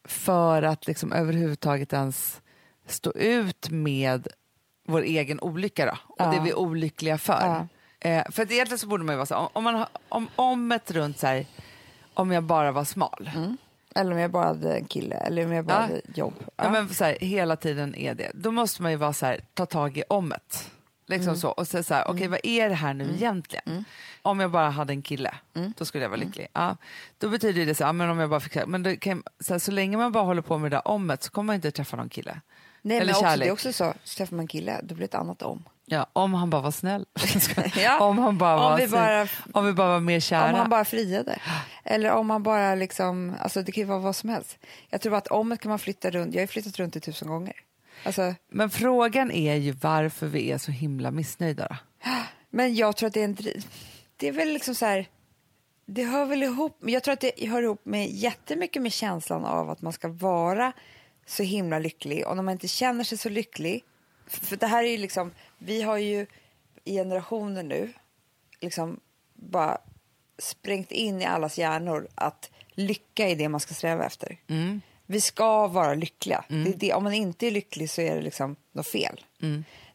för 0.10 0.63
att 0.63 0.88
liksom 0.88 1.13
överhuvudtaget 1.13 1.93
ens 1.93 2.41
stå 2.88 3.12
ut 3.12 3.69
med 3.69 4.28
vår 4.88 5.02
egen 5.02 5.39
olycka 5.39 5.86
då, 5.86 5.91
och 6.08 6.15
Ja. 6.19 6.26
det 6.32 6.39
vi 6.39 6.50
är 6.50 6.58
olyckliga 6.60 7.17
för. 7.17 7.67
Eh, 8.00 8.24
för 8.32 8.43
att 8.43 8.52
egentligen 8.52 8.80
så 8.80 8.88
borde 8.88 9.04
man 9.04 9.13
ju 9.13 9.17
vara 9.17 9.26
så 9.26 9.36
om, 9.36 9.48
om, 9.54 9.63
man, 9.63 9.86
om, 10.10 10.28
om 10.36 10.72
ett 10.72 10.91
runt 10.91 11.19
så 11.19 11.28
här, 11.28 11.45
om 12.13 12.32
jag 12.32 12.43
bara 12.43 12.72
var 12.72 12.84
smal. 12.86 13.30
Eller 13.95 14.12
om 14.12 14.17
jag 14.19 14.32
bara 14.32 14.45
hade 14.45 14.76
en 14.76 14.86
kille, 14.86 15.15
eller 15.15 15.45
om 15.45 15.52
jag 15.52 15.65
bara 15.65 15.76
Ja. 15.76 15.82
hade 15.82 16.02
jobb. 16.15 16.34
Ja. 16.56 16.69
men 16.69 16.89
så 16.89 17.04
här, 17.04 17.17
hela 17.22 17.56
tiden 17.56 17.95
är 17.95 18.13
det. 18.13 18.32
Då 18.34 18.52
måste 18.52 18.82
man 18.82 18.91
ju 18.91 18.98
vara 18.98 19.13
så 19.13 19.26
här, 19.26 19.41
ta 19.54 19.65
tag 19.65 19.98
i 19.98 20.04
omet. 20.10 20.72
Liksom 21.10 21.36
så. 21.38 21.50
Och 21.50 21.67
så, 21.67 21.84
så 21.84 21.93
här, 21.93 22.08
okej 22.08 22.28
vad 22.28 22.39
är 22.43 22.69
det 22.69 22.76
här 22.76 22.93
nu 22.93 23.04
egentligen? 23.13 23.86
Om 24.22 24.39
jag 24.39 24.52
bara 24.52 24.69
hade 24.69 24.93
en 24.93 25.02
kille, 25.02 25.34
då 25.78 25.86
skulle 25.86 26.04
jag 26.04 26.10
vara 26.10 26.19
lycklig. 26.19 26.48
Ja, 26.54 26.78
då 27.17 27.30
betyder 27.30 27.65
det 27.65 27.76
så, 27.76 27.84
ja, 27.84 27.93
men 27.93 28.10
om 28.10 28.19
jag 28.19 28.30
bara 28.30 28.39
fick, 28.39 28.65
men 28.67 28.98
kan, 28.98 29.24
så, 29.39 29.54
här, 29.54 29.60
så 29.60 29.72
länge 29.72 29.98
man 29.98 30.12
bara 30.12 30.24
håller 30.24 30.41
på 30.41 30.58
med 30.58 30.72
det 30.72 30.78
där 30.78 30.88
omet 30.88 31.24
så 31.24 31.32
kommer 31.32 31.45
man 31.48 31.56
inte 31.56 31.72
träffa 31.72 31.98
någon 31.98 32.10
kille. 32.10 32.41
Nej, 32.82 32.98
Eller 32.98 33.06
men 33.06 33.15
också, 33.15 33.24
kärlek. 33.26 33.45
det 33.45 33.50
är 33.50 33.54
också 33.54 33.74
så, 33.74 33.93
så 34.04 34.17
träffar 34.17 34.36
man 34.36 34.43
en 34.43 34.48
kille, 34.48 34.80
då 34.84 34.95
blir 34.95 34.98
det 34.98 35.06
ett 35.06 35.15
annat 35.15 35.41
om. 35.41 35.63
Ja, 35.86 36.08
om 36.13 36.34
han 36.34 36.50
bara 36.50 36.62
var 36.62 36.72
snäll. 36.72 37.06
Ja, 37.78 38.00
om, 38.00 38.17
han 38.17 38.38
bara 38.38 38.56
om 38.56 38.62
var, 38.72 38.78
vi 38.78 38.88
bara- 38.88 39.28
om 39.54 39.65
vi 39.65 39.74
bara 39.74 39.88
var 39.88 40.00
mer 40.00 40.19
kära. 40.19 40.50
Om 40.50 40.56
han 40.60 40.69
bara 40.69 40.86
friade. 40.86 41.39
Eller 41.84 42.12
om 42.12 42.28
man 42.28 42.43
bara 42.43 42.76
liksom, 42.76 43.36
alltså 43.39 43.62
det 43.62 43.72
kan 43.72 43.82
ju 43.82 43.88
vara 43.88 44.00
vad 44.00 44.15
som 44.15 44.30
helst. 44.30 44.58
Jag 44.89 45.02
tror 45.02 45.15
att 45.15 45.28
omet 45.28 45.60
kan 45.60 45.69
man 45.69 45.80
flytta 45.80 46.10
runt, 46.10 46.34
jag 46.36 46.41
har 46.41 46.48
flyttat 46.48 46.80
runt 46.80 46.93
det 46.93 47.00
tusen 47.00 47.28
gånger. 47.28 47.54
Alltså, 48.04 48.36
Men 48.50 48.70
frågan 48.70 49.32
är 49.32 49.56
ju 49.56 49.72
varför 49.72 50.28
vi 50.28 50.52
är 50.52 50.58
så 50.58 50.72
himla 50.72 51.12
missnöjda. 51.12 51.68
Då. 51.68 51.76
men 52.50 52.76
jag 52.76 52.96
tror 52.96 53.08
att 53.08 53.14
det 53.14 53.20
är 53.20 53.26
en. 53.26 53.38
Det 54.18 54.28
är 54.28 54.32
väl 54.32 54.54
liksom 54.54 54.76
så 54.76 54.86
här, 54.86 55.08
det 55.86 56.04
hör 56.04 56.26
väl 56.26 56.44
ihop, 56.44 56.78
jag 56.82 57.04
tror 57.04 57.14
att 57.14 57.20
det 57.20 57.48
hör 57.48 57.64
ihop 57.64 57.86
med 57.86 58.10
jättemycket 58.10 58.82
med 58.82 58.94
känslan 58.94 59.46
av 59.46 59.70
att 59.70 59.82
man 59.82 59.94
ska 59.94 60.08
vara 60.08 60.72
så 61.26 61.44
himla 61.44 61.80
lycklig. 61.80 62.28
Och 62.28 62.36
när 62.36 62.44
man 62.44 62.52
inte 62.52 62.68
känner 62.68 63.04
sig 63.04 63.18
så 63.18 63.30
lycklig, 63.30 63.84
för 64.28 64.58
det 64.58 64.68
här 64.68 64.84
är 64.84 64.88
ju 64.88 64.98
liksom, 64.98 65.32
vi 65.58 65.82
har 65.82 65.98
ju 65.98 66.26
i 66.84 66.94
generationer 66.94 67.64
nu 67.64 67.94
liksom 68.60 69.00
bara 69.34 69.78
sprängt 70.38 70.92
in 70.92 71.22
i 71.22 71.26
allas 71.26 71.58
hjärnor 71.58 72.08
att 72.16 72.52
lycka 72.72 73.28
är 73.28 73.36
det 73.36 73.50
man 73.50 73.60
ska 73.60 73.74
sträva 73.74 74.06
efter. 74.06 74.38
Vi 75.12 75.22
ska 75.22 75.67
vara 75.67 75.93
lyckliga. 75.93 76.43
Det 76.48 76.56
är 76.56 76.74
det, 76.78 76.93
om 76.93 77.04
man 77.04 77.13
inte 77.13 77.48
är 77.48 77.52
lycklig 77.52 77.89
så 77.89 78.02
är 78.02 78.15
det 78.15 78.22
liksom 78.22 78.56
något 78.74 78.88
fel. 78.88 79.26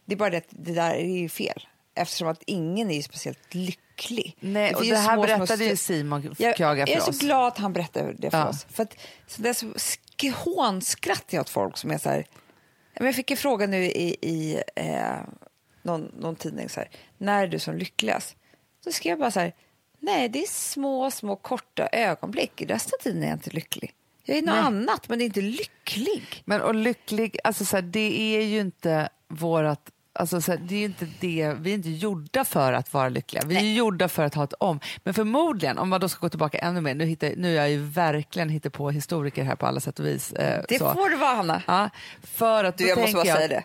Det 0.04 0.14
är 0.14 0.16
bara 0.16 0.30
det 0.30 0.36
att 0.36 0.44
det 0.50 0.72
där 0.74 0.94
är 0.94 1.18
ju 1.18 1.28
fel 1.28 1.66
eftersom 1.94 2.28
att 2.28 2.42
ingen 2.46 2.90
är 2.90 3.02
speciellt 3.02 3.54
lycklig. 3.54 4.36
Nej, 4.40 4.70
Det 4.70 4.76
och 4.76 4.84
det 4.84 4.96
här 4.96 5.14
små, 5.14 5.22
berättade 5.22 5.64
ju 5.64 5.76
Simon 5.76 6.34
jag, 6.38 6.56
Kjaga 6.56 6.86
för 6.86 6.92
jag 6.92 7.02
är 7.04 7.08
oss. 7.10 7.18
så 7.18 7.26
glad 7.26 7.48
att 7.48 7.58
han 7.58 7.72
berättade 7.72 8.12
det 8.12 8.30
för 8.30 8.38
Ja. 8.38 8.48
oss. 8.48 8.66
För 8.70 8.82
att, 8.82 8.96
så 9.26 9.42
det 9.42 9.48
är 9.48 9.52
så 9.52 9.66
sk- 9.66 10.32
hånskrattar 10.32 11.36
jag 11.36 11.40
åt 11.40 11.50
folk 11.50 11.76
som 11.76 11.90
är 11.90 11.98
så 11.98 12.08
här... 12.08 12.26
Jag 12.94 13.14
fick 13.14 13.30
en 13.30 13.36
fråga 13.36 13.66
nu 13.66 13.84
i, 13.84 14.16
i 14.20 14.62
eh, 14.76 15.16
någon, 15.82 16.12
någon 16.18 16.36
tidning, 16.36 16.68
så 16.68 16.80
här, 16.80 16.90
när 17.18 17.42
är 17.42 17.48
du 17.48 17.58
som 17.58 17.76
lyckligast? 17.76 18.36
Då 18.84 18.92
skrev 18.92 19.10
jag 19.10 19.18
bara 19.18 19.30
så 19.30 19.40
här, 19.40 19.52
nej 20.00 20.28
det 20.28 20.42
är 20.42 20.46
små, 20.48 21.10
små 21.10 21.36
korta 21.36 21.88
ögonblick. 21.92 22.60
I 22.60 22.66
resten 22.66 22.92
av 23.00 23.02
tiden 23.02 23.22
är 23.22 23.26
jag 23.28 23.36
inte 23.36 23.50
lycklig. 23.50 23.92
Jag 24.24 24.36
är 24.38 24.42
något 24.42 24.54
Nej. 24.54 24.64
annat, 24.64 25.08
men 25.08 25.18
det 25.18 25.24
är 25.24 25.26
inte 25.26 25.40
lycklig. 25.40 26.42
Men 26.44 26.60
och 26.62 26.74
lycklig, 26.74 27.38
alltså 27.44 27.64
så 27.64 27.76
här, 27.76 27.82
det 27.82 28.36
är 28.36 28.42
ju 28.42 28.60
inte 28.60 29.08
vårat 29.28 29.90
Alltså 30.18 30.40
så 30.40 30.52
här, 30.52 30.58
det 30.58 30.74
är 30.74 30.78
ju 30.78 30.84
inte 30.84 31.06
det, 31.20 31.52
vi 31.60 31.70
är 31.70 31.74
inte 31.74 31.90
gjorda 31.90 32.44
för 32.44 32.72
att 32.72 32.92
vara 32.92 33.08
lyckliga, 33.08 33.42
vi 33.46 33.56
är 33.56 33.74
gjorda 33.74 34.08
för 34.08 34.22
att 34.22 34.34
ha 34.34 34.44
ett 34.44 34.54
om. 34.58 34.80
Men 35.04 35.14
förmodligen, 35.14 35.78
om 35.78 35.88
man 35.88 36.00
då 36.00 36.08
ska 36.08 36.20
gå 36.20 36.28
tillbaka 36.28 36.58
ännu 36.58 36.80
mer, 36.80 36.94
nu, 36.94 37.04
hittar, 37.04 37.32
nu 37.36 37.50
är 37.52 37.54
jag 37.56 37.70
ju 37.70 37.78
verkligen 37.82 38.48
hittar 38.48 38.70
på 38.70 38.90
historiker 38.90 39.44
här 39.44 39.56
på 39.56 39.66
alla 39.66 39.80
sätt 39.80 39.98
och 39.98 40.06
vis. 40.06 40.32
Eh, 40.32 40.64
Det 40.68 40.78
så. 40.78 40.92
får 40.94 41.10
det 41.10 41.16
vara, 41.16 41.34
Hanna. 41.34 41.62
Ja, 41.66 41.90
för 42.22 42.64
att 42.64 42.78
Du, 42.78 42.88
jag 42.88 42.98
måste 42.98 43.12
bara 43.14 43.26
jag, 43.26 43.36
säga 43.36 43.48
det. 43.48 43.64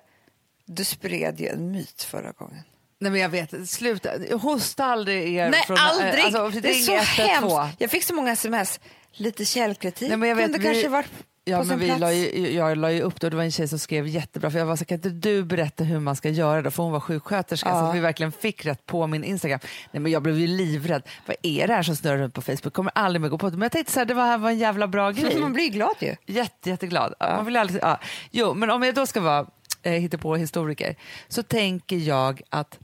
Du 0.65 0.85
spred 0.85 1.39
ju 1.39 1.47
en 1.47 1.71
myt 1.71 2.03
förra 2.03 2.31
gången. 2.31 2.63
Nej 2.99 3.11
men 3.11 3.21
jag 3.21 3.29
vet, 3.29 3.69
sluta, 3.69 4.09
hosta 4.41 4.85
aldrig 4.85 5.35
er 5.35 5.49
Nej, 5.49 5.63
från, 5.67 5.77
aldrig! 5.79 6.25
Alltså, 6.25 6.59
det 6.61 6.69
är 6.69 6.73
ring 6.73 6.83
så 6.83 6.93
112. 6.93 7.27
hemskt. 7.27 7.75
Jag 7.81 7.91
fick 7.91 8.03
så 8.03 8.15
många 8.15 8.31
sms. 8.31 8.79
Lite 9.13 9.45
källkritik 9.45 10.09
Nej, 10.09 10.17
men 10.17 10.29
jag 10.29 10.35
vet, 10.35 10.45
kunde 10.45 10.59
vi- 10.59 10.63
kanske 10.65 10.89
varit 10.89 11.11
Ja, 11.45 11.63
men 11.63 11.79
vi 11.79 11.85
plats. 11.85 11.99
la 12.01 12.13
ju, 12.13 12.51
jag 12.51 12.77
la 12.77 12.91
ju 12.91 13.01
upp 13.01 13.19
det 13.21 13.27
och 13.27 13.31
det 13.31 13.37
var 13.37 13.43
en 13.43 13.51
tjej 13.51 13.67
som 13.67 13.79
skrev 13.79 14.07
jättebra 14.07 14.51
för 14.51 14.59
jag 14.59 14.65
var 14.65 14.75
så 14.75 14.85
kan 14.85 14.95
inte 14.95 15.09
du 15.09 15.43
berätta 15.43 15.83
hur 15.83 15.99
man 15.99 16.15
ska 16.15 16.29
göra 16.29 16.61
då 16.61 16.71
för 16.71 16.83
hon 16.83 16.91
var 16.91 16.99
sjuksköterska 16.99 17.69
så 17.69 17.75
Ja. 17.75 17.89
att 17.89 17.95
vi 17.95 17.99
verkligen 17.99 18.31
fick 18.31 18.65
rätt 18.65 18.85
på 18.85 19.07
min 19.07 19.23
Instagram. 19.23 19.59
Nej 19.91 20.01
men 20.01 20.11
jag 20.11 20.21
blev 20.23 20.39
ju 20.39 20.47
livrädd. 20.47 21.03
Vad 21.25 21.35
är 21.43 21.67
det 21.67 21.73
här 21.73 21.83
som 21.83 21.95
snurrar 21.95 22.17
runt 22.17 22.33
på 22.33 22.41
Facebook? 22.41 22.73
Kommer 22.73 22.91
aldrig 22.95 23.21
mer 23.21 23.29
gå 23.29 23.37
på 23.37 23.49
det. 23.49 23.57
Men 23.57 23.61
jag 23.61 23.71
tänkte 23.71 23.93
så 23.93 23.99
här, 23.99 24.05
det 24.05 24.13
var, 24.13 24.25
här 24.25 24.37
var 24.37 24.49
en 24.49 24.57
jävla 24.57 24.87
bra 24.87 25.11
grej. 25.11 25.39
Man 25.39 25.53
blir 25.53 25.69
glad 25.69 25.95
ju. 25.99 26.15
Jätte, 26.25 26.69
jätteglad. 26.69 27.13
Ja. 27.19 27.35
Man 27.35 27.45
vill 27.45 27.55
aldrig, 27.57 27.81
ja. 27.83 27.99
Jo, 28.31 28.53
men 28.53 28.69
om 28.69 28.83
jag 28.83 28.95
då 28.95 29.05
ska 29.05 29.21
vara 29.21 29.45
eh, 29.83 29.91
hitta 29.93 30.17
på 30.17 30.35
historiker 30.35 30.95
så 31.27 31.43
tänker 31.43 31.95
jag 31.97 32.41
att 32.49 32.79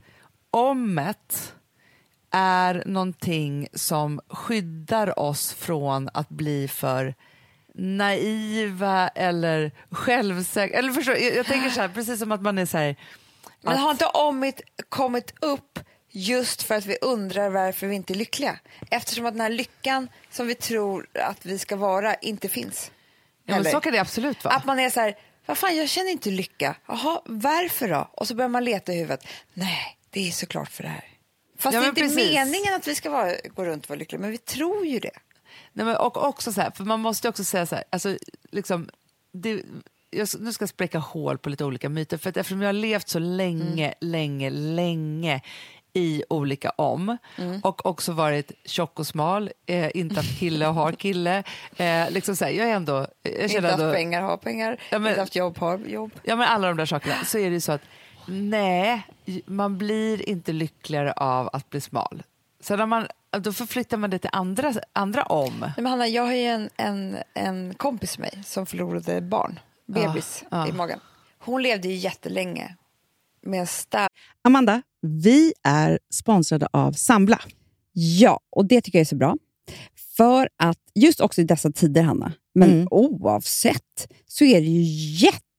omet 0.50 1.52
är 2.36 2.82
någonting 2.86 3.68
som 3.74 4.20
skyddar 4.28 5.18
oss 5.18 5.52
från 5.52 6.08
att 6.14 6.28
bli 6.28 6.68
för 6.68 7.14
naiva 7.74 9.08
eller 9.08 9.72
självsäkra. 9.90 10.78
Eller 10.78 11.08
jag, 11.08 11.36
jag 11.36 11.46
tänker 11.46 11.70
så 11.70 11.80
här, 11.80 11.88
precis 11.88 12.18
som 12.18 12.32
att 12.32 12.42
man 12.42 12.58
är 12.58 12.66
så 12.66 12.78
här... 12.78 12.96
Men 13.60 13.74
att- 13.74 13.80
har 13.80 13.90
inte 13.90 14.06
omit 14.06 14.60
kommit 14.88 15.34
upp 15.40 15.78
just 16.10 16.62
för 16.62 16.74
att 16.74 16.86
vi 16.86 16.96
undrar 17.00 17.50
varför 17.50 17.86
vi 17.86 17.94
inte 17.94 18.12
är 18.12 18.14
lyckliga? 18.14 18.58
Eftersom 18.90 19.26
att 19.26 19.34
den 19.34 19.40
här 19.40 19.50
lyckan 19.50 20.08
som 20.30 20.46
vi 20.46 20.54
tror 20.54 21.06
att 21.14 21.46
vi 21.46 21.58
ska 21.58 21.76
vara 21.76 22.14
inte 22.14 22.48
finns. 22.48 22.90
ja, 23.44 23.54
men 23.54 23.72
så 23.72 23.80
kan 23.80 23.92
det 23.92 23.98
absolut 23.98 24.44
vara. 24.44 24.54
Att 24.54 24.64
man 24.64 24.78
är 24.80 24.90
så 24.90 25.00
här, 25.00 25.14
vad 25.46 25.58
fan 25.58 25.76
jag 25.76 25.88
känner 25.88 26.10
inte 26.10 26.30
lycka. 26.30 26.76
Jaha, 26.86 27.20
varför 27.24 27.88
då? 27.88 28.10
Och 28.12 28.28
så 28.28 28.34
börjar 28.34 28.48
man 28.48 28.64
leta 28.64 28.92
i 28.92 28.98
huvudet. 28.98 29.26
Nej, 29.54 29.98
det 30.10 30.28
är 30.28 30.32
såklart 30.32 30.70
för 30.70 30.82
det 30.82 30.88
här. 30.88 31.04
Fast 31.58 31.74
Ja, 31.74 31.80
det 31.80 31.86
är 31.86 31.88
inte 31.88 32.00
precis. 32.00 32.34
meningen 32.34 32.74
att 32.74 32.86
vi 32.88 32.94
ska 32.94 33.10
vara, 33.10 33.32
gå 33.54 33.64
runt 33.64 33.84
och 33.84 33.88
vara 33.90 33.98
lyckliga, 33.98 34.20
men 34.20 34.30
vi 34.30 34.38
tror 34.38 34.86
ju 34.86 34.98
det. 34.98 35.10
Nej, 35.72 35.86
men 35.86 35.96
och 35.96 36.24
också 36.24 36.52
så 36.52 36.60
här, 36.60 36.70
för 36.70 36.84
man 36.84 37.00
måste 37.00 37.28
också 37.28 37.44
säga 37.44 37.66
så 37.66 37.74
här, 37.74 37.84
alltså, 37.90 38.16
liksom, 38.52 38.88
det, 39.32 39.62
jag, 40.10 40.28
nu 40.40 40.52
ska 40.52 40.62
jag 40.62 40.68
spräcka 40.68 40.98
hål 40.98 41.38
på 41.38 41.48
lite 41.50 41.64
olika 41.64 41.88
myter, 41.88 42.16
för 42.18 42.30
att 42.30 42.36
eftersom 42.36 42.60
jag 42.62 42.68
har 42.68 42.72
levt 42.72 43.08
så 43.08 43.18
länge, 43.18 43.94
länge, 44.00 44.50
länge 44.50 45.40
i 45.92 46.22
olika 46.28 46.70
om 46.70 47.16
och 47.62 47.86
också 47.86 48.12
varit 48.12 48.52
tjock 48.64 48.98
och 48.98 49.06
smal, 49.06 49.50
eh, 49.66 49.90
inte 49.96 50.14
haft 50.14 50.38
kille 50.38 50.68
och 50.68 50.74
har 50.74 50.92
kille. 50.92 51.42
Eh, 51.76 52.10
liksom 52.10 52.36
så 52.36 52.44
här, 52.44 52.52
jag 52.52 52.68
är 52.70 52.74
ändå... 52.74 53.06
Jag 53.22 53.32
Inte 53.50 53.60
haft 53.60 53.80
ändå 53.80 53.92
pengar, 53.92 54.22
ha 54.22 54.36
pengar. 54.36 54.80
Ja, 54.90 54.98
men- 54.98 55.08
Inte 55.08 55.20
haft 55.20 55.36
jobb, 55.36 55.58
ha 55.58 55.78
jobb. 55.78 56.10
ja, 56.22 56.36
men 56.36 56.48
alla 56.48 56.68
de 56.68 56.76
där 56.76 56.86
sakerna, 56.86 57.24
så 57.24 57.38
är 57.38 57.50
det 57.50 57.60
så 57.60 57.72
att 57.72 57.82
nej, 58.28 59.06
man 59.46 59.78
blir 59.78 60.28
inte 60.28 60.52
lyckligare 60.52 61.12
av 61.12 61.50
att 61.52 61.70
bli 61.70 61.80
smal. 61.80 62.22
Så 62.60 62.76
när 62.76 62.86
man, 62.86 63.06
då 63.38 63.52
förflyttar 63.52 63.96
man 63.96 64.10
det 64.10 64.18
till 64.18 64.30
andra, 64.32 64.74
andra 64.92 65.22
om. 65.22 65.54
Nej, 65.60 65.72
men 65.76 65.86
Hanna, 65.86 66.08
jag 66.08 66.22
har 66.22 66.32
ju 66.32 66.44
en, 66.44 66.70
en, 66.76 67.16
en 67.34 67.74
kompis 67.74 68.18
med 68.18 68.34
mig 68.34 68.44
som 68.44 68.66
förlorade 68.66 69.20
barn, 69.20 69.60
bebis 69.86 70.44
ja. 70.50 70.68
i 70.68 70.72
magen. 70.72 71.00
Hon 71.38 71.62
levde 71.62 71.88
ju 71.88 71.94
jättelänge 71.94 72.76
med 73.42 73.60
en 73.60 73.66
stark... 73.66 74.10
Amanda, 74.42 74.82
vi 75.02 75.52
är 75.62 75.98
sponsrade 76.10 76.68
av 76.70 76.92
Sambla. 76.92 77.40
Ja, 77.92 78.40
och 78.50 78.66
det 78.66 78.80
tycker 78.80 78.98
jag 78.98 79.00
är 79.00 79.04
så 79.06 79.16
bra. 79.16 79.36
För 80.16 80.48
att 80.56 80.78
just 80.94 81.20
också 81.20 81.40
i 81.40 81.44
dessa 81.44 81.70
tider, 81.72 82.02
Hanna, 82.02 82.32
men 82.54 82.70
Mm. 82.70 82.88
oavsett, 82.90 84.12
så 84.26 84.44
är 84.44 84.60
det 84.60 84.66
ju 84.66 84.82
jätte, 85.26 85.45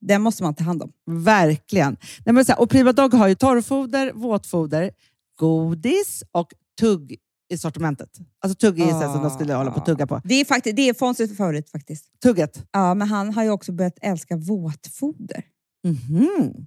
den 0.00 0.22
måste 0.22 0.42
man 0.42 0.54
ta 0.54 0.64
hand 0.64 0.82
om. 0.82 0.92
Verkligen. 1.06 1.96
Nej, 2.26 2.32
men 2.34 2.44
så 2.44 2.52
här, 2.52 2.60
och 2.60 2.70
Prima 2.70 2.92
Dog 2.92 3.14
har 3.14 3.28
ju 3.28 3.34
torrfoder, 3.34 4.12
våtfoder, 4.12 4.90
godis 5.38 6.22
och 6.32 6.52
tugg 6.80 7.16
i 7.52 7.58
sortimentet. 7.58 8.08
Alltså 8.40 8.56
tugg 8.58 8.80
är 8.80 8.84
ju 8.84 8.90
som 8.90 9.22
de 9.22 9.30
skulle 9.30 9.54
hålla 9.54 9.70
på 9.70 9.80
att 9.80 9.86
tugga 9.86 10.06
på. 10.06 10.20
Det 10.24 10.34
är, 10.34 10.44
faktiskt, 10.44 10.76
det 10.76 10.88
är 10.88 10.94
Fonzies 10.94 11.36
favorit 11.36 11.70
faktiskt. 11.70 12.20
Tugget. 12.22 12.66
Ja, 12.72 12.94
men 12.94 13.08
han 13.08 13.34
har 13.34 13.44
ju 13.44 13.50
också 13.50 13.72
börjat 13.72 13.98
älska 14.02 14.36
våtfoder. 14.36 15.44
Mhm. 15.84 16.66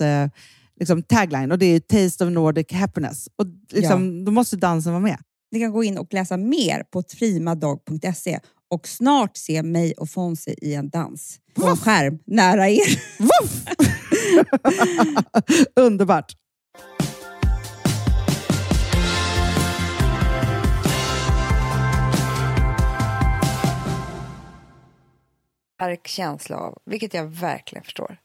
eh, 0.00 0.28
liksom 0.80 1.02
tagline 1.02 1.52
och 1.52 1.58
det 1.58 1.66
är 1.66 1.80
Taste 1.80 2.24
of 2.24 2.32
Nordic 2.32 2.72
Happiness. 2.72 3.28
Och 3.36 3.46
liksom, 3.72 4.24
Då 4.24 4.32
måste 4.32 4.56
dansen 4.56 4.92
vara 4.92 5.02
med. 5.02 5.18
Ni 5.52 5.60
kan 5.60 5.72
gå 5.72 5.84
in 5.84 5.98
och 5.98 6.14
läsa 6.14 6.36
mer 6.36 6.82
på 6.90 7.02
primadog.se 7.02 8.40
och 8.70 8.88
snart 8.88 9.36
se 9.36 9.62
mig 9.62 9.92
och 9.92 10.10
Fonzie 10.10 10.54
i 10.62 10.74
en 10.74 10.88
dans 10.88 11.38
på 11.54 11.66
en 11.66 11.76
skärm 11.76 12.18
nära 12.26 12.68
er. 12.68 13.00
Underbart! 15.80 16.34
stark 25.84 26.06
känsla 26.06 26.56
av, 26.56 26.78
vilket 26.84 27.14
jag 27.14 27.24
verkligen 27.24 27.84
förstår, 27.84 28.16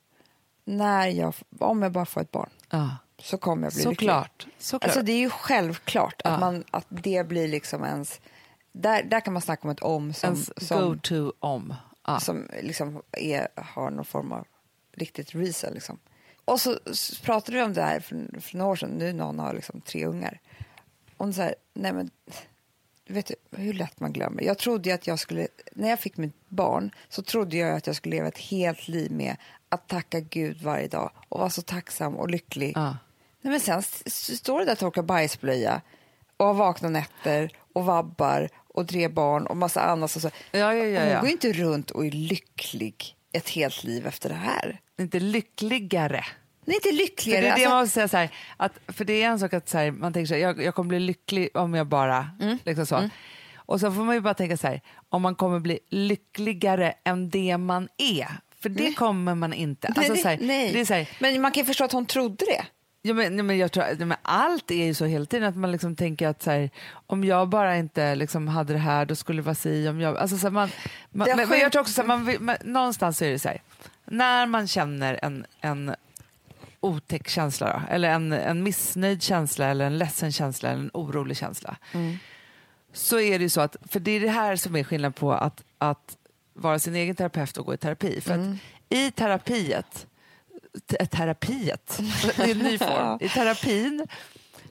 när 0.77 1.07
jag, 1.07 1.33
om 1.59 1.81
jag 1.81 1.91
bara 1.91 2.05
får 2.05 2.21
ett 2.21 2.31
barn 2.31 2.49
Ja, 2.69 2.89
så 3.19 3.37
kommer 3.37 3.63
jag 3.67 3.73
bli 3.73 3.83
lycklig. 3.83 3.97
såklart. 4.09 4.47
såklart. 4.59 4.83
Alltså 4.83 5.01
det 5.01 5.11
är 5.11 5.17
ju 5.19 5.29
självklart 5.29 6.21
att, 6.23 6.31
Ja. 6.31 6.39
man, 6.39 6.63
att 6.71 6.85
det 6.89 7.27
blir 7.27 7.47
liksom 7.47 7.83
ens... 7.83 8.19
Där, 8.71 9.03
där 9.03 9.19
kan 9.19 9.33
man 9.33 9.41
snacka 9.41 9.61
om 9.63 9.69
ett 9.69 9.79
om 9.79 10.13
som, 10.13 10.27
Ens 10.27 10.67
som, 10.67 10.81
go-to 10.81 11.33
om. 11.39 11.73
Ja. 12.07 12.19
som 12.19 12.47
liksom 12.63 13.01
är, 13.11 13.47
har 13.55 13.89
någon 13.89 14.05
form 14.05 14.31
av 14.31 14.45
riktigt 14.95 15.35
reason. 15.35 15.73
Liksom. 15.73 15.99
Och 16.45 16.61
så, 16.61 16.79
så 16.93 17.23
pratade 17.23 17.57
vi 17.57 17.63
om 17.63 17.73
det 17.73 17.81
här 17.81 17.99
för, 17.99 18.39
för 18.41 18.57
några 18.57 18.71
år 18.71 18.75
sedan, 18.75 18.89
nu 18.89 19.13
när 19.13 19.23
hon 19.25 19.39
har 19.39 19.53
liksom 19.53 19.81
tre 19.81 20.05
ungar. 20.05 20.39
Och 21.17 21.25
hon 21.25 21.33
sa, 21.33 21.49
nej 21.73 21.93
men, 21.93 22.09
vet 23.13 23.27
du 23.27 23.35
hur 23.57 23.73
lätt 23.73 23.99
man 23.99 24.13
glömmer? 24.13 24.43
Jag 24.43 24.57
trodde 24.57 24.93
att 24.93 25.07
jag 25.07 25.19
skulle, 25.19 25.47
när 25.71 25.89
jag 25.89 25.99
fick 25.99 26.17
mitt 26.17 26.49
barn 26.49 26.91
så 27.09 27.21
trodde 27.21 27.57
jag 27.57 27.77
att 27.77 27.87
jag 27.87 27.95
skulle 27.95 28.15
leva 28.15 28.27
ett 28.27 28.37
helt 28.37 28.87
liv 28.87 29.11
med 29.11 29.35
att 29.69 29.87
tacka 29.87 30.19
Gud 30.19 30.61
varje 30.61 30.87
dag 30.87 31.11
och 31.29 31.39
vara 31.39 31.49
så 31.49 31.61
tacksam 31.61 32.15
och 32.15 32.29
lycklig. 32.29 32.73
Ja. 32.75 32.97
Nej, 33.41 33.51
men 33.51 33.59
sen 33.59 33.83
står 34.37 34.59
det 34.59 34.65
där 34.65 34.71
och 34.71 34.79
torkar 34.79 35.01
bajsblöja 35.01 35.81
och 36.37 36.45
har 36.45 36.53
vakna 36.53 36.89
nätter 36.89 37.51
och 37.73 37.85
vabbar 37.85 38.49
och 38.67 38.87
tre 38.87 39.07
barn 39.07 39.45
och 39.47 39.57
massa 39.57 39.81
annat. 39.81 40.15
Och 40.15 40.21
så. 40.21 40.29
Ja, 40.51 40.73
ja, 40.73 40.85
ja, 40.85 40.99
Hon 40.99 41.09
ja. 41.09 41.19
går 41.19 41.27
ju 41.27 41.33
inte 41.33 41.53
runt 41.53 41.91
och 41.91 42.05
är 42.05 42.11
lycklig 42.11 43.15
ett 43.31 43.49
helt 43.49 43.83
liv 43.83 44.07
efter 44.07 44.29
det 44.29 44.35
här. 44.35 44.81
Inte 44.99 45.19
lyckligare. 45.19 46.25
Hon 46.69 46.73
är 46.73 46.75
inte 46.75 46.89
För 46.89 46.95
lyckligare. 46.95 47.41
det 47.41 47.47
är 47.47 47.55
det 47.55 47.65
alltså, 47.65 47.75
måste 47.79 47.93
säga 47.93 48.07
så 48.07 48.17
här, 48.17 48.29
att, 48.57 48.79
för 48.87 49.05
det 49.05 49.23
är 49.23 49.27
en 49.29 49.39
sak 49.39 49.53
att 49.53 49.69
så 49.69 49.77
här, 49.77 49.91
man 49.91 50.13
tänker 50.13 50.27
så 50.27 50.33
här, 50.33 50.41
jag, 50.41 50.63
jag 50.63 50.75
kommer 50.75 50.87
bli 50.87 50.99
lycklig 50.99 51.49
om 51.53 51.73
jag 51.73 51.87
bara, 51.87 52.29
Mm. 52.41 52.57
liksom 52.65 52.85
så. 52.85 53.09
Och 53.55 53.79
så 53.79 53.91
får 53.91 54.03
man 54.03 54.15
ju 54.15 54.21
bara 54.21 54.33
tänka 54.33 54.57
så 54.57 54.67
här, 54.67 54.81
om 55.09 55.21
man 55.21 55.35
kommer 55.35 55.59
bli 55.59 55.79
lyckligare 55.89 56.93
än 57.03 57.29
det 57.29 57.57
man 57.57 57.87
är. 57.97 58.27
För 58.61 58.69
det 58.69 58.93
kommer 58.93 59.35
man 59.35 59.53
inte. 59.53 59.87
Alltså, 59.87 60.13
nej, 60.13 60.21
så 60.21 60.27
här, 60.27 60.37
nej. 60.41 60.73
Det 60.73 60.79
är 60.79 60.85
så 60.85 60.93
här, 60.93 61.09
Men 61.19 61.41
man 61.41 61.51
kan 61.51 61.61
ju 61.61 61.65
förstå 61.65 61.83
att 61.83 61.91
hon 61.91 62.05
trodde 62.05 62.45
det. 62.45 62.65
Ja, 63.01 63.13
men, 63.13 63.35
nej, 63.35 63.43
men 63.43 63.57
jag 63.57 63.71
tror, 63.71 63.83
nej, 63.83 64.05
men 64.05 64.17
allt 64.21 64.71
är 64.71 64.85
ju 64.85 64.93
så 64.93 65.05
hela 65.05 65.25
tiden 65.25 65.49
att 65.49 65.55
man 65.55 65.71
liksom 65.71 65.95
tänker 65.95 66.27
att 66.27 66.43
så 66.43 66.51
här, 66.51 66.69
om 67.07 67.23
jag 67.23 67.49
bara 67.49 67.77
inte 67.77 68.15
liksom 68.15 68.47
hade 68.47 68.73
det 68.73 68.79
här 68.79 69.05
då 69.05 69.15
skulle 69.15 69.41
det 69.41 69.45
vara 69.45 69.55
si. 69.55 69.87
Om 69.89 70.01
jag, 70.01 70.17
alltså, 70.17 70.37
så 70.37 70.45
här, 70.47 70.51
man, 70.51 70.69
man, 71.11 71.27
men, 71.35 71.49
men 71.49 71.59
jag 71.59 71.71
tror 71.71 71.81
också 71.81 71.93
så 71.93 72.01
här, 72.01 72.07
man, 72.07 72.35
man, 72.39 72.55
någonstans 72.63 73.17
så 73.17 73.25
är 73.25 73.31
det 73.31 73.39
så 73.39 73.47
här, 73.47 73.61
när 74.05 74.45
man 74.45 74.67
känner 74.67 75.19
en, 75.21 75.45
en 75.61 75.95
otäck 76.79 77.27
känsla 77.27 77.73
då, 77.73 77.93
eller 77.93 78.09
en, 78.09 78.31
en 78.33 78.63
missnöjd 78.63 79.21
känsla 79.23 79.65
eller 79.65 79.85
en 79.85 79.97
ledsen 79.97 80.31
känsla 80.31 80.69
eller 80.69 80.81
en 80.81 80.91
orolig 80.93 81.37
känsla. 81.37 81.77
Så 82.93 83.19
är 83.19 83.39
det 83.39 83.43
ju 83.43 83.49
så 83.49 83.61
att, 83.61 83.75
för 83.87 83.99
det 83.99 84.11
är 84.11 84.19
det 84.19 84.29
här 84.29 84.55
som 84.55 84.75
är 84.75 84.83
skillnad 84.83 85.15
på 85.15 85.33
att, 85.33 85.63
att 85.77 86.17
vara 86.53 86.79
sin 86.79 86.95
egen 86.95 87.15
terapeut 87.15 87.57
och 87.57 87.65
gå 87.65 87.73
i 87.73 87.77
terapi. 87.77 88.21
För 88.21 88.33
att 88.33 88.57
i 88.89 89.11
terapiet 89.11 90.07
te- 90.85 91.05
terapiet, 91.05 91.99
det 92.37 92.39
är 92.43 92.51
en 92.51 92.57
ny 92.59 92.77
form. 92.77 93.17
I 93.21 93.29
terapin 93.29 94.07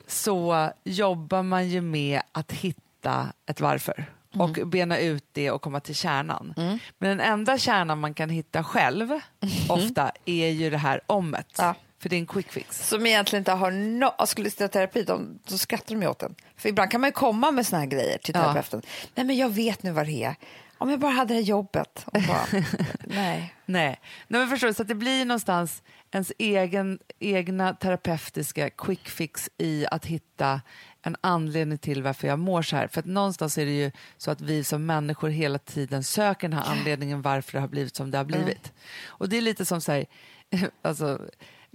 så 0.07 0.71
jobbar 0.85 1.43
man 1.43 1.69
ju 1.69 1.81
med 1.81 2.21
att 2.33 2.53
hitta 2.53 3.33
ett 3.47 3.61
varför. 3.61 4.05
och 4.35 4.51
bena 4.69 4.99
ut 4.99 5.25
det 5.33 5.51
och 5.51 5.63
komma 5.63 5.81
till 5.81 5.95
kärnan. 5.95 6.55
Men 6.99 7.09
den 7.19 7.21
enda 7.21 7.59
kärnan 7.59 7.99
man 8.01 8.15
kan 8.15 8.31
hitta 8.31 8.65
själv 8.65 9.21
ofta 9.69 10.13
är 10.25 10.49
ju 10.49 10.71
det 10.71 10.79
här 10.79 11.01
ommet. 11.07 11.55
Ja. 11.59 11.75
För 11.99 12.09
det 12.09 12.17
är 12.17 12.19
en 12.19 12.27
quick 12.27 12.53
fix. 12.53 12.89
Som 12.89 13.07
egentligen 13.07 13.41
inte 13.41 13.53
har 13.53 13.71
no 13.71 14.27
skulle 14.27 14.51
sitta 14.51 14.65
i 14.65 14.69
terapi, 14.69 15.03
de, 15.03 15.39
då 15.49 15.59
skrattar 15.59 15.95
de 15.95 16.03
ju 16.03 16.09
åt 16.09 16.23
en. 16.23 16.35
För 16.57 16.69
ibland 16.69 16.91
kan 16.91 17.01
man 17.01 17.09
ju 17.09 17.13
komma 17.13 17.51
med 17.51 17.67
såna 17.67 17.81
här 17.81 17.87
grejer 17.87 18.19
till 18.19 18.35
Ja. 18.35 18.41
terapeuten. 18.43 18.83
Nej 19.15 19.27
men 19.27 19.37
jag 19.37 19.49
vet 19.49 19.83
nu 19.83 19.91
vad 19.91 20.07
det 20.07 20.25
är. 20.25 20.35
Om 20.79 20.91
jag 20.91 21.01
bara 21.01 21.13
hade 21.13 21.35
det 21.35 21.41
här 21.41 21.47
jobbet. 21.47 22.03
Och 22.07 22.23
bara, 22.29 22.47
nej. 23.05 23.55
Nej, 23.65 24.01
Nej 24.27 24.41
men 24.41 24.49
förstår 24.49 24.69
du, 24.69 24.75
så 24.75 24.83
att 24.83 24.89
det 24.89 24.95
blir 24.95 25.25
någonstans 25.25 25.83
ens 26.11 26.33
egen, 26.39 26.99
egna 27.19 27.75
terapeutiska 27.75 28.71
quick 28.71 29.09
fix 29.09 29.51
i 29.59 29.87
att 29.91 30.07
hitta 30.07 30.61
en 31.03 31.17
anledning 31.21 31.79
till 31.79 32.03
varför 32.03 32.29
jag 32.29 32.39
mår 32.39 32.63
så 32.63 32.77
här. 32.77 32.89
För 32.89 33.01
att 33.01 33.07
någonstans 33.07 33.59
är 33.59 33.65
det 33.67 33.73
ju 33.77 33.91
så 34.17 34.31
att 34.31 34.41
vi 34.41 34.65
som 34.65 34.87
människor 34.87 35.29
hela 35.29 35.59
tiden 35.59 36.05
söker 36.05 36.49
den 36.49 36.59
här 36.59 36.71
anledningen 36.73 37.23
varför 37.23 37.53
det 37.53 37.61
har 37.61 37.69
blivit 37.69 37.97
som 37.97 38.11
det 38.11 38.19
har 38.19 38.25
blivit. 38.25 38.73
Och 39.07 39.29
det 39.29 39.37
är 39.37 39.41
lite 39.43 39.65
som 39.65 39.81
så 39.81 39.93
här, 39.93 40.07
alltså, 40.83 41.21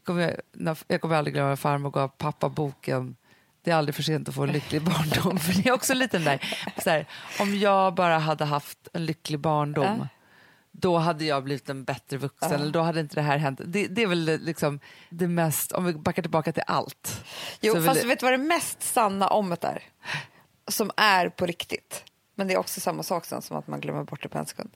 kommer, 0.03 0.41
jag 0.87 1.01
kommer 1.01 1.15
aldrig 1.15 1.33
glömma 1.33 1.49
när 1.49 1.55
farmor 1.55 1.89
gav 1.91 2.07
pappa 2.07 2.49
boken 2.49 3.15
det 3.63 3.71
är 3.71 3.75
aldrig 3.75 3.95
för 3.95 4.03
sent 4.03 4.29
att 4.29 4.35
få 4.35 4.43
en 4.43 4.51
lycklig 4.51 4.81
barndom. 4.83 5.37
För 5.39 5.53
det 5.63 5.69
är 5.69 5.73
också 5.73 5.93
lite 5.93 6.17
den 6.17 6.25
där, 6.25 6.55
så 6.83 6.89
här, 6.89 7.05
om 7.39 7.55
jag 7.57 7.93
bara 7.95 8.17
hade 8.17 8.45
haft 8.45 8.87
en 8.93 9.05
lycklig 9.05 9.39
barndom 9.39 9.85
Ja. 9.99 10.07
då 10.71 10.97
hade 10.97 11.25
jag 11.25 11.43
blivit 11.43 11.69
en 11.69 11.83
bättre 11.83 12.17
vuxen, 12.17 12.51
eller 12.51 12.71
då 12.71 12.81
hade 12.81 12.99
inte 12.99 13.15
det 13.15 13.21
här 13.21 13.37
hänt. 13.37 13.59
Det, 13.65 13.87
det 13.87 14.01
är 14.01 14.07
väl 14.07 14.39
liksom 14.43 14.79
det 15.09 15.27
mest, 15.27 15.71
om 15.71 15.85
vi 15.85 15.93
backar 15.93 16.21
tillbaka 16.21 16.51
till 16.51 16.63
allt. 16.67 17.23
Jo, 17.61 17.81
fast 17.81 18.01
det- 18.01 18.07
vet 18.07 18.19
du 18.19 18.25
vad 18.25 18.33
det 18.33 18.37
mest 18.45 18.83
sanna 18.83 19.27
ommet 19.27 19.63
är? 19.63 19.83
Som 20.67 20.91
är 20.97 21.29
på 21.29 21.45
riktigt. 21.45 22.03
Men 22.35 22.47
det 22.47 22.53
är 22.53 22.57
också 22.57 22.79
samma 22.81 23.03
sak 23.03 23.25
som 23.25 23.57
att 23.57 23.67
man 23.67 23.79
glömmer 23.81 24.03
bort 24.03 24.23
det 24.23 24.29
på 24.29 24.37
en 24.37 24.45
sekund. 24.45 24.69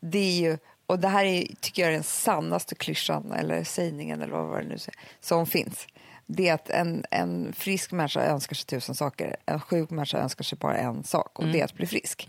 Det 0.00 0.18
är 0.18 0.40
ju, 0.40 0.58
och 0.86 0.98
det 0.98 1.08
här 1.08 1.24
är, 1.24 1.46
tycker 1.60 1.82
jag 1.82 1.88
är 1.88 1.94
den 1.94 2.02
sannaste 2.02 2.74
klyschan 2.74 3.32
eller 3.32 3.64
sägningen 3.64 4.22
eller 4.22 4.32
vad 4.32 4.46
var 4.46 4.62
det 4.62 4.68
nu 4.68 4.76
som 5.20 5.46
finns. 5.46 5.86
Det 6.26 6.48
är 6.48 6.54
att 6.54 6.70
en, 6.70 7.04
en 7.10 7.52
frisk 7.52 7.92
människa 7.92 8.20
önskar 8.20 8.54
sig 8.56 8.66
tusen 8.66 8.94
saker. 8.94 9.36
En 9.46 9.60
sjuk 9.60 9.90
människa 9.90 10.18
önskar 10.18 10.44
sig 10.44 10.58
bara 10.58 10.76
en 10.76 11.04
sak 11.04 11.38
och 11.38 11.44
det 11.44 11.60
är 11.60 11.64
att 11.64 11.74
bli 11.74 11.86
frisk. 11.86 12.28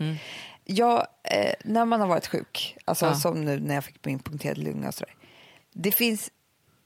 Jag, 0.64 1.06
eh, 1.22 1.52
när 1.64 1.84
man 1.84 2.00
har 2.00 2.06
varit 2.06 2.26
sjuk, 2.26 2.76
alltså 2.84 3.06
Ja. 3.06 3.14
som 3.14 3.44
nu 3.44 3.60
när 3.60 3.74
jag 3.74 3.84
fick 3.84 4.04
min 4.04 4.18
punkterade 4.18 4.60
lunga 4.60 4.88
och 4.88 4.94
sådär. 4.94 5.14
Det 5.72 5.92
finns, 5.92 6.30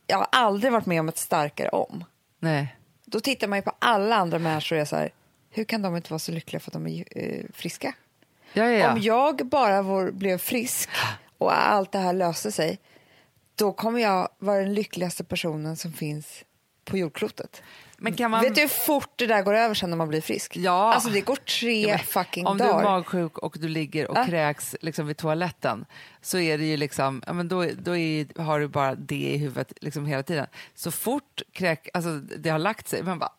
jag 0.07 0.19
har 0.19 0.27
aldrig 0.33 0.73
varit 0.73 0.87
med 0.87 1.01
om 1.01 1.09
ett 1.09 1.19
starkare 1.19 1.69
om 1.69 2.05
Nej. 2.39 2.77
då 3.05 3.21
tittar 3.21 3.49
man 3.49 3.59
ju 3.59 3.63
på 3.63 3.73
alla 3.79 4.17
andra 4.17 4.39
människor 4.39 4.77
och 4.77 4.83
är 4.83 4.85
så 4.87 4.97
här, 4.97 5.11
hur 5.51 5.65
kan 5.65 5.83
de 5.83 5.97
inte 5.97 6.11
vara 6.13 6.19
så 6.19 6.33
lyckliga 6.33 6.61
för 6.61 6.69
att 6.71 6.73
de 6.73 6.87
är 6.87 7.05
eh, 7.11 7.45
friska? 7.53 7.95
Ja, 8.53 8.65
ja, 8.65 8.71
ja. 8.71 8.93
Om 8.93 9.01
jag 9.01 9.47
bara 9.47 9.83
vår, 9.83 10.11
blev 10.11 10.39
frisk 10.39 10.89
och 11.43 11.59
allt 11.67 11.93
det 11.93 11.99
här 11.99 12.13
löste 12.13 12.53
sig, 12.53 12.79
då 13.55 13.73
kommer 13.73 14.01
jag 14.01 14.29
vara 14.39 14.59
den 14.61 14.75
lyckligaste 14.75 15.25
personen 15.25 15.77
som 15.77 15.93
finns 15.93 16.45
på 16.85 16.97
jordklotet. 16.97 17.63
Men 17.99 18.15
kan 18.15 18.31
man... 18.31 18.41
Vet 18.41 18.55
du 18.55 18.61
hur 18.61 18.69
fort 18.69 19.13
det 19.17 19.27
där 19.27 19.43
går 19.43 19.55
över 19.55 19.75
sen 19.75 19.91
när 19.91 19.97
man 19.97 20.09
blir 20.09 20.21
frisk? 20.21 20.57
Ja. 20.57 20.93
Alltså 20.95 21.11
det 21.11 21.21
går 21.21 21.37
tre 21.37 21.89
Ja, 21.89 21.99
fucking 21.99 22.47
om 22.47 22.59
du 22.59 22.65
är 22.65 22.69
dagar. 22.69 22.83
magsjuk 22.85 23.39
och 23.39 23.57
du 23.61 23.69
ligger 23.69 24.11
och 24.11 24.17
Ja. 24.19 24.25
kräks 24.27 24.77
liksom 24.81 25.07
vid 25.07 25.17
toaletten 25.17 25.85
så 26.21 26.39
är 26.39 26.59
det 26.59 26.65
ju 26.65 26.77
liksom, 26.77 27.23
ja, 27.27 27.33
men 27.33 27.49
då, 27.49 27.67
då 27.79 27.97
är, 27.97 28.43
har 28.43 28.61
du 28.61 28.69
bara 28.69 28.95
det 28.95 29.15
i 29.15 29.37
huvudet 29.37 29.73
liksom 29.81 30.07
hela 30.07 30.23
tiden. 30.23 30.47
Så 30.75 30.91
fort 30.91 31.43
kräk, 31.53 31.89
alltså, 31.95 32.17
det 32.19 32.51
har 32.51 32.59
lagt 32.59 32.89
sig, 32.89 33.03
man 33.03 33.19
bara, 33.19 33.33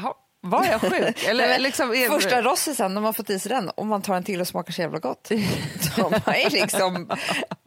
"Ha, 0.00 0.14
var 0.44 0.64
jag 0.64 0.80
sjuk? 0.80 1.24
Eller, 1.28 1.58
liksom, 1.58 1.90
är, 1.90 2.08
Första 2.08 2.42
rossisen, 2.42 2.94
när 2.94 3.00
man 3.00 3.14
fått 3.14 3.30
i 3.30 3.38
sig 3.38 3.48
den, 3.48 3.68
och 3.68 3.86
man 3.86 4.02
tar 4.02 4.16
en 4.16 4.24
till 4.24 4.40
och 4.40 4.48
smakar 4.48 4.72
så 4.72 4.80
jävla 4.80 4.98
gott, 4.98 5.28
då, 5.96 6.10
är 6.26 6.50
liksom, 6.50 7.10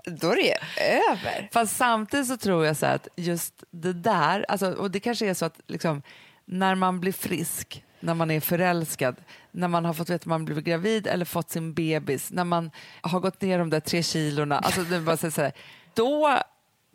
då 0.05 0.31
är 0.31 0.35
det 0.35 0.57
över. 0.81 1.49
Fast 1.51 1.77
samtidigt 1.77 2.27
så 2.27 2.37
tror 2.37 2.65
jag 2.65 2.77
så 2.77 2.85
att 2.85 3.07
just 3.15 3.63
det 3.71 3.93
där, 3.93 4.45
alltså, 4.49 4.71
och 4.71 4.91
det 4.91 4.99
kanske 4.99 5.29
är 5.29 5.33
så 5.33 5.45
att 5.45 5.59
liksom, 5.67 6.01
när 6.45 6.75
man 6.75 6.99
blir 6.99 7.13
frisk, 7.13 7.83
när 7.99 8.13
man 8.13 8.31
är 8.31 8.39
förälskad, 8.39 9.15
när 9.51 9.67
man 9.67 9.85
har 9.85 9.93
fått 9.93 10.09
veta 10.09 10.15
att 10.15 10.25
man 10.25 10.45
blivit 10.45 10.65
gravid 10.65 11.07
eller 11.07 11.25
fått 11.25 11.49
sin 11.49 11.73
bebis, 11.73 12.31
när 12.31 12.43
man 12.43 12.71
har 13.01 13.19
gått 13.19 13.41
ner 13.41 13.59
de 13.59 13.69
där 13.69 13.79
tre 13.79 14.03
kilorna, 14.03 14.59
alltså, 14.59 14.81
det 14.81 14.95
är 14.95 15.01
bara 15.01 15.17
så 15.17 15.41
här, 15.41 15.51
då, 15.93 16.39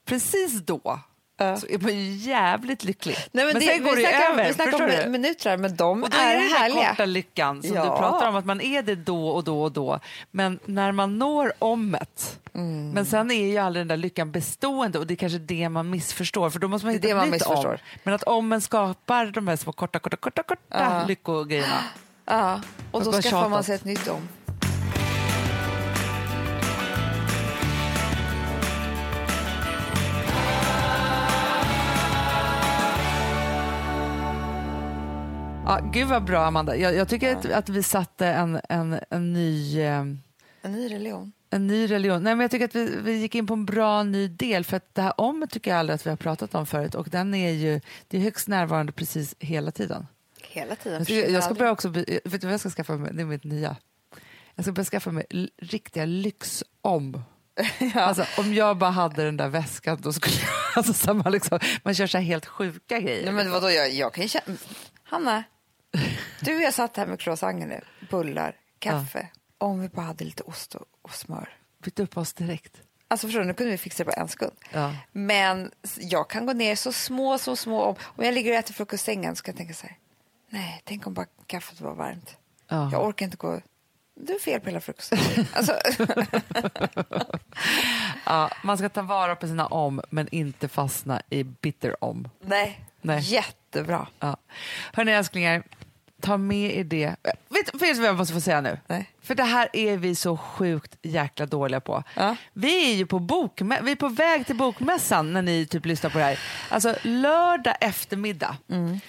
precis 0.05 0.61
då, 0.61 1.01
Ja. 1.37 1.57
så 1.57 1.67
är 1.67 1.79
man 1.79 1.95
ju 1.99 2.11
jävligt 2.15 2.85
lycklig. 2.85 3.17
Nej, 3.33 3.45
men 3.45 3.55
det, 3.55 3.61
sen 3.61 3.85
går 3.85 3.97
vi 3.97 4.03
det 4.03 4.09
snackar, 4.09 4.31
över, 4.33 4.47
vi 4.49 4.55
snackar 4.55 5.05
om 5.07 5.13
minuter, 5.13 5.57
men 5.57 5.77
de 5.77 6.03
Och 6.03 6.11
då 6.11 6.17
är, 6.17 6.27
är 6.35 6.35
det 6.35 6.41
den 6.43 6.53
härliga. 6.53 6.89
korta 6.91 7.05
lyckan 7.05 7.63
som 7.63 7.77
Ja. 7.77 7.83
du 7.83 7.89
pratar 7.89 8.29
om, 8.29 8.37
att 8.37 8.45
man 8.45 8.61
är 8.61 8.83
det 8.83 8.95
då 8.95 9.29
och 9.29 9.45
då 9.45 9.63
och 9.63 9.73
då. 9.73 10.01
Men 10.31 10.59
när 10.65 10.93
man 10.93 11.19
når 11.19 11.53
ommet, 11.59 12.39
Mm. 12.55 12.91
men 12.91 13.07
sen 13.07 13.31
är 13.31 13.47
ju 13.47 13.59
aldrig 13.59 13.81
den 13.81 13.89
där 13.89 13.97
lyckan 13.97 14.33
bestående 14.33 14.99
och 14.99 15.07
det 15.07 15.15
är 15.15 15.17
kanske 15.17 15.39
det 15.39 15.69
man 15.69 15.91
missförstår, 15.91 16.51
för 16.51 16.59
då 16.59 16.69
måste 16.69 16.87
man 16.87 16.93
Det 16.93 16.97
är 16.99 17.03
hitta 17.03 17.07
det 17.09 17.13
ett 17.13 17.17
man 17.17 17.31
nytt 17.31 17.43
om. 17.47 17.51
missförstår. 17.55 17.81
Men 18.05 18.15
att 18.15 18.23
ommen 18.23 18.61
skapar 18.61 19.27
de 19.27 19.49
här 19.49 19.57
små 19.57 19.73
korta, 19.73 19.99
korta, 19.99 20.17
korta, 20.17 20.43
korta 20.43 20.63
Ja. 20.69 21.05
lyckogrejerna. 21.09 21.85
Ja, 22.25 22.61
och 22.91 23.05
då 23.05 23.11
bara 23.13 23.23
skaffar 23.23 23.49
man 23.49 23.65
sig 23.65 23.75
ett 23.75 23.85
nytt 23.85 24.09
om. 24.09 24.29
Ja, 35.67 35.81
gud 35.93 36.09
vad 36.09 36.25
bra 36.25 36.45
Amanda. 36.47 36.77
Jag, 36.77 36.95
jag 36.95 37.09
tycker 37.09 37.37
att, 37.37 37.47
att 37.47 37.69
vi 37.69 37.83
satte 37.83 38.27
en, 38.27 38.61
en, 38.69 39.01
en 39.11 39.33
ny... 39.33 39.81
Eh, 39.81 40.01
En 40.63 40.73
ny 40.73 40.91
religion. 40.95 41.33
en 41.51 41.67
ny 41.67 41.91
religion. 41.91 42.23
Nej, 42.23 42.35
men 42.35 42.41
jag 42.41 42.51
tycker 42.51 42.65
att 42.65 42.75
vi, 42.75 42.97
vi 43.03 43.13
gick 43.17 43.35
in 43.35 43.47
på 43.47 43.55
en 43.55 43.65
bra 43.67 44.03
ny 44.03 44.29
del 44.29 44.65
för 44.65 44.77
att 44.77 44.95
det 44.95 45.03
här 45.03 45.21
om 45.21 45.47
tycker 45.51 45.71
jag 45.71 45.79
aldrig 45.81 45.95
att 45.95 46.07
vi 46.07 46.11
har 46.11 46.17
pratat 46.17 46.55
om 46.55 46.67
förut 46.67 46.95
och 46.95 47.09
den 47.11 47.35
är 47.35 47.51
ju 47.51 47.81
det 48.09 48.17
är 48.17 48.21
högst 48.21 48.49
närvarande 48.49 48.93
precis 48.93 49.35
hela 49.39 49.71
tiden. 49.71 50.07
Hela 50.49 50.77
tiden. 50.77 50.99
Jag, 50.99 51.07
tycker, 51.07 51.29
jag 51.31 51.45
ska 51.45 51.55
börja 51.55 51.73
också, 51.73 51.89
vet 51.89 52.25
du 52.25 52.39
vad 52.43 52.53
jag 52.53 52.61
ska 52.61 52.71
skaffa 52.71 52.93
mig? 52.97 53.11
Det 53.15 53.23
är 53.23 53.27
mitt 53.27 53.45
nya. 53.45 53.77
Jag 54.55 54.65
ska 54.65 54.73
börja 54.73 54.85
skaffa 54.85 55.11
mig 55.11 55.27
riktiga 55.59 56.05
lyxom. 56.05 57.23
Alltså, 57.95 58.25
om 58.39 58.55
jag 58.55 58.79
bara 58.79 58.91
hade 58.91 59.25
den 59.25 59.37
där 59.37 59.49
väskan 59.49 59.99
då 60.03 60.13
skulle 60.13 60.37
jag, 60.37 60.51
alltså, 60.77 60.93
samma 60.93 61.31
liksom, 61.31 61.59
man 61.83 61.95
kör 61.95 62.07
så 62.07 62.19
här 62.19 62.25
helt 62.25 62.47
sjuka 62.47 63.01
grejer. 63.01 63.25
Nej, 63.25 63.33
men 63.33 63.51
vadå, 63.51 63.71
jag, 63.71 63.91
jag 63.93 64.15
kan 64.15 64.23
ju 64.23 64.29
känna... 64.29 64.57
Hanna, 65.13 65.45
du 66.41 66.57
och 66.57 66.63
jag 66.63 66.75
satt 66.75 66.97
här 66.97 67.07
med 67.07 67.21
croissanter 67.21 67.67
nu, 67.67 67.81
bullar, 68.11 68.57
kaffe. 68.79 69.29
Om 69.59 69.81
vi 69.81 69.89
bara 69.89 70.07
hade 70.07 70.25
lite 70.25 70.43
ost 70.43 70.75
och, 70.75 70.87
och 71.03 71.15
smör. 71.15 71.49
Byt 71.85 72.01
upp 72.01 72.17
oss 72.17 72.33
direkt. 72.33 72.83
Alltså 73.09 73.27
förstår 73.27 73.41
du, 73.41 73.47
nu 73.47 73.55
kunde 73.55 73.73
vi 73.73 73.79
fixa 73.79 74.05
det 74.05 74.13
på 74.13 74.21
en 74.21 74.29
sekund. 74.29 74.53
Ja. 74.73 74.95
Men 75.13 75.71
jag 75.99 76.31
kan 76.31 76.47
gå 76.47 76.53
ner 76.53 76.77
så 76.77 76.93
små, 76.93 77.39
så 77.39 77.57
små 77.57 77.83
om. 77.83 77.97
Om 78.03 78.25
jag 78.25 78.35
ligger 78.35 78.53
och 78.53 78.59
äter 78.59 78.75
frukost 78.75 79.05
sängen 79.05 79.37
så 79.37 79.43
kan 79.43 79.53
jag 79.53 79.59
tänka 79.59 79.75
så 79.75 79.87
här. 79.87 79.97
Nej, 80.49 80.83
tänk 80.85 81.07
om 81.07 81.15
bara 81.15 81.27
kaffet 81.47 81.81
var 81.81 81.95
varmt. 81.95 82.37
Ja. 82.69 82.89
Jag 82.93 83.07
orkar 83.07 83.27
inte 83.27 83.37
gå. 83.37 83.61
Du 84.15 84.35
är 84.35 84.39
fel 84.39 84.61
på 84.61 84.67
hela 84.67 84.81
frukosten. 84.81 85.19
alltså, 85.55 85.73
Ja, 88.27 88.51
man 88.65 88.79
ska 88.79 88.89
ta 88.89 89.03
vara 89.03 89.37
på 89.37 89.47
sina 89.47 89.67
om 89.67 90.01
men 90.11 90.29
inte 90.35 90.69
fastna 90.69 91.23
i 91.31 91.45
bitter 91.45 92.05
om. 92.05 92.29
nej. 92.41 92.81
Nej. 93.03 93.21
jättebra. 93.21 94.07
Ja. 94.21 94.37
Hörni 94.93 95.13
älsklingar, 95.13 95.63
ta 96.21 96.37
med 96.37 96.77
er 96.77 96.85
det. 96.85 97.17
Vet, 97.49 97.75
vet 97.75 97.81
du 97.81 97.95
vad 98.01 98.09
jag 98.09 98.17
måste 98.17 98.35
få 98.35 98.41
säga 98.41 98.61
nu? 98.61 98.79
Nej. 98.87 99.11
För 99.23 99.35
det 99.35 99.43
här 99.45 99.69
är 99.73 99.97
vi 99.97 100.15
så 100.15 100.37
sjukt 100.37 100.97
jäkla 101.03 101.47
dåliga 101.47 101.81
på. 101.81 102.03
Ja. 102.17 102.37
Vi 102.53 102.91
är 102.93 102.95
ju 102.97 103.07
på, 103.07 103.19
bokmä- 103.19 103.83
vi 103.83 103.93
är 103.93 103.97
på 103.97 104.09
väg 104.09 104.47
till 104.47 104.57
bokmässan 104.57 105.33
när 105.33 105.43
ni 105.43 105.67
typ 105.67 105.87
lyssnar 105.87 106.11
på 106.11 106.19
det 106.19 106.25
här. 106.25 106.39
Alltså 106.71 106.95
lördag 107.03 107.75
eftermiddag. 107.81 108.57
Mm. 108.71 109.01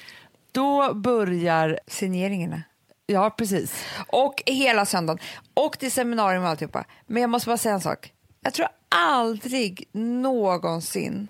Då 0.51 0.93
börjar, 0.93 1.79
Signeringarna. 1.87 2.61
ja 3.05 3.29
precis. 3.29 3.85
Och 4.07 4.43
hela 4.45 4.85
söndagen. 4.85 5.19
Och 5.53 5.79
till 5.79 5.91
seminarium 5.91 6.43
och 6.43 6.49
alltihopa. 6.49 6.85
Men 7.07 7.21
jag 7.21 7.29
måste 7.29 7.47
bara 7.49 7.57
säga 7.57 7.75
en 7.75 7.81
sak. 7.81 8.13
Jag 8.41 8.53
tror 8.53 8.67
aldrig 8.89 9.89
någonsin 9.93 11.27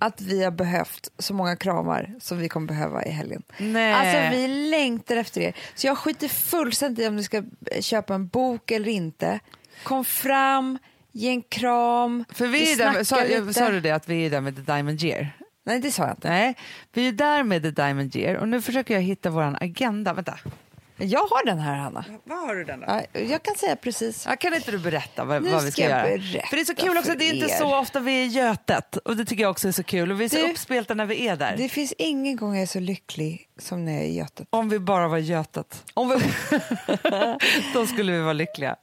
att 0.00 0.20
vi 0.20 0.44
har 0.44 0.50
behövt 0.50 1.08
så 1.18 1.34
många 1.34 1.56
kramar 1.56 2.14
som 2.20 2.38
vi 2.38 2.48
kommer 2.48 2.66
behöva 2.66 3.04
i 3.04 3.10
helgen. 3.10 3.42
Nej. 3.58 3.92
Alltså 3.92 4.36
vi 4.38 4.48
längtar 4.70 5.16
efter 5.16 5.40
er. 5.40 5.56
Så 5.74 5.86
jag 5.86 5.98
skiter 5.98 6.28
fullständigt 6.28 7.04
i 7.04 7.08
om 7.08 7.16
ni 7.16 7.22
ska 7.24 7.36
eh, 7.36 7.80
köpa 7.80 8.14
en 8.14 8.28
bok 8.28 8.70
eller 8.70 8.88
inte. 8.88 9.40
Kom 9.82 10.04
fram, 10.04 10.78
ge 11.12 11.28
en 11.28 11.42
kram, 11.42 12.24
För 12.32 12.46
vi 12.46 12.72
är 12.72 12.76
där, 12.76 13.04
sa, 13.04 13.24
lite. 13.24 13.54
sa 13.54 13.70
du 13.70 13.80
det 13.80 13.90
att 13.90 14.08
vi 14.08 14.26
är 14.26 14.30
där 14.30 14.40
med 14.40 14.56
The 14.56 14.62
Diamond 14.62 15.02
Year? 15.02 15.30
Nej, 15.64 15.80
det 15.80 15.90
sa 15.92 16.02
jag 16.02 16.12
inte. 16.12 16.28
Nej, 16.28 16.56
vi 16.92 17.08
är 17.08 17.12
där 17.12 17.42
med 17.42 17.62
The 17.62 17.70
Diamond 17.70 18.16
Year 18.16 18.34
och 18.36 18.48
nu 18.48 18.62
försöker 18.62 18.94
jag 18.94 19.00
hitta 19.02 19.30
vår 19.30 19.56
agenda. 19.60 20.12
Vänta. 20.12 20.38
Jag 21.00 21.20
har 21.20 21.44
den 21.46 21.58
här, 21.58 21.76
Hanna. 21.76 22.04
Vad 22.24 22.38
har 22.38 22.54
du 22.54 22.64
den 22.64 22.80
då? 22.80 22.86
Ja, 22.88 23.20
Jag 23.20 23.42
kan 23.42 23.54
säga 23.54 23.76
precis. 23.76 24.26
Ja, 24.28 24.36
kan 24.36 24.54
inte 24.54 24.70
du 24.70 24.78
berätta 24.78 25.24
vad, 25.24 25.42
Nu 25.42 25.50
vad 25.50 25.64
vi 25.64 25.70
ska, 25.72 25.82
ska 25.82 25.90
jag 25.90 26.18
göra? 26.18 26.46
för 26.46 26.56
det 26.56 26.62
är 26.62 26.64
så 26.64 26.74
kul 26.74 26.98
också, 26.98 27.12
det 27.18 27.24
är 27.30 27.34
inte 27.34 27.46
er. 27.52 27.58
så 27.58 27.78
ofta 27.78 28.00
vi 28.00 28.12
är 28.22 28.24
i 28.24 28.26
Götet 28.26 28.96
och 28.96 29.16
det 29.16 29.24
tycker 29.24 29.42
jag 29.42 29.50
också 29.50 29.68
är 29.68 29.72
så 29.72 29.82
kul 29.82 30.10
och 30.12 30.20
vi 30.20 30.24
är 30.24 30.28
så 30.28 30.36
Du, 30.36 30.50
uppspelta 30.50 30.94
när 30.94 31.06
vi 31.06 31.26
är 31.28 31.36
där. 31.36 31.54
Det 31.56 31.68
finns 31.68 31.92
ingen 31.98 32.36
gång 32.36 32.54
jag 32.54 32.62
är 32.62 32.66
så 32.66 32.80
lycklig 32.80 33.48
som 33.58 33.84
när 33.84 33.92
jag 33.92 34.02
är 34.02 34.06
i 34.06 34.14
Götet. 34.14 34.46
Om 34.50 34.68
vi 34.68 34.78
bara 34.78 35.08
var 35.08 35.18
i 35.18 35.20
Götet. 35.20 35.84
Om 35.94 36.08
vi... 36.08 36.16
Då 37.74 37.86
skulle 37.86 38.12
vi 38.12 38.20
vara 38.20 38.32
lyckliga. 38.32 38.76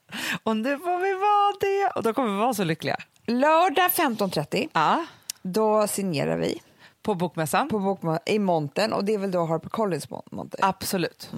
Och 0.44 0.58
nu 0.58 0.78
får 0.78 1.00
vi 1.00 1.14
vara 1.14 1.54
det 1.62 1.92
och 1.96 2.04
då 2.04 2.14
kommer 2.14 2.30
vi 2.30 2.38
vara 2.38 2.54
så 2.54 2.64
lyckliga. 2.64 2.98
Lördag 3.26 3.92
15.30, 3.92 4.70
Ja. 4.74 5.06
då 5.42 5.88
signerar 5.88 6.38
vi 6.38 6.62
På 7.02 7.16
Bokmässan? 7.16 7.70
på 7.70 7.80
bokma- 7.80 8.20
i 8.26 8.40
montern 8.40 8.94
och 8.94 9.06
det 9.06 9.14
är 9.14 9.18
väl 9.18 9.32
då 9.32 9.46
Harper 9.46 9.70
Collins 9.70 10.10
mon- 10.10 10.28
monter. 10.32 10.60
Absolut. 10.64 11.30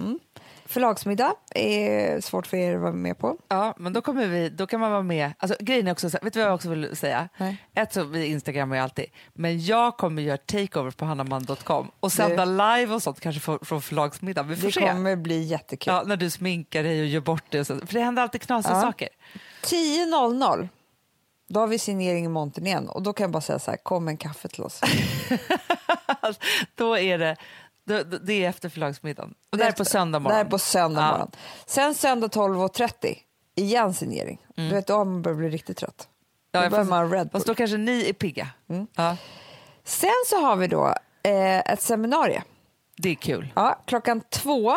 Förlagsmiddag 0.70 1.32
är 1.54 2.20
svårt 2.20 2.46
för 2.46 2.56
er 2.56 2.74
att 2.74 2.80
vara 2.80 2.92
med 2.92 3.18
på. 3.18 3.36
Ja, 3.48 3.74
men 3.78 3.92
då, 3.92 4.00
kommer 4.02 4.26
vi, 4.26 4.48
då 4.48 4.66
kan 4.66 4.80
man 4.80 4.90
vara 4.90 5.02
med. 5.02 5.32
Alltså, 5.38 5.56
grejen 5.60 5.86
är 5.88 5.92
också, 5.92 6.08
vet 6.08 6.32
du 6.32 6.38
vad 6.40 6.48
jag 6.48 6.54
också 6.54 6.70
vill 6.70 6.96
säga? 6.96 7.28
Nej. 7.38 7.56
Ett 7.74 7.92
så 7.92 8.04
vi 8.04 8.26
instagrammar 8.26 8.76
ju 8.76 8.82
alltid, 8.82 9.04
men 9.34 9.64
jag 9.64 9.96
kommer 9.96 10.22
göra 10.22 10.36
takeover 10.36 10.90
på 10.90 11.04
hannaman.com 11.04 11.90
och 12.00 12.12
sända 12.12 12.44
live 12.44 12.94
och 12.94 13.02
sånt 13.02 13.20
kanske 13.20 13.40
för, 13.40 13.58
från 13.64 13.82
förlagsmiddag. 13.82 14.42
Vi 14.42 14.56
får 14.56 14.66
Det 14.66 14.72
se. 14.72 14.80
kommer 14.80 15.16
bli 15.16 15.42
jättekul. 15.42 15.92
Ja, 15.94 16.02
när 16.06 16.16
du 16.16 16.30
sminkar 16.30 16.82
dig 16.82 17.00
och 17.00 17.06
gör 17.06 17.20
bort 17.20 17.44
det. 17.48 17.60
Och 17.60 17.66
så. 17.66 17.78
För 17.86 17.94
det 17.94 18.00
händer 18.00 18.22
alltid 18.22 18.40
knasiga 18.42 18.74
Ja. 18.74 18.80
saker. 18.80 19.08
10.00, 19.64 20.68
då 21.48 21.60
har 21.60 21.66
vi 21.66 21.78
signering 21.78 22.24
i 22.24 22.28
montern 22.28 22.66
igen 22.66 22.88
och 22.88 23.02
då 23.02 23.12
kan 23.12 23.24
jag 23.24 23.30
bara 23.30 23.40
säga 23.40 23.58
så 23.58 23.70
här, 23.70 23.78
kom 23.78 24.08
en 24.08 24.16
kaffe 24.16 24.48
till 24.48 24.62
oss. 24.62 24.80
då 26.74 26.98
är 26.98 27.18
det, 27.18 27.36
då- 27.84 28.02
det 28.02 28.44
är 28.44 28.48
efter 28.48 28.68
förlagsmiddagen. 28.68 29.34
Och 29.52 29.58
det 29.58 29.64
är 29.64 29.72
på 29.72 29.84
söndag 29.84 30.18
morgon. 30.18 30.38
Det 30.38 30.40
är 30.46 30.50
på 30.50 30.58
söndag 30.58 31.10
morgon. 31.12 31.30
Sen 31.66 31.94
söndag 31.94 32.26
12.30, 32.26 33.16
igen 33.54 33.94
signering. 33.94 34.38
Du 34.56 34.68
vet, 34.68 34.86
då 34.86 34.96
man 35.04 35.22
börjar 35.22 35.36
bli 35.38 35.48
riktigt 35.48 35.76
trött. 35.76 36.08
Ja, 36.52 36.60
då 36.62 36.70
behöver 36.70 36.76
fast, 36.78 36.90
man 36.90 37.10
Red 37.10 37.26
Bull. 37.26 37.30
fast 37.32 37.46
då 37.46 37.54
kanske 37.54 37.76
ni 37.76 38.08
är 38.08 38.12
pigga. 38.12 38.48
Mm. 38.68 38.86
Ja, 38.96 39.16
Sen 39.84 40.10
så 40.26 40.40
har 40.40 40.56
vi 40.56 40.66
då 40.66 40.86
eh, 41.22 41.58
ett 41.58 41.80
seminarium 41.82 42.42
det 42.96 43.08
är 43.10 43.14
kul. 43.14 43.52
ja, 43.56 43.82
klockan 43.86 44.20
två 44.30 44.74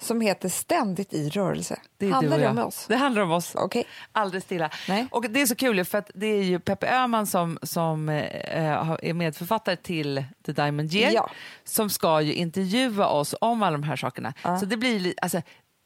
som 0.00 0.20
heter 0.20 0.48
Ständigt 0.48 1.12
i 1.14 1.28
rörelse. 1.28 1.80
Det 1.96 2.10
Handlar 2.10 2.36
och 2.36 2.40
det 2.42 2.48
om 2.48 2.58
oss? 2.58 2.84
Det 2.88 2.96
handlar 2.96 3.22
om 3.22 3.30
oss. 3.32 3.54
Okej. 3.54 3.84
Aldrig 4.12 4.42
stilla. 4.42 4.70
Nej. 4.88 5.06
Och 5.10 5.30
det 5.30 5.40
är 5.40 5.46
så 5.46 5.54
kul 5.56 5.84
för 5.84 5.98
att 5.98 6.10
det 6.14 6.26
är 6.26 6.42
ju 6.42 6.60
Peppe 6.60 6.86
Öhman 6.94 7.26
som, 7.26 7.58
som 7.62 8.08
eh, 8.08 8.90
är 9.02 9.12
medförfattare 9.12 9.76
till 9.76 10.24
The 10.46 10.52
Diamond 10.52 10.94
Year 10.94 11.12
Ja. 11.12 11.30
som 11.64 11.90
ska 11.90 12.20
ju 12.20 12.34
intervjua 12.34 13.06
oss 13.06 13.34
om 13.40 13.62
alla 13.62 13.72
de 13.72 13.82
här 13.82 13.96
sakerna. 13.96 14.34
Så 14.60 14.66
det 14.66 14.76
blir 14.76 15.00
li- 15.00 15.14
alltså, 15.22 15.42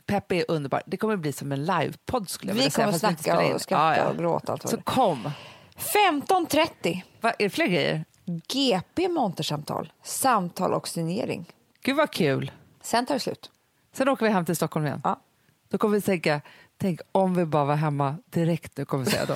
Peppe 0.06 0.34
är 0.36 0.44
underbar. 0.48 0.82
Det 0.86 0.96
kommer 0.96 1.16
bli 1.16 1.32
som 1.32 1.52
en 1.52 1.64
livepodd 1.64 2.22
Vi 2.22 2.28
säga. 2.28 2.70
kommer 2.70 2.86
vi 2.86 2.92
inte 2.94 2.98
snacka 3.22 3.54
och 3.54 3.60
skratta 3.60 4.08
och 4.08 4.16
gråta 4.16 4.52
allt 4.52 4.64
vad 4.64 4.70
Så 4.70 4.76
det 4.76 4.82
kom. 4.82 5.30
15.30, 5.76 7.02
Va, 7.20 7.30
är 7.30 7.44
det 7.44 7.50
fler 7.50 7.66
grejer? 7.66 8.04
GP 8.48 9.08
montersamtal, 9.08 9.92
samtal 10.02 10.72
och 10.74 10.88
signering. 10.88 11.52
Gud 11.82 11.96
vad 11.96 12.10
kul. 12.10 12.50
Sen 12.82 13.06
tar 13.06 13.14
det 13.14 13.20
slut. 13.20 13.50
Sen 13.98 14.08
åker 14.08 14.26
vi 14.26 14.32
hem 14.32 14.44
till 14.44 14.56
Stockholm 14.56 14.86
igen. 14.86 15.00
Ja. 15.04 15.20
Då 15.68 15.78
kommer 15.78 15.94
vi 15.94 16.00
tänka, 16.00 16.40
tänk 16.76 17.00
om 17.12 17.34
vi 17.34 17.44
bara 17.44 17.64
var 17.64 17.76
hemma 17.76 18.16
direkt 18.30 18.76
nu 18.76 18.84
kommer 18.84 19.04
vi 19.04 19.10
säga 19.10 19.26
då. 19.26 19.34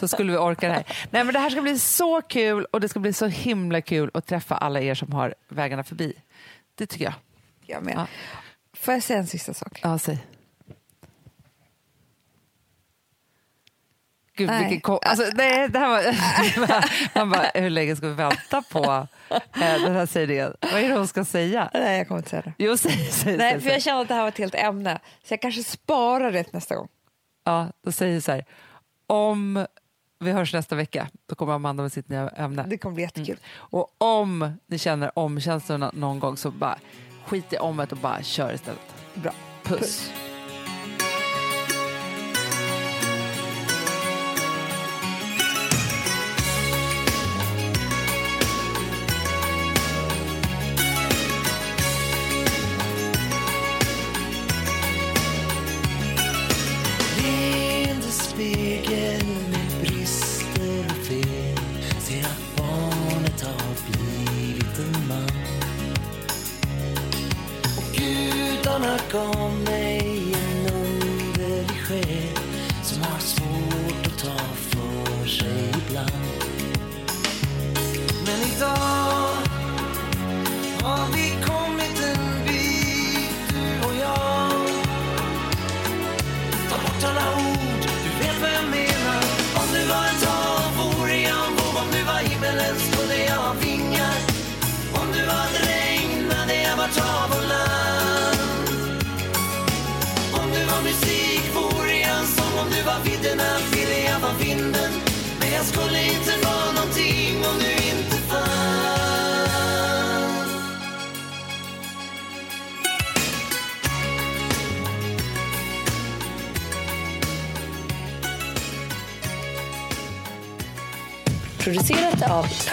Så 0.00 0.08
skulle 0.08 0.32
vi 0.32 0.38
orka 0.38 0.68
det 0.68 0.74
här. 0.74 1.06
Nej 1.10 1.24
men 1.24 1.34
det 1.34 1.38
här 1.40 1.50
ska 1.50 1.62
bli 1.62 1.78
så 1.78 2.22
kul 2.22 2.64
och 2.64 2.80
det 2.80 2.88
ska 2.88 3.00
bli 3.00 3.12
så 3.12 3.26
himla 3.26 3.80
kul 3.80 4.10
att 4.14 4.26
träffa 4.26 4.54
alla 4.54 4.80
er 4.80 4.94
som 4.94 5.12
har 5.12 5.34
vägarna 5.48 5.84
förbi. 5.84 6.14
Det 6.74 6.86
tycker 6.86 7.04
jag. 7.04 7.14
Jag 7.66 7.82
med. 7.82 7.94
Ja. 7.96 8.06
Får 8.72 8.94
jag 8.94 9.02
säga 9.02 9.18
en 9.18 9.26
sista 9.26 9.54
sak? 9.54 9.80
Ja, 9.82 9.98
säg. 9.98 10.26
Gud, 14.40 14.48
Nej. 14.48 14.60
vilken 14.60 14.80
ko- 14.80 14.98
alltså, 15.02 15.24
nej, 15.34 15.68
det 15.68 15.78
här 15.78 15.88
var, 15.88 17.14
man 17.18 17.30
bara, 17.30 17.50
hur 17.54 17.70
länge 17.70 17.96
ska 17.96 18.06
vi 18.08 18.14
vänta 18.14 18.62
på 18.62 19.06
eh, 19.30 19.82
den 19.82 19.94
här 19.94 20.06
sägningen? 20.06 20.54
Vad 20.60 20.72
är 20.80 20.88
det 20.88 20.94
hon 20.94 21.08
ska 21.08 21.24
säga? 21.24 21.70
Nej, 21.74 21.98
jag 21.98 22.08
kommer 22.08 22.18
inte 22.18 22.30
säga 22.30 22.42
det. 22.42 22.52
Jo, 22.58 22.76
säg, 22.76 22.92
säg, 22.92 23.36
Nej, 23.36 23.52
säg, 23.52 23.60
för 23.60 23.70
jag 23.70 23.82
känner 23.82 24.02
att 24.02 24.08
det 24.08 24.14
här 24.14 24.20
var 24.22 24.28
ett 24.28 24.38
helt 24.38 24.54
ämne. 24.54 24.98
Så 25.24 25.32
jag 25.32 25.40
kanske 25.40 25.62
sparar 25.64 26.32
det 26.32 26.52
nästa 26.52 26.74
gång. 26.76 26.88
Ja, 27.44 27.68
då 27.84 27.92
säger 27.92 28.14
jag 28.14 28.22
så 28.22 28.32
här, 28.32 28.44
om 29.06 29.66
vi 30.20 30.32
hörs 30.32 30.54
nästa 30.54 30.74
vecka, 30.76 31.08
då 31.28 31.34
kommer 31.34 31.52
Amanda 31.52 31.82
med 31.82 31.92
sitt 31.92 32.08
nya 32.08 32.28
ämne. 32.28 32.64
Det 32.68 32.78
kommer 32.78 32.94
bli 32.94 33.02
jättekul. 33.04 33.38
Och 33.52 33.94
om 33.98 34.52
ni 34.66 34.78
känner 34.78 35.18
omkänslorna 35.18 35.90
någon 35.94 36.20
gång 36.20 36.36
så 36.36 36.50
bara 36.50 36.78
skit 37.26 37.52
i 37.52 37.58
omet 37.58 37.92
och 37.92 37.98
bara 37.98 38.22
kör 38.22 38.52
istället. 38.54 38.94
Bra. 39.14 39.32
Puss. 39.62 40.10
Leende 40.10 40.29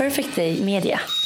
Perfect 0.08 0.38
Day 0.38 0.62
Media. 0.62 1.17